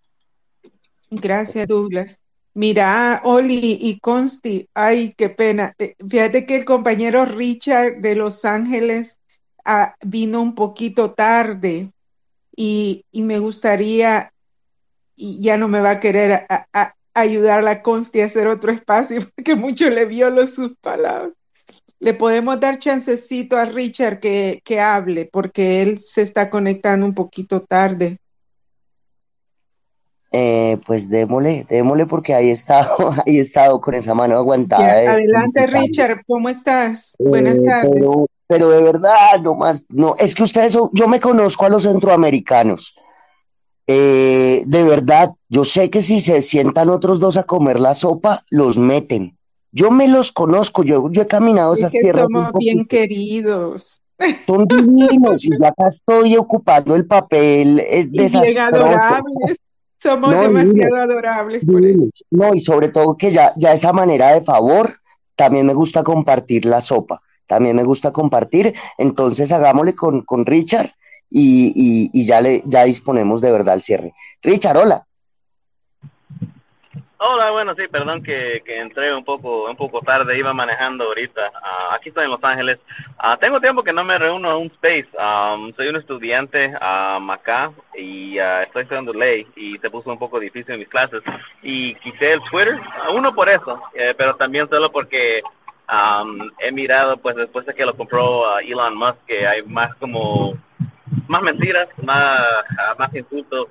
Gracias, 1.09 1.65
Douglas. 1.65 2.19
Mira, 2.53 3.21
Oli 3.23 3.77
y 3.79 3.99
Consti, 3.99 4.67
ay, 4.73 5.13
qué 5.15 5.29
pena. 5.29 5.73
Eh, 5.79 5.95
fíjate 6.09 6.45
que 6.45 6.57
el 6.57 6.65
compañero 6.65 7.23
Richard 7.23 8.01
de 8.01 8.15
Los 8.15 8.43
Ángeles 8.43 9.19
ah, 9.63 9.95
vino 10.01 10.41
un 10.41 10.53
poquito 10.53 11.13
tarde 11.13 11.93
y, 12.53 13.05
me 13.13 13.39
gustaría, 13.39 14.33
y 15.15 15.39
ya 15.39 15.55
no 15.55 15.69
me 15.69 15.79
va 15.79 15.91
a 15.91 15.99
querer 16.01 16.47
ayudar 17.13 17.63
la 17.63 17.81
Consti 17.81 18.19
a 18.19 18.25
hacer 18.25 18.47
otro 18.47 18.73
espacio 18.73 19.21
porque 19.35 19.55
mucho 19.55 19.89
le 19.89 20.05
violo 20.05 20.45
sus 20.47 20.75
palabras. 20.81 21.36
Le 21.99 22.13
podemos 22.13 22.59
dar 22.59 22.79
chancecito 22.79 23.57
a 23.57 23.65
Richard 23.65 24.19
que, 24.19 24.61
que 24.63 24.79
hable 24.79 25.29
porque 25.31 25.81
él 25.81 25.99
se 25.99 26.21
está 26.21 26.49
conectando 26.49 27.05
un 27.05 27.15
poquito 27.15 27.61
tarde. 27.61 28.19
Eh, 30.31 30.77
pues 30.85 31.09
démosle, 31.09 31.65
démosle 31.69 32.05
porque 32.05 32.33
ahí 32.33 32.49
he 32.49 32.51
estado, 32.51 32.97
ahí 33.25 33.37
he 33.37 33.39
estado 33.39 33.79
con 33.79 33.95
esa 33.95 34.13
mano 34.13 34.35
aguantada. 34.35 35.11
adelante, 35.11 35.65
Richard, 35.67 36.21
¿cómo 36.27 36.49
estás? 36.49 37.15
Buenas 37.17 37.59
eh, 37.59 37.63
tardes. 37.63 38.03
Pero, 38.49 38.69
de 38.69 38.81
verdad, 38.81 39.41
no 39.41 39.55
más, 39.55 39.83
no, 39.89 40.15
es 40.17 40.33
que 40.33 40.43
ustedes, 40.43 40.77
yo 40.93 41.07
me 41.07 41.19
conozco 41.19 41.65
a 41.65 41.69
los 41.69 41.83
centroamericanos. 41.83 42.95
Eh, 43.87 44.63
de 44.65 44.83
verdad, 44.83 45.31
yo 45.49 45.65
sé 45.65 45.89
que 45.89 46.01
si 46.01 46.19
se 46.19 46.41
sientan 46.41 46.89
otros 46.89 47.19
dos 47.19 47.35
a 47.37 47.43
comer 47.43 47.79
la 47.79 47.93
sopa, 47.93 48.43
los 48.49 48.77
meten. 48.77 49.36
Yo 49.71 49.91
me 49.91 50.07
los 50.07 50.31
conozco, 50.31 50.83
yo, 50.83 51.11
yo 51.11 51.21
he 51.23 51.27
caminado 51.27 51.73
esas 51.73 51.91
tierras. 51.91 52.25
Somos 52.25 52.51
bien 52.57 52.85
queridos. 52.85 54.01
Son 54.47 54.65
divinos 54.65 55.45
y 55.45 55.49
ya 55.59 55.67
acá 55.67 55.87
estoy 55.87 56.35
ocupando 56.37 56.95
el 56.95 57.05
papel 57.05 57.81
desastroso. 58.09 58.97
Somos 60.01 60.39
demasiado 60.39 60.95
adorables 60.95 61.65
por 61.65 61.83
eso. 61.83 62.09
No, 62.31 62.53
y 62.53 62.59
sobre 62.59 62.89
todo 62.89 63.17
que 63.17 63.31
ya, 63.31 63.53
ya 63.57 63.73
esa 63.73 63.93
manera 63.93 64.33
de 64.33 64.41
favor, 64.41 64.99
también 65.35 65.65
me 65.65 65.73
gusta 65.73 66.03
compartir 66.03 66.65
la 66.65 66.81
sopa, 66.81 67.21
también 67.47 67.75
me 67.75 67.83
gusta 67.83 68.11
compartir, 68.11 68.73
entonces 68.97 69.51
hagámosle 69.51 69.95
con, 69.95 70.21
con 70.21 70.45
Richard 70.45 70.91
y, 71.29 72.09
y, 72.13 72.25
ya, 72.25 72.41
le, 72.41 72.63
ya 72.65 72.83
disponemos 72.83 73.41
de 73.41 73.51
verdad 73.51 73.75
el 73.75 73.81
cierre. 73.81 74.13
Richard, 74.41 74.77
hola. 74.77 75.06
Hola, 77.19 77.49
bueno, 77.49 77.73
sí, 77.73 77.87
perdón 77.87 78.21
que, 78.21 78.61
que 78.63 78.79
entré 78.79 79.11
un 79.11 79.25
poco 79.25 79.67
un 79.67 79.75
poco 79.75 80.01
tarde, 80.01 80.37
iba 80.37 80.53
manejando 80.53 81.05
ahorita. 81.05 81.51
Ah, 81.63 81.95
aquí 81.95 82.09
estoy 82.09 82.25
en 82.25 82.29
Los 82.29 82.43
Ángeles. 82.43 82.77
Ah, 83.17 83.37
tengo 83.41 83.59
tiempo 83.59 83.83
que 83.83 83.91
no 83.91 84.03
me 84.03 84.19
reúno 84.19 84.51
a 84.51 84.57
un 84.57 84.67
space. 84.67 85.07
Um, 85.17 85.73
soy 85.73 85.87
un 85.87 85.95
estudiante 85.95 86.75
acá 86.79 87.71
y 87.95 88.39
uh, 88.39 88.61
estoy 88.61 88.83
estudiando 88.83 89.13
ley 89.13 89.47
y 89.55 89.79
se 89.79 89.89
puso 89.89 90.11
un 90.11 90.19
poco 90.19 90.39
difícil 90.39 90.75
en 90.75 90.81
mis 90.81 90.89
clases. 90.89 91.23
Y 91.63 91.95
quité 91.95 92.33
el 92.33 92.41
Twitter, 92.51 92.79
uno 93.11 93.33
por 93.33 93.49
eso, 93.49 93.81
eh, 93.95 94.13
pero 94.15 94.35
también 94.35 94.69
solo 94.69 94.91
porque 94.91 95.41
um, 95.91 96.51
he 96.59 96.71
mirado, 96.71 97.17
pues 97.17 97.35
después 97.35 97.65
de 97.65 97.73
que 97.73 97.85
lo 97.85 97.97
compró 97.97 98.59
Elon 98.59 98.95
Musk, 98.95 99.25
que 99.25 99.47
hay 99.47 99.63
más 99.63 99.95
como 99.95 100.53
más 101.27 101.41
mentiras, 101.41 101.89
más, 102.03 102.41
más 102.99 103.15
insultos, 103.15 103.69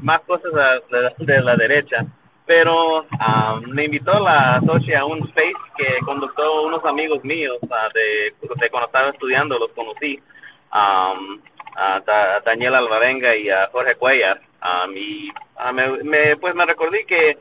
más 0.00 0.22
cosas 0.22 0.82
de 1.18 1.42
la 1.42 1.56
derecha 1.56 2.06
pero 2.46 3.00
um, 3.02 3.70
me 3.72 3.84
invitó 3.84 4.18
la 4.20 4.60
socia 4.66 5.00
a 5.00 5.04
un 5.06 5.20
space 5.28 5.54
que 5.76 5.98
conductó 6.04 6.62
unos 6.62 6.84
amigos 6.84 7.24
míos 7.24 7.56
uh, 7.62 7.92
de, 7.94 8.34
cuando 8.70 8.86
estaba 8.86 9.10
estudiando, 9.10 9.58
los 9.58 9.70
conocí, 9.72 10.20
um, 10.72 11.40
a, 11.76 12.40
Daniel 12.44 12.74
Alvarenga 12.74 13.34
y 13.34 13.48
a 13.48 13.68
Jorge 13.72 13.94
Cuellar, 13.96 14.40
um, 14.62 14.94
y 14.94 15.30
uh, 15.30 16.04
me, 16.04 16.36
pues 16.36 16.54
me 16.54 16.66
recordé 16.66 17.06
que, 17.06 17.38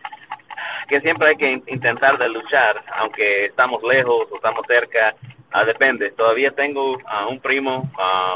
que 0.87 1.01
siempre 1.01 1.29
hay 1.29 1.35
que 1.35 1.51
intentar 1.67 2.17
de 2.17 2.29
luchar, 2.29 2.81
aunque 2.97 3.45
estamos 3.45 3.83
lejos 3.83 4.27
o 4.31 4.35
estamos 4.37 4.65
cerca, 4.67 5.15
uh, 5.53 5.65
depende. 5.65 6.11
Todavía 6.11 6.51
tengo 6.51 6.97
un 7.29 7.39
primo, 7.41 7.91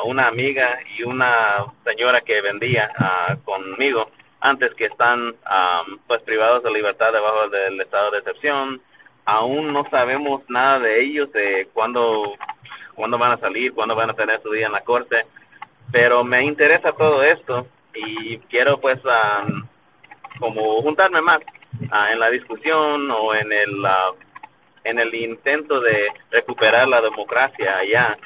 una 0.05 0.27
amiga 0.27 0.79
y 0.97 1.03
una 1.03 1.65
señora 1.85 2.19
que 2.21 2.41
vendía 2.41 2.91
conmigo, 3.45 4.09
antes 4.39 4.73
que 4.75 4.85
están 4.85 5.35
pues 6.07 6.21
privados 6.23 6.63
de 6.63 6.71
libertad 6.71 7.11
debajo 7.11 7.49
del 7.49 7.81
estado 7.81 8.11
de 8.11 8.19
excepción. 8.19 8.81
Aún 9.25 9.73
no 9.73 9.83
sabemos 9.89 10.41
nada 10.49 10.79
de 10.79 11.01
ellos, 11.01 11.31
de 11.33 11.67
cuándo, 11.73 12.33
cuándo 12.95 13.17
van 13.17 13.33
a 13.33 13.37
salir, 13.37 13.73
cuándo 13.73 13.95
van 13.95 14.09
a 14.09 14.13
tener 14.13 14.41
su 14.41 14.51
día 14.51 14.67
en 14.67 14.71
la 14.71 14.81
corte, 14.81 15.25
pero 15.91 16.23
me 16.23 16.43
interesa 16.43 16.93
todo 16.93 17.23
esto 17.23 17.67
y 17.93 18.37
quiero 18.49 18.79
pues 18.79 18.99
como 20.39 20.81
juntarme 20.81 21.21
más 21.21 21.41
ah, 21.91 22.11
en 22.11 22.19
la 22.19 22.29
discusión 22.29 23.09
o 23.11 23.33
en 23.33 23.51
el, 23.51 23.85
ah, 23.85 24.11
en 24.83 24.99
el 24.99 25.13
intento 25.13 25.81
de 25.81 26.07
recuperar 26.31 26.87
la 26.87 27.01
democracia 27.01 27.77
allá 27.77 28.17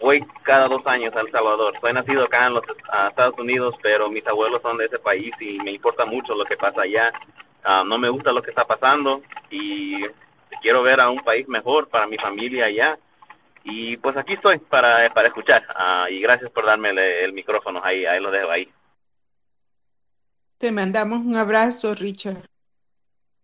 voy 0.00 0.24
cada 0.42 0.68
dos 0.68 0.86
años 0.86 1.14
a 1.14 1.20
El 1.20 1.30
Salvador. 1.30 1.74
Soy 1.80 1.92
nacido 1.92 2.24
acá 2.24 2.46
en 2.46 2.54
los 2.54 2.64
Estados 3.08 3.38
Unidos, 3.38 3.74
pero 3.82 4.10
mis 4.10 4.26
abuelos 4.26 4.62
son 4.62 4.78
de 4.78 4.86
ese 4.86 4.98
país 4.98 5.32
y 5.40 5.58
me 5.58 5.72
importa 5.72 6.04
mucho 6.04 6.34
lo 6.34 6.44
que 6.44 6.56
pasa 6.56 6.82
allá. 6.82 7.12
Ah, 7.64 7.82
no 7.86 7.98
me 7.98 8.08
gusta 8.08 8.32
lo 8.32 8.42
que 8.42 8.50
está 8.50 8.64
pasando 8.64 9.22
y 9.50 10.04
quiero 10.62 10.82
ver 10.82 11.00
a 11.00 11.10
un 11.10 11.20
país 11.20 11.48
mejor 11.48 11.88
para 11.88 12.06
mi 12.06 12.16
familia 12.16 12.66
allá. 12.66 12.98
Y 13.64 13.96
pues 13.96 14.16
aquí 14.16 14.34
estoy 14.34 14.58
para, 14.58 15.12
para 15.12 15.28
escuchar. 15.28 15.64
Uh, 15.70 16.12
y 16.12 16.20
gracias 16.20 16.50
por 16.52 16.64
darme 16.64 16.90
el, 16.90 16.98
el, 16.98 17.32
micrófono. 17.32 17.80
Ahí, 17.82 18.06
ahí 18.06 18.20
lo 18.20 18.30
dejo 18.30 18.50
ahí. 18.50 18.68
Te 20.58 20.70
mandamos 20.70 21.18
un 21.18 21.34
abrazo, 21.34 21.94
Richard. 21.94 22.48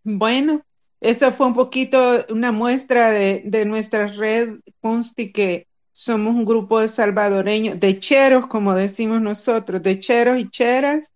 Bueno, 0.03 0.61
eso 1.01 1.31
fue 1.31 1.47
un 1.47 1.53
poquito 1.53 1.97
una 2.29 2.53
muestra 2.53 3.11
de, 3.11 3.41
de 3.43 3.65
nuestra 3.65 4.07
red 4.07 4.59
Consti 4.81 5.33
que 5.33 5.67
somos 5.93 6.35
un 6.35 6.43
grupo 6.43 6.81
de 6.81 6.89
salvadoreños, 6.89 7.79
de 7.79 7.99
cheros, 7.99 8.47
como 8.47 8.73
decimos 8.73 9.21
nosotros, 9.21 9.81
de 9.81 9.99
cheros 9.99 10.39
y 10.39 10.49
cheras, 10.49 11.11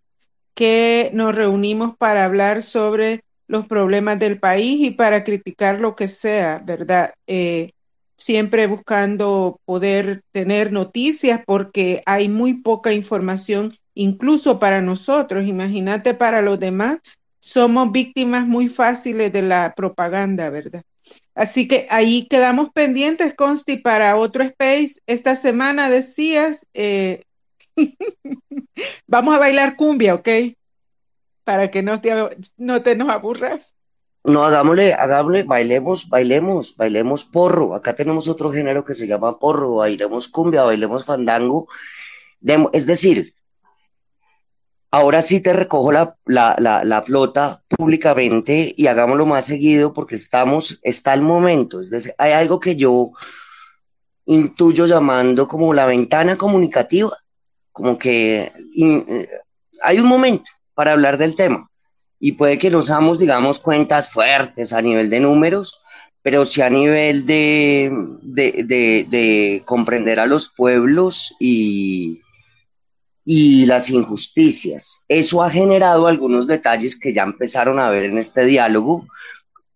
que 0.54 1.10
nos 1.12 1.34
reunimos 1.34 1.96
para 1.96 2.24
hablar 2.24 2.62
sobre 2.62 3.22
los 3.48 3.66
problemas 3.66 4.18
del 4.18 4.38
país 4.38 4.80
y 4.80 4.90
para 4.90 5.24
criticar 5.24 5.80
lo 5.80 5.96
que 5.96 6.08
sea, 6.08 6.62
¿verdad? 6.64 7.12
Eh, 7.26 7.72
siempre 8.16 8.66
buscando 8.66 9.60
poder 9.64 10.22
tener 10.32 10.72
noticias 10.72 11.42
porque 11.46 12.02
hay 12.06 12.28
muy 12.28 12.54
poca 12.54 12.92
información, 12.92 13.76
incluso 13.94 14.58
para 14.58 14.80
nosotros, 14.80 15.46
imagínate 15.46 16.14
para 16.14 16.42
los 16.42 16.58
demás, 16.58 16.98
somos 17.40 17.90
víctimas 17.92 18.46
muy 18.46 18.68
fáciles 18.68 19.32
de 19.32 19.42
la 19.42 19.74
propaganda, 19.74 20.50
¿verdad? 20.50 20.82
Así 21.38 21.68
que 21.68 21.86
ahí 21.88 22.26
quedamos 22.26 22.70
pendientes, 22.70 23.32
Consti, 23.32 23.76
para 23.76 24.16
otro 24.16 24.42
space. 24.42 25.00
Esta 25.06 25.36
semana 25.36 25.88
decías, 25.88 26.66
eh, 26.74 27.22
vamos 29.06 29.36
a 29.36 29.38
bailar 29.38 29.76
cumbia, 29.76 30.16
¿ok? 30.16 30.28
Para 31.44 31.70
que 31.70 31.80
no 31.80 32.00
te, 32.00 32.10
no 32.56 32.82
te 32.82 32.96
nos 32.96 33.08
aburras. 33.10 33.76
No, 34.24 34.42
hagámosle, 34.42 34.94
hagámosle, 34.94 35.44
bailemos, 35.44 36.08
bailemos, 36.08 36.76
bailemos 36.76 37.24
porro. 37.24 37.76
Acá 37.76 37.94
tenemos 37.94 38.26
otro 38.26 38.50
género 38.50 38.84
que 38.84 38.94
se 38.94 39.06
llama 39.06 39.38
porro, 39.38 39.76
bailemos 39.76 40.26
cumbia, 40.26 40.64
bailemos 40.64 41.04
fandango. 41.04 41.68
es 42.72 42.84
decir, 42.84 43.36
ahora 44.90 45.22
sí 45.22 45.40
te 45.40 45.52
recojo 45.52 45.92
la, 45.92 46.16
la, 46.26 46.56
la, 46.58 47.02
flota 47.02 47.62
públicamente 47.68 48.74
y 48.76 48.86
hagámoslo 48.86 49.26
más 49.26 49.46
seguido 49.46 49.92
porque 49.92 50.14
estamos, 50.14 50.78
está 50.82 51.14
el 51.14 51.22
momento. 51.22 51.80
Es 51.80 51.90
decir, 51.90 52.14
hay 52.18 52.32
algo 52.32 52.60
que 52.60 52.76
yo 52.76 53.10
intuyo 54.26 54.86
llamando 54.86 55.48
como 55.48 55.74
la 55.74 55.86
ventana 55.86 56.36
comunicativa, 56.36 57.16
como 57.72 57.98
que 57.98 58.52
eh, 58.76 59.28
hay 59.82 59.98
un 60.00 60.06
momento 60.06 60.50
para 60.74 60.92
hablar 60.92 61.18
del 61.18 61.36
tema 61.36 61.70
y 62.20 62.32
puede 62.32 62.58
que 62.58 62.70
nos 62.70 62.88
damos, 62.88 63.18
digamos, 63.18 63.60
cuentas 63.60 64.10
fuertes 64.10 64.72
a 64.72 64.82
nivel 64.82 65.08
de 65.10 65.20
números, 65.20 65.82
pero 66.22 66.44
sí 66.44 66.62
a 66.62 66.70
nivel 66.70 67.26
de, 67.26 67.90
de, 68.22 69.06
de 69.08 69.62
comprender 69.64 70.18
a 70.18 70.26
los 70.26 70.48
pueblos 70.48 71.34
y, 71.38 72.22
y 73.30 73.66
las 73.66 73.90
injusticias. 73.90 75.04
Eso 75.06 75.42
ha 75.42 75.50
generado 75.50 76.06
algunos 76.06 76.46
detalles 76.46 76.98
que 76.98 77.12
ya 77.12 77.24
empezaron 77.24 77.78
a 77.78 77.90
ver 77.90 78.04
en 78.04 78.16
este 78.16 78.46
diálogo 78.46 79.06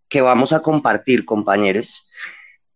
que 0.08 0.22
vamos 0.22 0.54
a 0.54 0.62
compartir, 0.62 1.26
compañeros, 1.26 2.08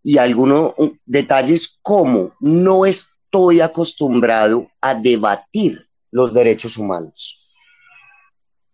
y 0.03 0.19
algunos 0.19 0.75
detalles 1.07 1.79
como 1.81 2.35
no 2.41 2.85
estoy 2.85 3.63
acostumbrado 3.63 4.71
a 4.83 4.93
debatir 4.93 5.89
los 6.11 6.35
derechos 6.35 6.77
humanos. 6.77 7.49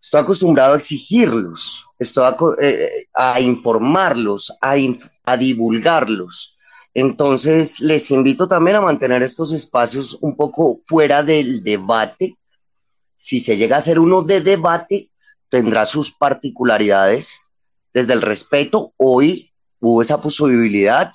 Estoy 0.03 0.23
acostumbrado 0.23 0.75
a 0.75 0.79
exigirlos, 0.79 1.87
estoy 2.01 2.25
a, 2.25 2.37
eh, 2.61 3.07
a 3.15 3.41
informarlos, 3.41 4.51
a, 4.61 4.75
a 5.25 5.37
divulgarlos, 5.37 6.59
entonces, 6.95 7.80
les 7.80 8.11
invito 8.11 8.47
también 8.47 8.76
a 8.76 8.82
mantener 8.82 9.22
estos 9.22 9.53
espacios 9.53 10.18
un 10.20 10.36
poco 10.36 10.80
fuera 10.84 11.22
del 11.22 11.62
debate. 11.62 12.36
Si 13.14 13.40
se 13.40 13.57
llega 13.57 13.78
a 13.78 13.80
ser 13.80 13.99
uno 13.99 14.22
de 14.22 14.40
debate, 14.43 15.09
tendrá 15.49 15.84
sus 15.84 16.12
particularidades 16.12 17.40
desde 17.95 18.12
el 18.12 18.20
respeto. 18.20 18.93
Hoy 18.99 19.53
hubo 19.80 20.03
esa 20.03 20.20
posibilidad. 20.20 21.12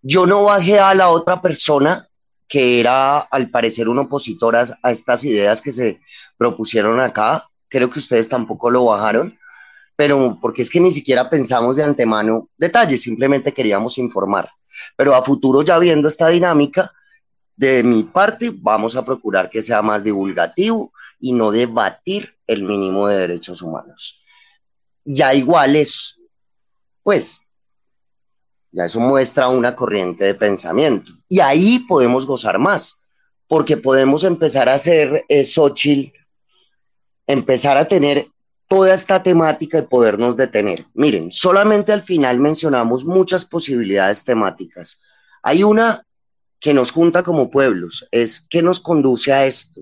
Yo 0.00 0.26
no 0.26 0.44
bajé 0.44 0.78
a 0.78 0.94
la 0.94 1.08
otra 1.08 1.42
persona 1.42 2.06
que 2.46 2.80
era 2.80 3.18
al 3.18 3.50
parecer 3.50 3.88
un 3.88 3.98
opositor 3.98 4.56
a, 4.56 4.64
a 4.82 4.90
estas 4.92 5.24
ideas 5.24 5.60
que 5.60 5.72
se 5.72 6.00
propusieron 6.36 7.00
acá. 7.00 7.44
Creo 7.68 7.90
que 7.90 7.98
ustedes 7.98 8.28
tampoco 8.28 8.70
lo 8.70 8.84
bajaron 8.86 9.36
pero 10.00 10.38
porque 10.40 10.62
es 10.62 10.70
que 10.70 10.80
ni 10.80 10.90
siquiera 10.90 11.28
pensamos 11.28 11.76
de 11.76 11.84
antemano 11.84 12.48
detalles, 12.56 13.02
simplemente 13.02 13.52
queríamos 13.52 13.98
informar. 13.98 14.48
Pero 14.96 15.14
a 15.14 15.22
futuro, 15.22 15.60
ya 15.60 15.78
viendo 15.78 16.08
esta 16.08 16.28
dinámica, 16.28 16.90
de 17.54 17.82
mi 17.82 18.04
parte, 18.04 18.50
vamos 18.50 18.96
a 18.96 19.04
procurar 19.04 19.50
que 19.50 19.60
sea 19.60 19.82
más 19.82 20.02
divulgativo 20.02 20.90
y 21.18 21.34
no 21.34 21.50
debatir 21.50 22.34
el 22.46 22.62
mínimo 22.62 23.08
de 23.08 23.18
derechos 23.18 23.60
humanos. 23.60 24.24
Ya 25.04 25.34
igual 25.34 25.76
es, 25.76 26.22
pues, 27.02 27.52
ya 28.72 28.86
eso 28.86 29.00
muestra 29.00 29.48
una 29.48 29.76
corriente 29.76 30.24
de 30.24 30.34
pensamiento. 30.34 31.12
Y 31.28 31.40
ahí 31.40 31.80
podemos 31.80 32.24
gozar 32.24 32.58
más, 32.58 33.06
porque 33.46 33.76
podemos 33.76 34.24
empezar 34.24 34.70
a 34.70 34.74
hacer, 34.76 35.26
eh, 35.28 35.44
Xochitl, 35.44 36.16
empezar 37.26 37.76
a 37.76 37.86
tener 37.86 38.30
toda 38.70 38.94
esta 38.94 39.20
temática 39.20 39.78
y 39.78 39.82
podernos 39.82 40.36
detener. 40.36 40.86
Miren, 40.94 41.32
solamente 41.32 41.92
al 41.92 42.04
final 42.04 42.38
mencionamos 42.38 43.04
muchas 43.04 43.44
posibilidades 43.44 44.22
temáticas. 44.24 45.02
Hay 45.42 45.64
una 45.64 46.04
que 46.60 46.72
nos 46.72 46.92
junta 46.92 47.24
como 47.24 47.50
pueblos, 47.50 48.06
es 48.12 48.46
que 48.48 48.62
nos 48.62 48.78
conduce 48.78 49.32
a 49.32 49.44
esto. 49.44 49.80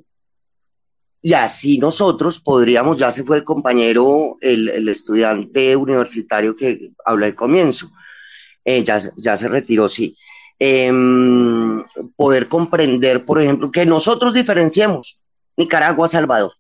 Y 1.21 1.35
así 1.35 1.77
nosotros 1.77 2.39
podríamos, 2.39 2.97
ya 2.97 3.11
se 3.11 3.25
fue 3.25 3.37
el 3.37 3.45
compañero, 3.45 4.37
el, 4.41 4.89
estudiante 4.89 5.77
universitario 5.77 6.57
que 6.57 6.93
habla 7.05 7.27
al 7.27 7.35
comienzo, 7.35 7.91
eh, 8.65 8.83
ya, 8.83 8.99
ya 9.19 9.37
se 9.37 9.49
retiró, 9.49 9.91
sí. 9.91 10.17
Em, 10.59 11.85
poder 12.17 12.49
comprender, 12.49 13.27
por 13.27 13.39
ejemplo, 13.39 13.71
que 13.71 13.85
nosotros 13.85 14.33
diferenciemos 14.33 15.23
Nicaragua, 15.59 16.09
Salvador 16.09 16.53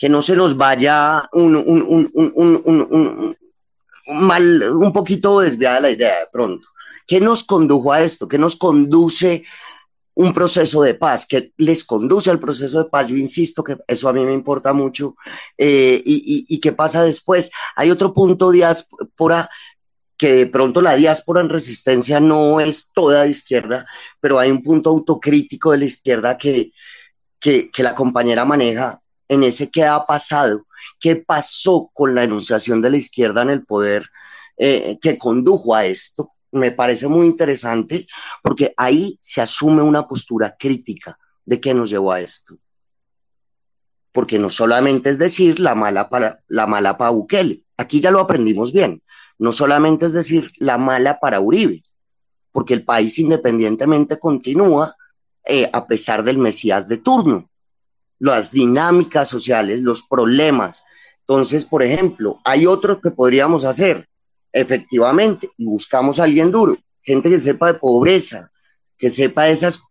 que 0.00 0.08
no 0.08 0.22
se 0.22 0.34
nos 0.34 0.56
vaya 0.56 1.28
un, 1.34 1.54
un, 1.54 2.10
un, 2.14 3.36
mal, 4.06 4.62
un 4.72 4.92
poquito 4.94 5.40
desviada 5.40 5.80
la 5.80 5.90
idea 5.90 6.20
de 6.20 6.26
pronto. 6.32 6.68
¿Qué 7.06 7.20
nos 7.20 7.44
condujo 7.44 7.92
a 7.92 8.02
esto? 8.02 8.26
¿Qué 8.26 8.38
nos 8.38 8.56
conduce 8.56 9.44
un 10.14 10.32
proceso 10.32 10.80
de 10.80 10.94
paz? 10.94 11.26
¿Qué 11.26 11.52
les 11.58 11.84
conduce 11.84 12.30
al 12.30 12.40
proceso 12.40 12.82
de 12.82 12.88
paz? 12.88 13.08
Yo 13.08 13.16
insisto 13.16 13.62
que 13.62 13.76
eso 13.86 14.08
a 14.08 14.14
mí 14.14 14.24
me 14.24 14.32
importa 14.32 14.72
mucho. 14.72 15.16
Eh, 15.58 16.00
y, 16.02 16.46
y, 16.48 16.60
qué 16.60 16.72
pasa 16.72 17.04
después? 17.04 17.50
Hay 17.76 17.90
otro 17.90 18.14
punto 18.14 18.50
diáspora 18.50 19.50
que 20.16 20.32
de 20.32 20.46
pronto 20.46 20.80
la 20.80 20.94
diáspora 20.94 21.42
en 21.42 21.50
resistencia 21.50 22.20
no 22.20 22.58
es 22.58 22.90
toda 22.94 23.24
de 23.24 23.30
izquierda, 23.30 23.84
pero 24.18 24.38
hay 24.38 24.50
un 24.50 24.62
punto 24.62 24.88
autocrítico 24.88 25.72
de 25.72 25.78
la 25.78 25.84
izquierda 25.84 26.38
que, 26.38 26.72
que, 27.38 27.70
que 27.70 27.82
la 27.82 27.94
compañera 27.94 28.46
maneja 28.46 29.02
en 29.30 29.44
ese 29.44 29.70
qué 29.70 29.84
ha 29.84 30.04
pasado, 30.06 30.66
qué 30.98 31.14
pasó 31.14 31.88
con 31.94 32.16
la 32.16 32.24
enunciación 32.24 32.82
de 32.82 32.90
la 32.90 32.96
izquierda 32.96 33.42
en 33.42 33.50
el 33.50 33.64
poder 33.64 34.10
eh, 34.56 34.98
que 35.00 35.18
condujo 35.18 35.74
a 35.74 35.86
esto. 35.86 36.32
Me 36.50 36.72
parece 36.72 37.06
muy 37.06 37.26
interesante 37.26 38.08
porque 38.42 38.74
ahí 38.76 39.16
se 39.20 39.40
asume 39.40 39.82
una 39.82 40.08
postura 40.08 40.56
crítica 40.58 41.16
de 41.44 41.60
qué 41.60 41.72
nos 41.72 41.90
llevó 41.90 42.10
a 42.10 42.20
esto. 42.20 42.58
Porque 44.10 44.40
no 44.40 44.50
solamente 44.50 45.10
es 45.10 45.18
decir 45.18 45.60
la 45.60 45.76
mala 45.76 46.08
para, 46.08 46.40
la 46.48 46.66
mala 46.66 46.98
para 46.98 47.10
Bukele, 47.10 47.62
aquí 47.76 48.00
ya 48.00 48.10
lo 48.10 48.18
aprendimos 48.18 48.72
bien, 48.72 49.00
no 49.38 49.52
solamente 49.52 50.06
es 50.06 50.12
decir 50.12 50.50
la 50.56 50.76
mala 50.76 51.20
para 51.20 51.38
Uribe, 51.38 51.84
porque 52.50 52.74
el 52.74 52.84
país 52.84 53.16
independientemente 53.20 54.18
continúa 54.18 54.96
eh, 55.44 55.70
a 55.72 55.86
pesar 55.86 56.24
del 56.24 56.38
Mesías 56.38 56.88
de 56.88 56.96
turno 56.96 57.50
las 58.20 58.52
dinámicas 58.52 59.28
sociales, 59.28 59.80
los 59.80 60.02
problemas. 60.02 60.84
Entonces, 61.20 61.64
por 61.64 61.82
ejemplo, 61.82 62.38
hay 62.44 62.66
otro 62.66 63.00
que 63.00 63.10
podríamos 63.10 63.64
hacer, 63.64 64.06
efectivamente, 64.52 65.50
buscamos 65.58 66.20
a 66.20 66.24
alguien 66.24 66.52
duro, 66.52 66.76
gente 67.02 67.30
que 67.30 67.38
sepa 67.38 67.72
de 67.72 67.78
pobreza, 67.78 68.50
que 68.96 69.08
sepa 69.08 69.44
de 69.44 69.52
esas, 69.52 69.82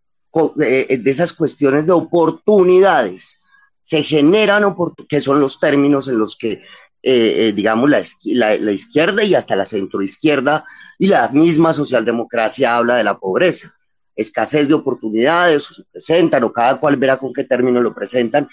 eh, 0.61 0.99
de 1.01 1.11
esas 1.11 1.33
cuestiones 1.33 1.85
de 1.85 1.91
oportunidades. 1.91 3.43
Se 3.79 4.03
generan, 4.03 4.75
que 5.07 5.21
son 5.21 5.39
los 5.39 5.59
términos 5.59 6.07
en 6.07 6.19
los 6.19 6.37
que, 6.37 6.51
eh, 6.51 6.61
eh, 7.03 7.53
digamos, 7.55 7.89
la, 7.89 8.55
la 8.57 8.71
izquierda 8.71 9.23
y 9.23 9.33
hasta 9.33 9.55
la 9.55 9.65
centroizquierda 9.65 10.65
y 10.99 11.07
la 11.07 11.27
misma 11.31 11.73
socialdemocracia 11.73 12.75
habla 12.75 12.97
de 12.97 13.05
la 13.05 13.17
pobreza 13.17 13.78
escasez 14.19 14.67
de 14.67 14.73
oportunidades, 14.73 15.69
o 15.69 15.73
se 15.73 15.83
presentan, 15.91 16.43
o 16.43 16.51
cada 16.51 16.79
cual 16.79 16.97
verá 16.97 17.17
con 17.17 17.33
qué 17.33 17.43
término 17.43 17.81
lo 17.81 17.93
presentan. 17.93 18.47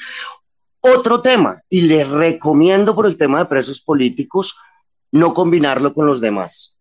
Otro 0.81 1.21
tema, 1.21 1.61
y 1.69 1.83
les 1.83 2.09
recomiendo 2.09 2.95
por 2.95 3.07
el 3.07 3.17
tema 3.17 3.39
de 3.39 3.47
presos 3.47 3.81
políticos, 3.81 4.57
no 5.11 5.35
combinarlo 5.35 5.93
con 5.93 6.07
los 6.07 6.21
demás. 6.21 6.79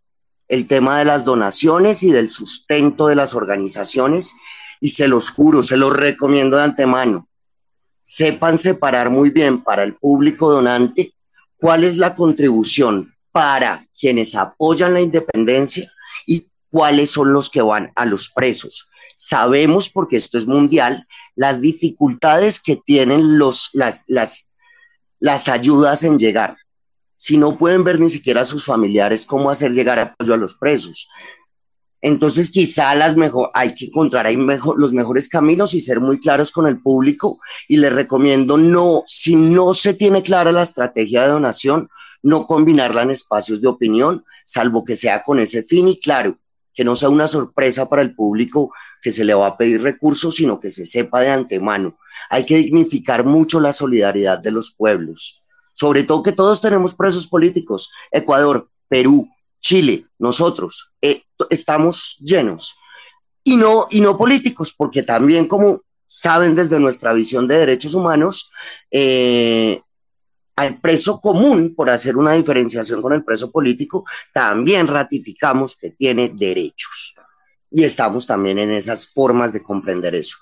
El 0.47 0.67
tema 0.67 0.99
de 0.99 1.05
las 1.05 1.25
donaciones 1.25 2.03
y 2.03 2.11
del 2.11 2.29
sustento 2.29 3.07
de 3.07 3.15
las 3.15 3.33
organizaciones, 3.33 4.35
y 4.79 4.89
se 4.89 5.07
los 5.07 5.31
juro, 5.31 5.63
se 5.63 5.77
los 5.77 5.91
recomiendo 5.91 6.57
de 6.57 6.63
antemano. 6.63 7.27
Sepan 8.01 8.57
separar 8.57 9.09
muy 9.09 9.31
bien 9.31 9.63
para 9.63 9.81
el 9.81 9.95
público 9.95 10.51
donante 10.51 11.13
cuál 11.57 11.83
es 11.83 11.97
la 11.97 12.13
contribución 12.13 13.15
para 13.31 13.85
quienes 13.99 14.35
apoyan 14.35 14.93
la 14.93 15.01
independencia 15.01 15.91
y 16.27 16.47
cuáles 16.75 17.09
son 17.09 17.31
los 17.31 17.49
que 17.49 17.61
van 17.61 17.93
a 17.95 18.05
los 18.05 18.29
presos. 18.29 18.89
Sabemos, 19.15 19.89
porque 19.89 20.17
esto 20.17 20.37
es 20.37 20.45
mundial, 20.45 21.07
las 21.33 21.61
dificultades 21.61 22.59
que 22.59 22.75
tienen 22.75 23.37
los, 23.37 23.69
las, 23.71 24.03
las, 24.09 24.51
las 25.21 25.47
ayudas 25.47 26.03
en 26.03 26.19
llegar. 26.19 26.57
Si 27.15 27.37
no 27.37 27.57
pueden 27.57 27.85
ver 27.85 27.97
ni 28.01 28.09
siquiera 28.09 28.41
a 28.41 28.45
sus 28.45 28.65
familiares, 28.65 29.25
cómo 29.25 29.49
hacer 29.49 29.71
llegar 29.71 29.99
apoyo 29.99 30.33
a 30.33 30.37
los 30.37 30.55
presos. 30.55 31.07
Entonces, 32.01 32.51
quizá 32.51 32.93
las 32.93 33.15
mejor, 33.15 33.51
hay 33.53 33.73
que 33.73 33.85
encontrar 33.85 34.25
ahí 34.25 34.35
mejor, 34.35 34.77
los 34.77 34.91
mejores 34.91 35.29
caminos 35.29 35.73
y 35.73 35.79
ser 35.79 36.01
muy 36.01 36.19
claros 36.19 36.51
con 36.51 36.67
el 36.67 36.81
público. 36.81 37.39
Y 37.69 37.77
les 37.77 37.93
recomiendo 37.93 38.57
no, 38.57 39.03
si 39.07 39.37
no 39.37 39.73
se 39.73 39.93
tiene 39.93 40.23
clara 40.23 40.51
la 40.51 40.63
estrategia 40.63 41.21
de 41.21 41.29
donación, 41.29 41.87
no 42.21 42.45
combinarla 42.45 43.03
en 43.03 43.11
espacios 43.11 43.61
de 43.61 43.69
opinión, 43.69 44.25
salvo 44.43 44.83
que 44.83 44.97
sea 44.97 45.23
con 45.23 45.39
ese 45.39 45.63
fin 45.63 45.87
y 45.87 45.97
claro, 45.97 46.37
que 46.75 46.83
no 46.83 46.95
sea 46.95 47.09
una 47.09 47.27
sorpresa 47.27 47.89
para 47.89 48.01
el 48.01 48.13
público 48.13 48.71
que 49.01 49.11
se 49.11 49.23
le 49.23 49.33
va 49.33 49.47
a 49.47 49.57
pedir 49.57 49.81
recursos, 49.81 50.35
sino 50.35 50.59
que 50.59 50.69
se 50.69 50.85
sepa 50.85 51.21
de 51.21 51.29
antemano. 51.29 51.97
Hay 52.29 52.45
que 52.45 52.57
dignificar 52.57 53.25
mucho 53.25 53.59
la 53.59 53.71
solidaridad 53.71 54.39
de 54.39 54.51
los 54.51 54.71
pueblos, 54.71 55.43
sobre 55.73 56.03
todo 56.03 56.23
que 56.23 56.31
todos 56.31 56.61
tenemos 56.61 56.93
presos 56.93 57.27
políticos, 57.27 57.91
Ecuador, 58.11 58.69
Perú, 58.87 59.27
Chile, 59.59 60.05
nosotros, 60.19 60.93
eh, 61.01 61.23
estamos 61.49 62.17
llenos. 62.19 62.75
Y 63.43 63.57
no, 63.57 63.87
y 63.89 64.01
no 64.01 64.17
políticos, 64.17 64.73
porque 64.77 65.03
también 65.03 65.47
como 65.47 65.81
saben 66.05 66.55
desde 66.55 66.79
nuestra 66.79 67.13
visión 67.13 67.47
de 67.47 67.57
derechos 67.57 67.93
humanos, 67.93 68.51
eh, 68.91 69.81
al 70.55 70.79
preso 70.79 71.19
común, 71.19 71.73
por 71.75 71.89
hacer 71.89 72.15
una 72.17 72.33
diferenciación 72.33 73.01
con 73.01 73.13
el 73.13 73.23
preso 73.23 73.51
político, 73.51 74.05
también 74.33 74.87
ratificamos 74.87 75.75
que 75.75 75.91
tiene 75.91 76.29
derechos. 76.29 77.15
Y 77.71 77.83
estamos 77.83 78.25
también 78.25 78.59
en 78.59 78.71
esas 78.71 79.11
formas 79.11 79.51
de 79.51 79.61
comprender 79.61 80.15
eso. 80.15 80.37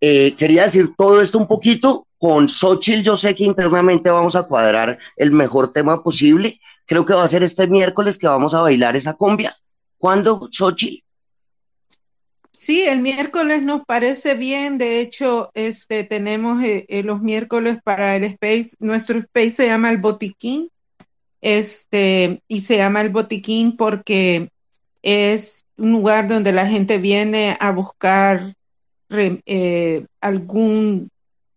Eh, 0.00 0.34
quería 0.36 0.64
decir 0.64 0.94
todo 0.96 1.20
esto 1.20 1.38
un 1.38 1.46
poquito. 1.46 2.06
Con 2.18 2.48
Xochitl 2.48 3.02
yo 3.02 3.16
sé 3.16 3.34
que 3.34 3.42
internamente 3.42 4.08
vamos 4.08 4.36
a 4.36 4.44
cuadrar 4.44 4.96
el 5.16 5.32
mejor 5.32 5.72
tema 5.72 6.04
posible. 6.04 6.60
Creo 6.86 7.04
que 7.04 7.14
va 7.14 7.24
a 7.24 7.28
ser 7.28 7.42
este 7.42 7.66
miércoles 7.66 8.16
que 8.16 8.28
vamos 8.28 8.54
a 8.54 8.60
bailar 8.60 8.94
esa 8.94 9.14
combia. 9.14 9.56
¿Cuándo, 9.98 10.48
Xochitl? 10.50 11.01
Sí, 12.62 12.84
el 12.84 13.00
miércoles 13.00 13.60
nos 13.60 13.84
parece 13.84 14.34
bien. 14.34 14.78
De 14.78 15.00
hecho, 15.00 15.50
este 15.54 16.04
tenemos 16.04 16.62
eh, 16.62 16.86
eh, 16.88 17.02
los 17.02 17.20
miércoles 17.20 17.78
para 17.82 18.14
el 18.14 18.22
space. 18.22 18.76
Nuestro 18.78 19.18
space 19.18 19.50
se 19.50 19.66
llama 19.66 19.90
el 19.90 19.98
botiquín. 19.98 20.70
Este, 21.40 22.40
y 22.46 22.60
se 22.60 22.76
llama 22.76 23.00
el 23.00 23.08
botiquín 23.08 23.76
porque 23.76 24.48
es 25.02 25.64
un 25.76 25.90
lugar 25.90 26.28
donde 26.28 26.52
la 26.52 26.68
gente 26.68 26.98
viene 26.98 27.56
a 27.58 27.72
buscar 27.72 28.54
eh, 29.10 30.06
algún 30.20 31.10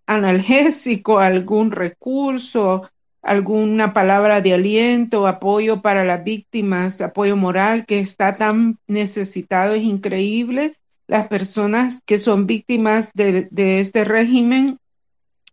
analgésico, 0.08 1.20
algún 1.20 1.70
recurso, 1.70 2.90
alguna 3.22 3.94
palabra 3.94 4.42
de 4.42 4.56
aliento, 4.56 5.28
apoyo 5.28 5.84
para 5.84 6.04
las 6.04 6.24
víctimas, 6.24 7.00
apoyo 7.00 7.38
moral 7.38 7.86
que 7.86 8.00
está 8.00 8.38
tan 8.38 8.80
necesitado, 8.88 9.76
es 9.76 9.84
increíble 9.84 10.74
las 11.08 11.28
personas 11.28 12.02
que 12.06 12.20
son 12.20 12.48
víctimas 12.48 13.12
de, 13.14 13.48
este 13.80 14.04
régimen, 14.04 14.80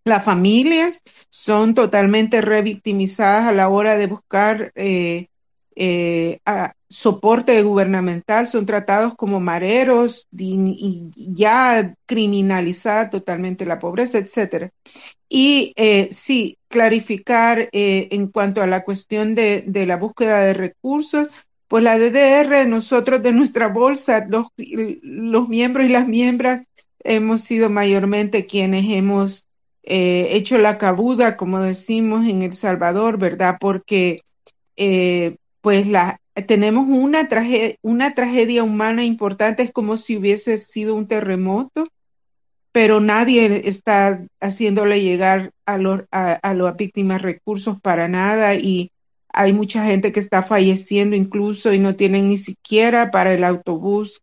las 0.04 0.24
familias 0.24 1.02
son 1.28 1.74
totalmente 1.74 2.40
revictimizadas 2.40 3.48
a 3.48 3.52
la 3.52 3.68
hora 3.68 3.96
de 3.96 4.06
buscar 4.06 4.72
eh, 4.74 5.28
eh, 5.76 6.40
soporte 6.88 7.62
gubernamental, 7.62 8.46
son 8.46 8.66
tratados 8.66 9.14
como 9.14 9.40
mareros 9.40 10.26
y, 10.36 11.08
ya 11.14 11.94
criminalizada 12.06 13.10
totalmente 13.10 13.64
la 13.64 13.78
pobreza, 13.78 14.18
etcétera. 14.18 14.70
Y 15.28 15.72
eh, 15.76 16.08
sí, 16.12 16.58
clarificar 16.68 17.68
en 17.72 18.26
cuanto 18.28 18.60
a 18.60 18.66
la 18.66 18.84
cuestión 18.84 19.34
de, 19.34 19.64
de 19.66 19.86
la 19.86 19.96
búsqueda 19.96 20.40
de 20.40 20.54
recursos, 20.54 21.28
pues 21.72 21.84
la 21.84 21.96
DDR, 21.96 22.68
nosotros 22.68 23.22
de 23.22 23.32
nuestra 23.32 23.68
bolsa, 23.68 24.26
los, 24.28 24.48
los 24.58 25.48
miembros 25.48 25.86
y 25.86 25.88
las 25.88 26.06
miembros, 26.06 26.60
hemos 27.02 27.40
sido 27.40 27.70
mayormente 27.70 28.44
quienes 28.44 28.84
hemos 28.90 29.46
eh, 29.82 30.26
hecho 30.32 30.58
la 30.58 30.76
cabuda, 30.76 31.38
como 31.38 31.60
decimos 31.60 32.28
en 32.28 32.42
El 32.42 32.52
Salvador, 32.52 33.16
¿verdad? 33.16 33.56
Porque 33.58 34.20
eh, 34.76 35.36
pues 35.62 35.86
la, 35.86 36.20
tenemos 36.46 36.84
una, 36.86 37.26
una 37.80 38.14
tragedia 38.14 38.64
humana 38.64 39.02
importante, 39.02 39.62
es 39.62 39.72
como 39.72 39.96
si 39.96 40.18
hubiese 40.18 40.58
sido 40.58 40.94
un 40.94 41.08
terremoto, 41.08 41.88
pero 42.70 43.00
nadie 43.00 43.66
está 43.66 44.22
haciéndole 44.42 45.00
llegar 45.00 45.52
a, 45.64 45.78
los, 45.78 46.02
a, 46.10 46.32
a 46.34 46.52
las 46.52 46.76
víctimas 46.76 47.22
recursos 47.22 47.80
para 47.80 48.08
nada 48.08 48.56
y 48.56 48.90
hay 49.32 49.52
mucha 49.52 49.84
gente 49.84 50.12
que 50.12 50.20
está 50.20 50.42
falleciendo 50.42 51.16
incluso 51.16 51.72
y 51.72 51.78
no 51.78 51.96
tienen 51.96 52.28
ni 52.28 52.36
siquiera 52.36 53.10
para 53.10 53.32
el 53.32 53.44
autobús. 53.44 54.22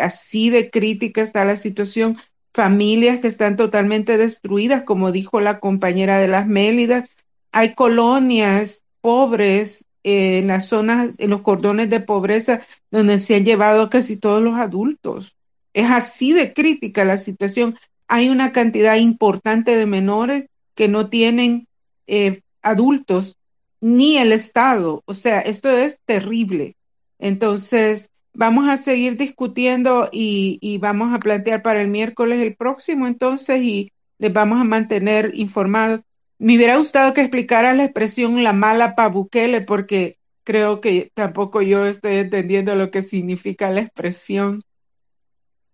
Así 0.00 0.50
de 0.50 0.70
crítica 0.70 1.22
está 1.22 1.44
la 1.44 1.56
situación. 1.56 2.16
Familias 2.54 3.18
que 3.20 3.28
están 3.28 3.56
totalmente 3.56 4.16
destruidas, 4.16 4.84
como 4.84 5.12
dijo 5.12 5.40
la 5.40 5.60
compañera 5.60 6.18
de 6.18 6.28
las 6.28 6.46
Mélidas. 6.46 7.08
Hay 7.52 7.74
colonias 7.74 8.84
pobres 9.02 9.84
eh, 10.02 10.38
en 10.38 10.46
las 10.46 10.66
zonas, 10.66 11.18
en 11.18 11.30
los 11.30 11.42
cordones 11.42 11.90
de 11.90 12.00
pobreza, 12.00 12.62
donde 12.90 13.18
se 13.18 13.34
han 13.34 13.44
llevado 13.44 13.90
casi 13.90 14.16
todos 14.16 14.42
los 14.42 14.54
adultos. 14.54 15.36
Es 15.74 15.90
así 15.90 16.32
de 16.32 16.54
crítica 16.54 17.04
la 17.04 17.18
situación. 17.18 17.76
Hay 18.08 18.30
una 18.30 18.52
cantidad 18.52 18.96
importante 18.96 19.76
de 19.76 19.84
menores 19.84 20.46
que 20.74 20.88
no 20.88 21.10
tienen 21.10 21.68
eh, 22.06 22.40
adultos 22.62 23.35
ni 23.80 24.18
el 24.18 24.32
Estado. 24.32 25.02
O 25.06 25.14
sea, 25.14 25.40
esto 25.40 25.68
es 25.70 26.00
terrible. 26.04 26.76
Entonces, 27.18 28.10
vamos 28.34 28.68
a 28.68 28.76
seguir 28.76 29.16
discutiendo 29.16 30.08
y, 30.12 30.78
vamos 30.78 31.14
a 31.14 31.18
plantear 31.18 31.62
para 31.62 31.82
el 31.82 31.88
miércoles 31.88 32.40
el 32.40 32.54
próximo 32.56 33.06
entonces 33.06 33.62
y 33.62 33.92
les 34.18 34.32
vamos 34.32 34.60
a 34.60 34.64
mantener 34.64 35.32
informados. 35.34 36.02
Me 36.38 36.56
hubiera 36.56 36.76
gustado 36.76 37.14
que 37.14 37.22
explicara 37.22 37.74
la 37.74 37.84
expresión 37.84 38.42
la 38.44 38.52
mala 38.52 38.94
pa 38.94 39.08
Bukele 39.08 39.62
porque 39.62 40.18
creo 40.44 40.80
que 40.80 41.10
tampoco 41.14 41.62
yo 41.62 41.86
estoy 41.86 42.16
entendiendo 42.16 42.74
lo 42.76 42.90
que 42.90 43.02
significa 43.02 43.70
la 43.70 43.80
expresión 43.80 44.62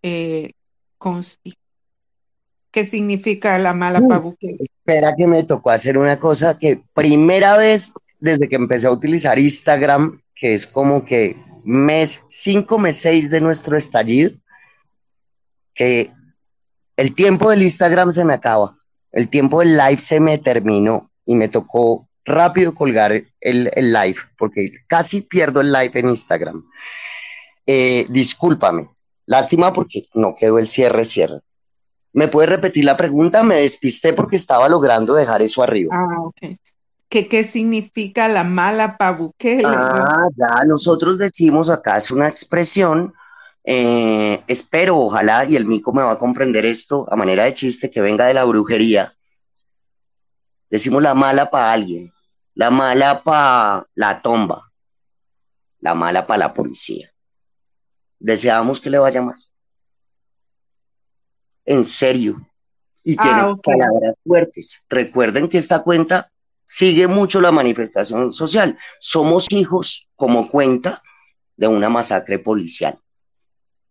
eh. 0.02 0.52
¿Qué 2.72 2.86
significa 2.86 3.58
la 3.58 3.74
mala 3.74 4.00
Bukele? 4.00 4.56
Espera 4.58 5.14
que 5.14 5.26
me 5.26 5.44
tocó 5.44 5.70
hacer 5.70 5.98
una 5.98 6.18
cosa 6.18 6.58
que 6.58 6.82
primera 6.94 7.56
vez 7.58 7.92
desde 8.18 8.48
que 8.48 8.56
empecé 8.56 8.86
a 8.86 8.92
utilizar 8.92 9.38
Instagram, 9.38 10.22
que 10.34 10.54
es 10.54 10.66
como 10.66 11.04
que 11.04 11.36
mes 11.64 12.22
5, 12.26 12.78
mes 12.78 12.96
6 12.96 13.30
de 13.30 13.40
nuestro 13.42 13.76
estallido, 13.76 14.32
que 15.74 16.12
el 16.96 17.14
tiempo 17.14 17.50
del 17.50 17.62
Instagram 17.62 18.10
se 18.10 18.24
me 18.24 18.32
acaba, 18.32 18.78
el 19.12 19.28
tiempo 19.28 19.60
del 19.60 19.76
live 19.76 19.98
se 19.98 20.18
me 20.18 20.38
terminó 20.38 21.10
y 21.26 21.34
me 21.34 21.48
tocó 21.48 22.08
rápido 22.24 22.72
colgar 22.72 23.22
el, 23.40 23.70
live, 23.74 24.16
porque 24.38 24.72
casi 24.86 25.20
pierdo 25.20 25.60
el 25.60 25.72
live 25.72 25.92
en 25.94 26.08
Instagram. 26.08 26.64
Eh, 27.66 28.06
discúlpame, 28.08 28.88
lástima 29.26 29.74
porque 29.74 30.04
no 30.14 30.34
quedó 30.34 30.58
el 30.58 30.68
cierre, 30.68 31.04
cierre. 31.04 31.40
¿Me 32.12 32.28
puede 32.28 32.48
repetir 32.48 32.84
la 32.84 32.96
pregunta? 32.96 33.42
Me 33.42 33.56
despisté 33.56 34.12
porque 34.12 34.36
estaba 34.36 34.68
logrando 34.68 35.14
dejar 35.14 35.42
eso 35.42 35.62
arriba. 35.62 35.94
Ah, 35.96 36.20
ok 36.20 36.56
qué 37.28 37.44
significa 37.44 38.28
la 38.28 38.44
mala 38.44 38.96
pabuquela. 38.96 40.02
Ah, 40.02 40.28
ya, 40.34 40.64
nosotros 40.64 41.18
decimos 41.18 41.68
acá, 41.68 41.98
es 41.98 42.10
una 42.10 42.28
expresión, 42.28 43.12
eh, 43.64 44.42
espero, 44.46 44.98
ojalá, 44.98 45.44
y 45.44 45.56
el 45.56 45.66
mico 45.66 45.92
me 45.92 46.02
va 46.02 46.12
a 46.12 46.18
comprender 46.18 46.64
esto 46.64 47.06
a 47.10 47.16
manera 47.16 47.44
de 47.44 47.54
chiste, 47.54 47.90
que 47.90 48.00
venga 48.00 48.26
de 48.26 48.34
la 48.34 48.44
brujería. 48.44 49.14
Decimos 50.70 51.02
la 51.02 51.14
mala 51.14 51.50
para 51.50 51.72
alguien, 51.72 52.12
la 52.54 52.70
mala 52.70 53.22
para 53.22 53.86
la 53.94 54.22
tomba, 54.22 54.72
la 55.80 55.94
mala 55.94 56.26
para 56.26 56.38
la 56.38 56.54
policía. 56.54 57.12
Deseamos 58.18 58.80
que 58.80 58.88
le 58.88 58.98
vaya 58.98 59.20
mal. 59.20 59.36
En 61.64 61.84
serio. 61.84 62.40
Y 63.04 63.16
tiene 63.16 63.40
ah, 63.40 63.56
palabras 63.62 64.14
fuertes. 64.24 64.84
Recuerden 64.88 65.48
que 65.48 65.58
esta 65.58 65.82
cuenta 65.82 66.30
sigue 66.64 67.06
mucho 67.06 67.40
la 67.40 67.50
manifestación 67.50 68.30
social. 68.30 68.78
Somos 69.00 69.46
hijos, 69.50 70.08
como 70.14 70.48
cuenta, 70.50 71.02
de 71.56 71.66
una 71.66 71.88
masacre 71.88 72.38
policial. 72.38 72.98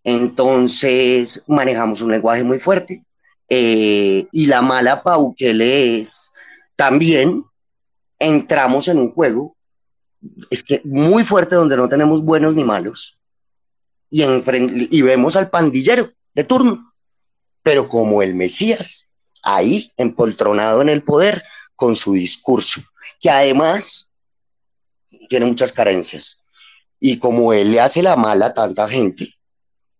Entonces 0.03 1.43
manejamos 1.47 2.01
un 2.01 2.11
lenguaje 2.11 2.43
muy 2.43 2.59
fuerte. 2.59 3.03
Eh, 3.49 4.27
y 4.31 4.45
la 4.47 4.61
mala 4.61 5.03
le 5.37 5.99
es 5.99 6.33
también 6.77 7.43
entramos 8.17 8.87
en 8.87 8.97
un 8.97 9.11
juego 9.11 9.57
muy 10.85 11.23
fuerte 11.25 11.55
donde 11.55 11.75
no 11.75 11.89
tenemos 11.89 12.23
buenos 12.23 12.55
ni 12.55 12.63
malos 12.63 13.19
y, 14.11 14.23
y 14.23 15.01
vemos 15.01 15.35
al 15.35 15.49
pandillero 15.49 16.11
de 16.33 16.43
turno, 16.43 16.90
pero 17.63 17.87
como 17.87 18.21
el 18.21 18.35
Mesías, 18.35 19.07
ahí 19.43 19.91
empoltronado 19.97 20.81
en 20.81 20.89
el 20.89 21.03
poder, 21.03 21.43
con 21.75 21.95
su 21.95 22.13
discurso, 22.13 22.81
que 23.19 23.29
además 23.29 24.09
tiene 25.29 25.45
muchas 25.45 25.73
carencias. 25.73 26.43
Y 26.99 27.17
como 27.17 27.53
él 27.53 27.71
le 27.71 27.79
hace 27.79 28.03
la 28.03 28.15
mala 28.15 28.47
a 28.47 28.53
tanta 28.53 28.87
gente, 28.87 29.33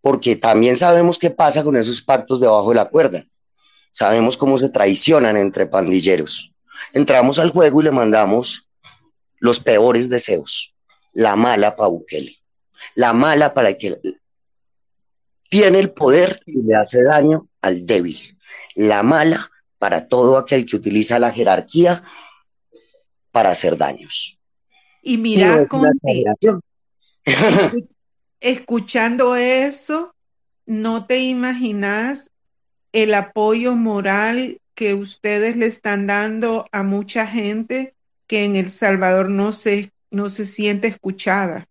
porque 0.00 0.36
también 0.36 0.76
sabemos 0.76 1.18
qué 1.18 1.30
pasa 1.30 1.64
con 1.64 1.76
esos 1.76 2.02
pactos 2.02 2.40
debajo 2.40 2.68
de 2.68 2.76
la 2.76 2.88
cuerda. 2.88 3.24
Sabemos 3.90 4.36
cómo 4.36 4.56
se 4.58 4.68
traicionan 4.68 5.36
entre 5.36 5.66
pandilleros. 5.66 6.52
Entramos 6.92 7.38
al 7.38 7.50
juego 7.50 7.80
y 7.80 7.84
le 7.84 7.90
mandamos 7.90 8.68
los 9.38 9.60
peores 9.60 10.08
deseos. 10.08 10.74
La 11.12 11.36
mala 11.36 11.76
para 11.76 11.88
Bukele. 11.88 12.36
La 12.94 13.12
mala 13.12 13.54
para 13.54 13.74
que 13.74 13.98
tiene 15.52 15.80
el 15.80 15.90
poder 15.90 16.40
y 16.46 16.62
le 16.62 16.74
hace 16.74 17.04
daño 17.04 17.46
al 17.60 17.84
débil. 17.84 18.16
La 18.74 19.02
mala 19.02 19.50
para 19.78 20.08
todo 20.08 20.38
aquel 20.38 20.64
que 20.64 20.76
utiliza 20.76 21.18
la 21.18 21.30
jerarquía 21.30 22.02
para 23.32 23.50
hacer 23.50 23.76
daños. 23.76 24.40
Y 25.02 25.18
mira, 25.18 25.68
escuchando 28.40 29.36
eso, 29.36 30.14
no 30.64 31.04
te 31.04 31.18
imaginas 31.18 32.30
el 32.92 33.12
apoyo 33.12 33.74
moral 33.74 34.58
que 34.74 34.94
ustedes 34.94 35.58
le 35.58 35.66
están 35.66 36.06
dando 36.06 36.64
a 36.72 36.82
mucha 36.82 37.26
gente 37.26 37.94
que 38.26 38.46
en 38.46 38.56
El 38.56 38.70
Salvador 38.70 39.28
no 39.28 39.52
se, 39.52 39.90
no 40.10 40.30
se 40.30 40.46
siente 40.46 40.88
escuchada. 40.88 41.68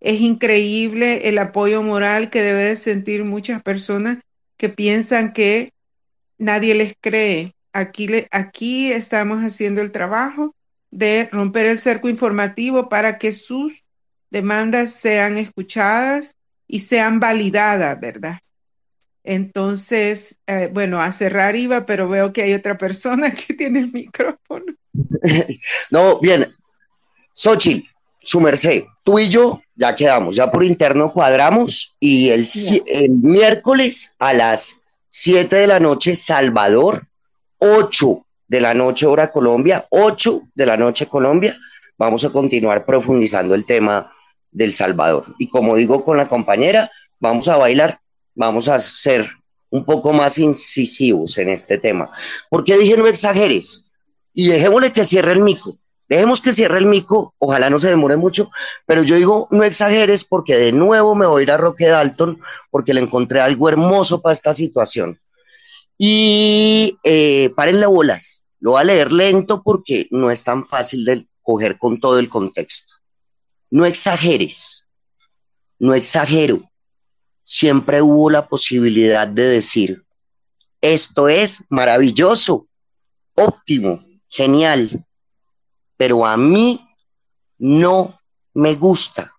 Es 0.00 0.20
increíble 0.20 1.28
el 1.28 1.38
apoyo 1.38 1.82
moral 1.82 2.30
que 2.30 2.42
debe 2.42 2.64
de 2.64 2.76
sentir 2.76 3.24
muchas 3.24 3.62
personas 3.62 4.18
que 4.56 4.68
piensan 4.68 5.32
que 5.32 5.72
nadie 6.38 6.74
les 6.74 6.94
cree. 7.00 7.54
Aquí, 7.72 8.06
le, 8.06 8.28
aquí 8.30 8.92
estamos 8.92 9.40
haciendo 9.40 9.80
el 9.80 9.90
trabajo 9.90 10.54
de 10.90 11.28
romper 11.32 11.66
el 11.66 11.78
cerco 11.78 12.08
informativo 12.08 12.88
para 12.88 13.18
que 13.18 13.32
sus 13.32 13.84
demandas 14.30 14.92
sean 14.92 15.36
escuchadas 15.38 16.36
y 16.68 16.80
sean 16.80 17.20
validadas, 17.20 17.98
¿verdad? 18.00 18.38
Entonces, 19.24 20.38
eh, 20.46 20.68
bueno, 20.72 21.00
a 21.00 21.10
cerrar 21.10 21.56
iba, 21.56 21.86
pero 21.86 22.08
veo 22.08 22.32
que 22.32 22.42
hay 22.42 22.52
otra 22.52 22.76
persona 22.76 23.32
que 23.34 23.54
tiene 23.54 23.80
el 23.80 23.92
micrófono. 23.92 24.74
no, 25.90 26.20
bien. 26.20 26.54
Xochitl, 27.32 27.88
su 28.24 28.40
merced, 28.40 28.84
tú 29.02 29.18
y 29.18 29.28
yo 29.28 29.62
ya 29.76 29.94
quedamos, 29.94 30.36
ya 30.36 30.50
por 30.50 30.64
interno 30.64 31.12
cuadramos 31.12 31.96
y 32.00 32.30
el, 32.30 32.46
el 32.86 33.10
miércoles 33.10 34.14
a 34.18 34.32
las 34.32 34.82
7 35.08 35.54
de 35.54 35.66
la 35.66 35.80
noche 35.80 36.14
Salvador, 36.14 37.06
8 37.58 38.26
de 38.48 38.60
la 38.60 38.74
noche 38.74 39.06
hora 39.06 39.30
Colombia, 39.30 39.86
8 39.90 40.42
de 40.54 40.66
la 40.66 40.76
noche 40.76 41.06
Colombia. 41.06 41.56
Vamos 41.96 42.24
a 42.24 42.30
continuar 42.30 42.84
profundizando 42.84 43.54
el 43.54 43.64
tema 43.64 44.12
del 44.50 44.72
Salvador. 44.72 45.26
Y 45.38 45.48
como 45.48 45.76
digo 45.76 46.04
con 46.04 46.16
la 46.16 46.28
compañera, 46.28 46.90
vamos 47.20 47.48
a 47.48 47.56
bailar, 47.56 48.00
vamos 48.34 48.68
a 48.68 48.78
ser 48.78 49.28
un 49.70 49.84
poco 49.84 50.12
más 50.12 50.38
incisivos 50.38 51.36
en 51.38 51.48
este 51.48 51.78
tema. 51.78 52.10
porque 52.48 52.78
dije 52.78 52.96
no 52.96 53.06
exageres? 53.06 53.90
Y 54.32 54.48
dejémosle 54.48 54.92
que 54.92 55.04
cierre 55.04 55.32
el 55.32 55.40
mico. 55.40 55.72
Dejemos 56.14 56.40
que 56.40 56.52
cierre 56.52 56.78
el 56.78 56.86
mico, 56.86 57.34
ojalá 57.38 57.68
no 57.70 57.80
se 57.80 57.88
demore 57.88 58.16
mucho, 58.16 58.52
pero 58.86 59.02
yo 59.02 59.16
digo, 59.16 59.48
no 59.50 59.64
exageres 59.64 60.24
porque 60.24 60.56
de 60.56 60.70
nuevo 60.70 61.16
me 61.16 61.26
voy 61.26 61.40
a 61.40 61.42
ir 61.42 61.50
a 61.50 61.56
Roque 61.56 61.86
Dalton 61.86 62.40
porque 62.70 62.94
le 62.94 63.00
encontré 63.00 63.40
algo 63.40 63.68
hermoso 63.68 64.22
para 64.22 64.32
esta 64.32 64.52
situación. 64.52 65.20
Y 65.98 66.96
eh, 67.02 67.50
párenle 67.56 67.86
bolas, 67.86 68.46
lo 68.60 68.70
voy 68.70 68.82
a 68.82 68.84
leer 68.84 69.10
lento 69.10 69.64
porque 69.64 70.06
no 70.12 70.30
es 70.30 70.44
tan 70.44 70.64
fácil 70.68 71.04
de 71.04 71.26
coger 71.42 71.78
con 71.78 71.98
todo 71.98 72.20
el 72.20 72.28
contexto. 72.28 72.94
No 73.70 73.84
exageres, 73.84 74.88
no 75.80 75.94
exagero. 75.94 76.62
Siempre 77.42 78.02
hubo 78.02 78.30
la 78.30 78.46
posibilidad 78.46 79.26
de 79.26 79.46
decir, 79.46 80.04
esto 80.80 81.28
es 81.28 81.64
maravilloso, 81.70 82.68
óptimo, 83.34 84.04
genial, 84.28 85.04
pero 85.96 86.26
a 86.26 86.36
mí 86.36 86.80
no 87.58 88.18
me 88.52 88.74
gusta, 88.74 89.32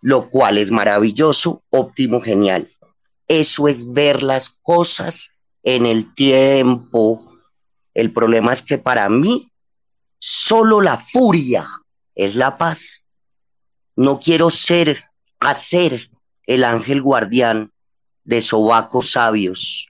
lo 0.00 0.30
cual 0.30 0.58
es 0.58 0.70
maravilloso, 0.70 1.62
óptimo, 1.70 2.20
genial. 2.20 2.70
Eso 3.28 3.68
es 3.68 3.92
ver 3.92 4.22
las 4.22 4.50
cosas 4.62 5.36
en 5.62 5.86
el 5.86 6.14
tiempo. 6.14 7.38
El 7.94 8.12
problema 8.12 8.52
es 8.52 8.62
que 8.62 8.78
para 8.78 9.08
mí 9.08 9.50
solo 10.18 10.80
la 10.80 10.98
furia 10.98 11.66
es 12.14 12.34
la 12.34 12.58
paz. 12.58 13.08
No 13.96 14.18
quiero 14.20 14.50
ser, 14.50 15.04
hacer 15.40 16.10
el 16.46 16.64
ángel 16.64 17.02
guardián 17.02 17.72
de 18.24 18.40
sobacos 18.40 19.12
sabios, 19.12 19.88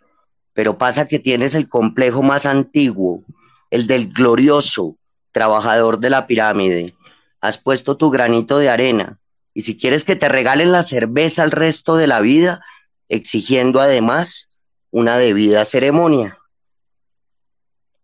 pero 0.53 0.79
pasa 0.79 1.09
que 1.09 1.19
tienes 1.19 1.55
el 1.55 1.69
complejo 1.69 2.23
más 2.23 2.47
antiguo, 2.47 3.25
el 3.71 3.87
del 3.87 4.13
glorioso, 4.13 4.97
trabajador 5.33 5.99
de 5.99 6.11
la 6.11 6.27
pirámide, 6.27 6.95
has 7.41 7.59
puesto 7.59 7.97
tu 7.97 8.11
granito 8.11 8.59
de 8.59 8.69
arena 8.69 9.19
y 9.55 9.63
si 9.63 9.77
quieres 9.77 10.05
que 10.05 10.17
te 10.17 10.29
regalen 10.29 10.73
la 10.73 10.83
cerveza 10.83 11.45
el 11.45 11.51
resto 11.51 11.97
de 11.97 12.07
la 12.07 12.21
vida, 12.21 12.65
exigiendo 13.09 13.81
además 13.81 14.53
una 14.91 15.17
debida 15.17 15.65
ceremonia. 15.65 16.39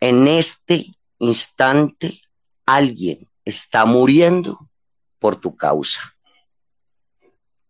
En 0.00 0.28
este 0.28 0.94
instante 1.18 2.22
alguien 2.66 3.28
está 3.44 3.84
muriendo 3.84 4.68
por 5.18 5.36
tu 5.36 5.56
causa. 5.56 6.00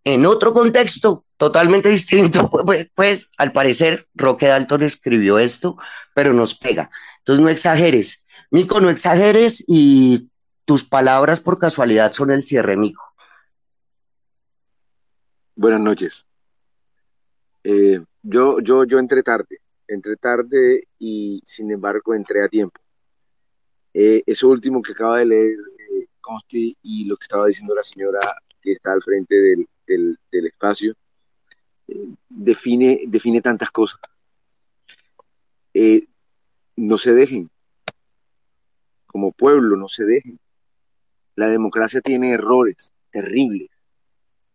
En 0.04 0.26
otro 0.26 0.52
contexto 0.52 1.24
totalmente 1.36 1.88
distinto, 1.88 2.50
pues, 2.64 2.88
pues, 2.94 3.30
al 3.38 3.52
parecer 3.52 4.09
Roque 4.14 4.46
Dalton 4.46 4.82
escribió 4.82 5.38
esto, 5.38 5.76
pero 6.14 6.32
nos 6.32 6.54
pega. 6.54 6.90
Entonces 7.18 7.42
no 7.42 7.48
exageres. 7.48 8.24
Mico, 8.51 8.80
no 8.80 8.88
exageres 8.88 9.64
y 9.66 10.30
tus 10.64 10.84
palabras 10.84 11.40
por 11.40 11.59
casualidad 11.59 12.12
son 12.12 12.30
el 12.30 12.42
cierre, 12.42 12.76
Mico. 12.76 13.03
Buenas 15.55 15.80
noches. 15.80 16.26
Eh, 17.64 18.01
yo, 18.22 18.61
yo, 18.61 18.84
yo 18.84 18.99
entré 18.99 19.22
tarde, 19.22 19.61
entré 19.86 20.16
tarde 20.16 20.88
y 20.99 21.42
sin 21.44 21.70
embargo 21.70 22.14
entré 22.14 22.44
a 22.44 22.49
tiempo. 22.49 22.80
Eh, 23.92 24.22
eso 24.26 24.49
último 24.49 24.80
que 24.80 24.92
acaba 24.92 25.18
de 25.18 25.26
leer 25.26 25.57
eh, 25.90 26.07
Consti 26.20 26.76
y 26.82 27.05
lo 27.05 27.16
que 27.16 27.24
estaba 27.24 27.46
diciendo 27.46 27.74
la 27.74 27.82
señora 27.82 28.20
que 28.61 28.72
está 28.72 28.92
al 28.92 29.03
frente 29.03 29.34
del, 29.34 29.66
del, 30.30 30.46
espacio, 30.46 30.94
eh, 31.88 32.09
define, 32.28 33.03
define 33.07 33.40
tantas 33.40 33.70
cosas. 33.70 34.01
no 36.76 36.96
se 36.99 37.14
dejen, 37.14 37.51
como 39.09 39.32
pueblo, 39.32 39.76
no 39.76 39.88
se 39.88 40.04
dejen. 40.04 40.38
La 41.34 41.48
democracia 41.48 42.00
tiene 42.00 42.32
errores 42.32 42.92
terribles, 43.11 43.70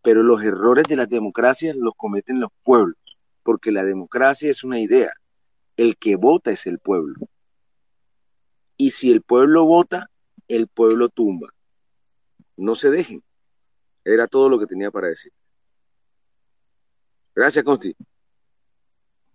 pero 0.02 0.24
los 0.24 0.42
errores 0.42 0.86
de 0.88 0.96
la 0.96 1.06
democracia 1.06 1.74
los 1.76 1.94
cometen 1.96 2.40
los 2.40 2.52
pueblos, 2.64 2.98
porque 3.44 3.72
la 3.72 3.84
democracia 3.84 4.50
es 4.50 4.64
una 4.64 4.80
idea. 4.80 5.12
El 5.76 5.98
que 5.98 6.16
vota 6.16 6.52
es 6.52 6.68
el 6.68 6.80
pueblo. 6.80 7.16
Y 8.78 8.92
si 8.92 9.12
el 9.12 9.22
pueblo 9.22 9.66
vota, 9.66 10.10
el 10.48 10.68
pueblo 10.68 11.10
tumba. 11.10 11.54
No 12.56 12.76
se 12.76 12.90
dejen. 12.90 13.24
Era 14.06 14.28
todo 14.28 14.50
lo 14.50 14.60
que 14.60 14.68
tenía 14.68 14.92
para 14.92 15.08
decir. 15.08 15.32
Gracias, 17.36 17.66
Consti. 17.66 17.96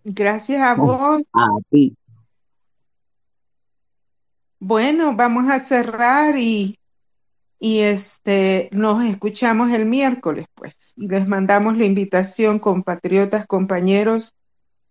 Gracias 0.04 0.62
a 0.62 0.74
vos. 0.74 1.20
A 1.32 1.46
ti. 1.68 1.96
Bueno, 4.61 5.14
vamos 5.14 5.48
a 5.50 5.61
cerrar 5.61 6.36
y, 6.36 6.78
y 7.61 7.80
este 7.80 8.68
nos 8.72 9.04
escuchamos 9.04 9.72
el 9.72 9.86
miércoles, 9.86 10.46
pues. 10.54 10.94
Les 10.96 11.26
mandamos 11.28 11.76
la 11.76 11.84
invitación, 11.84 12.59
compatriotas, 12.59 13.46
compañeros, 13.46 14.34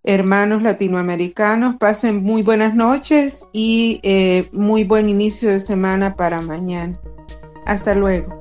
hermanos 0.03 0.61
latinoamericanos. 0.61 1.75
Pasen 1.75 2.23
muy 2.23 2.43
buenas 2.43 2.75
noches 2.75 3.43
y 3.51 3.99
eh, 4.03 4.47
muy 4.53 4.85
buen 4.85 5.09
inicio 5.09 5.49
de 5.49 5.59
semana 5.59 6.15
para 6.15 6.41
mañana. 6.41 6.99
Hasta 7.65 7.93
luego. 7.93 8.37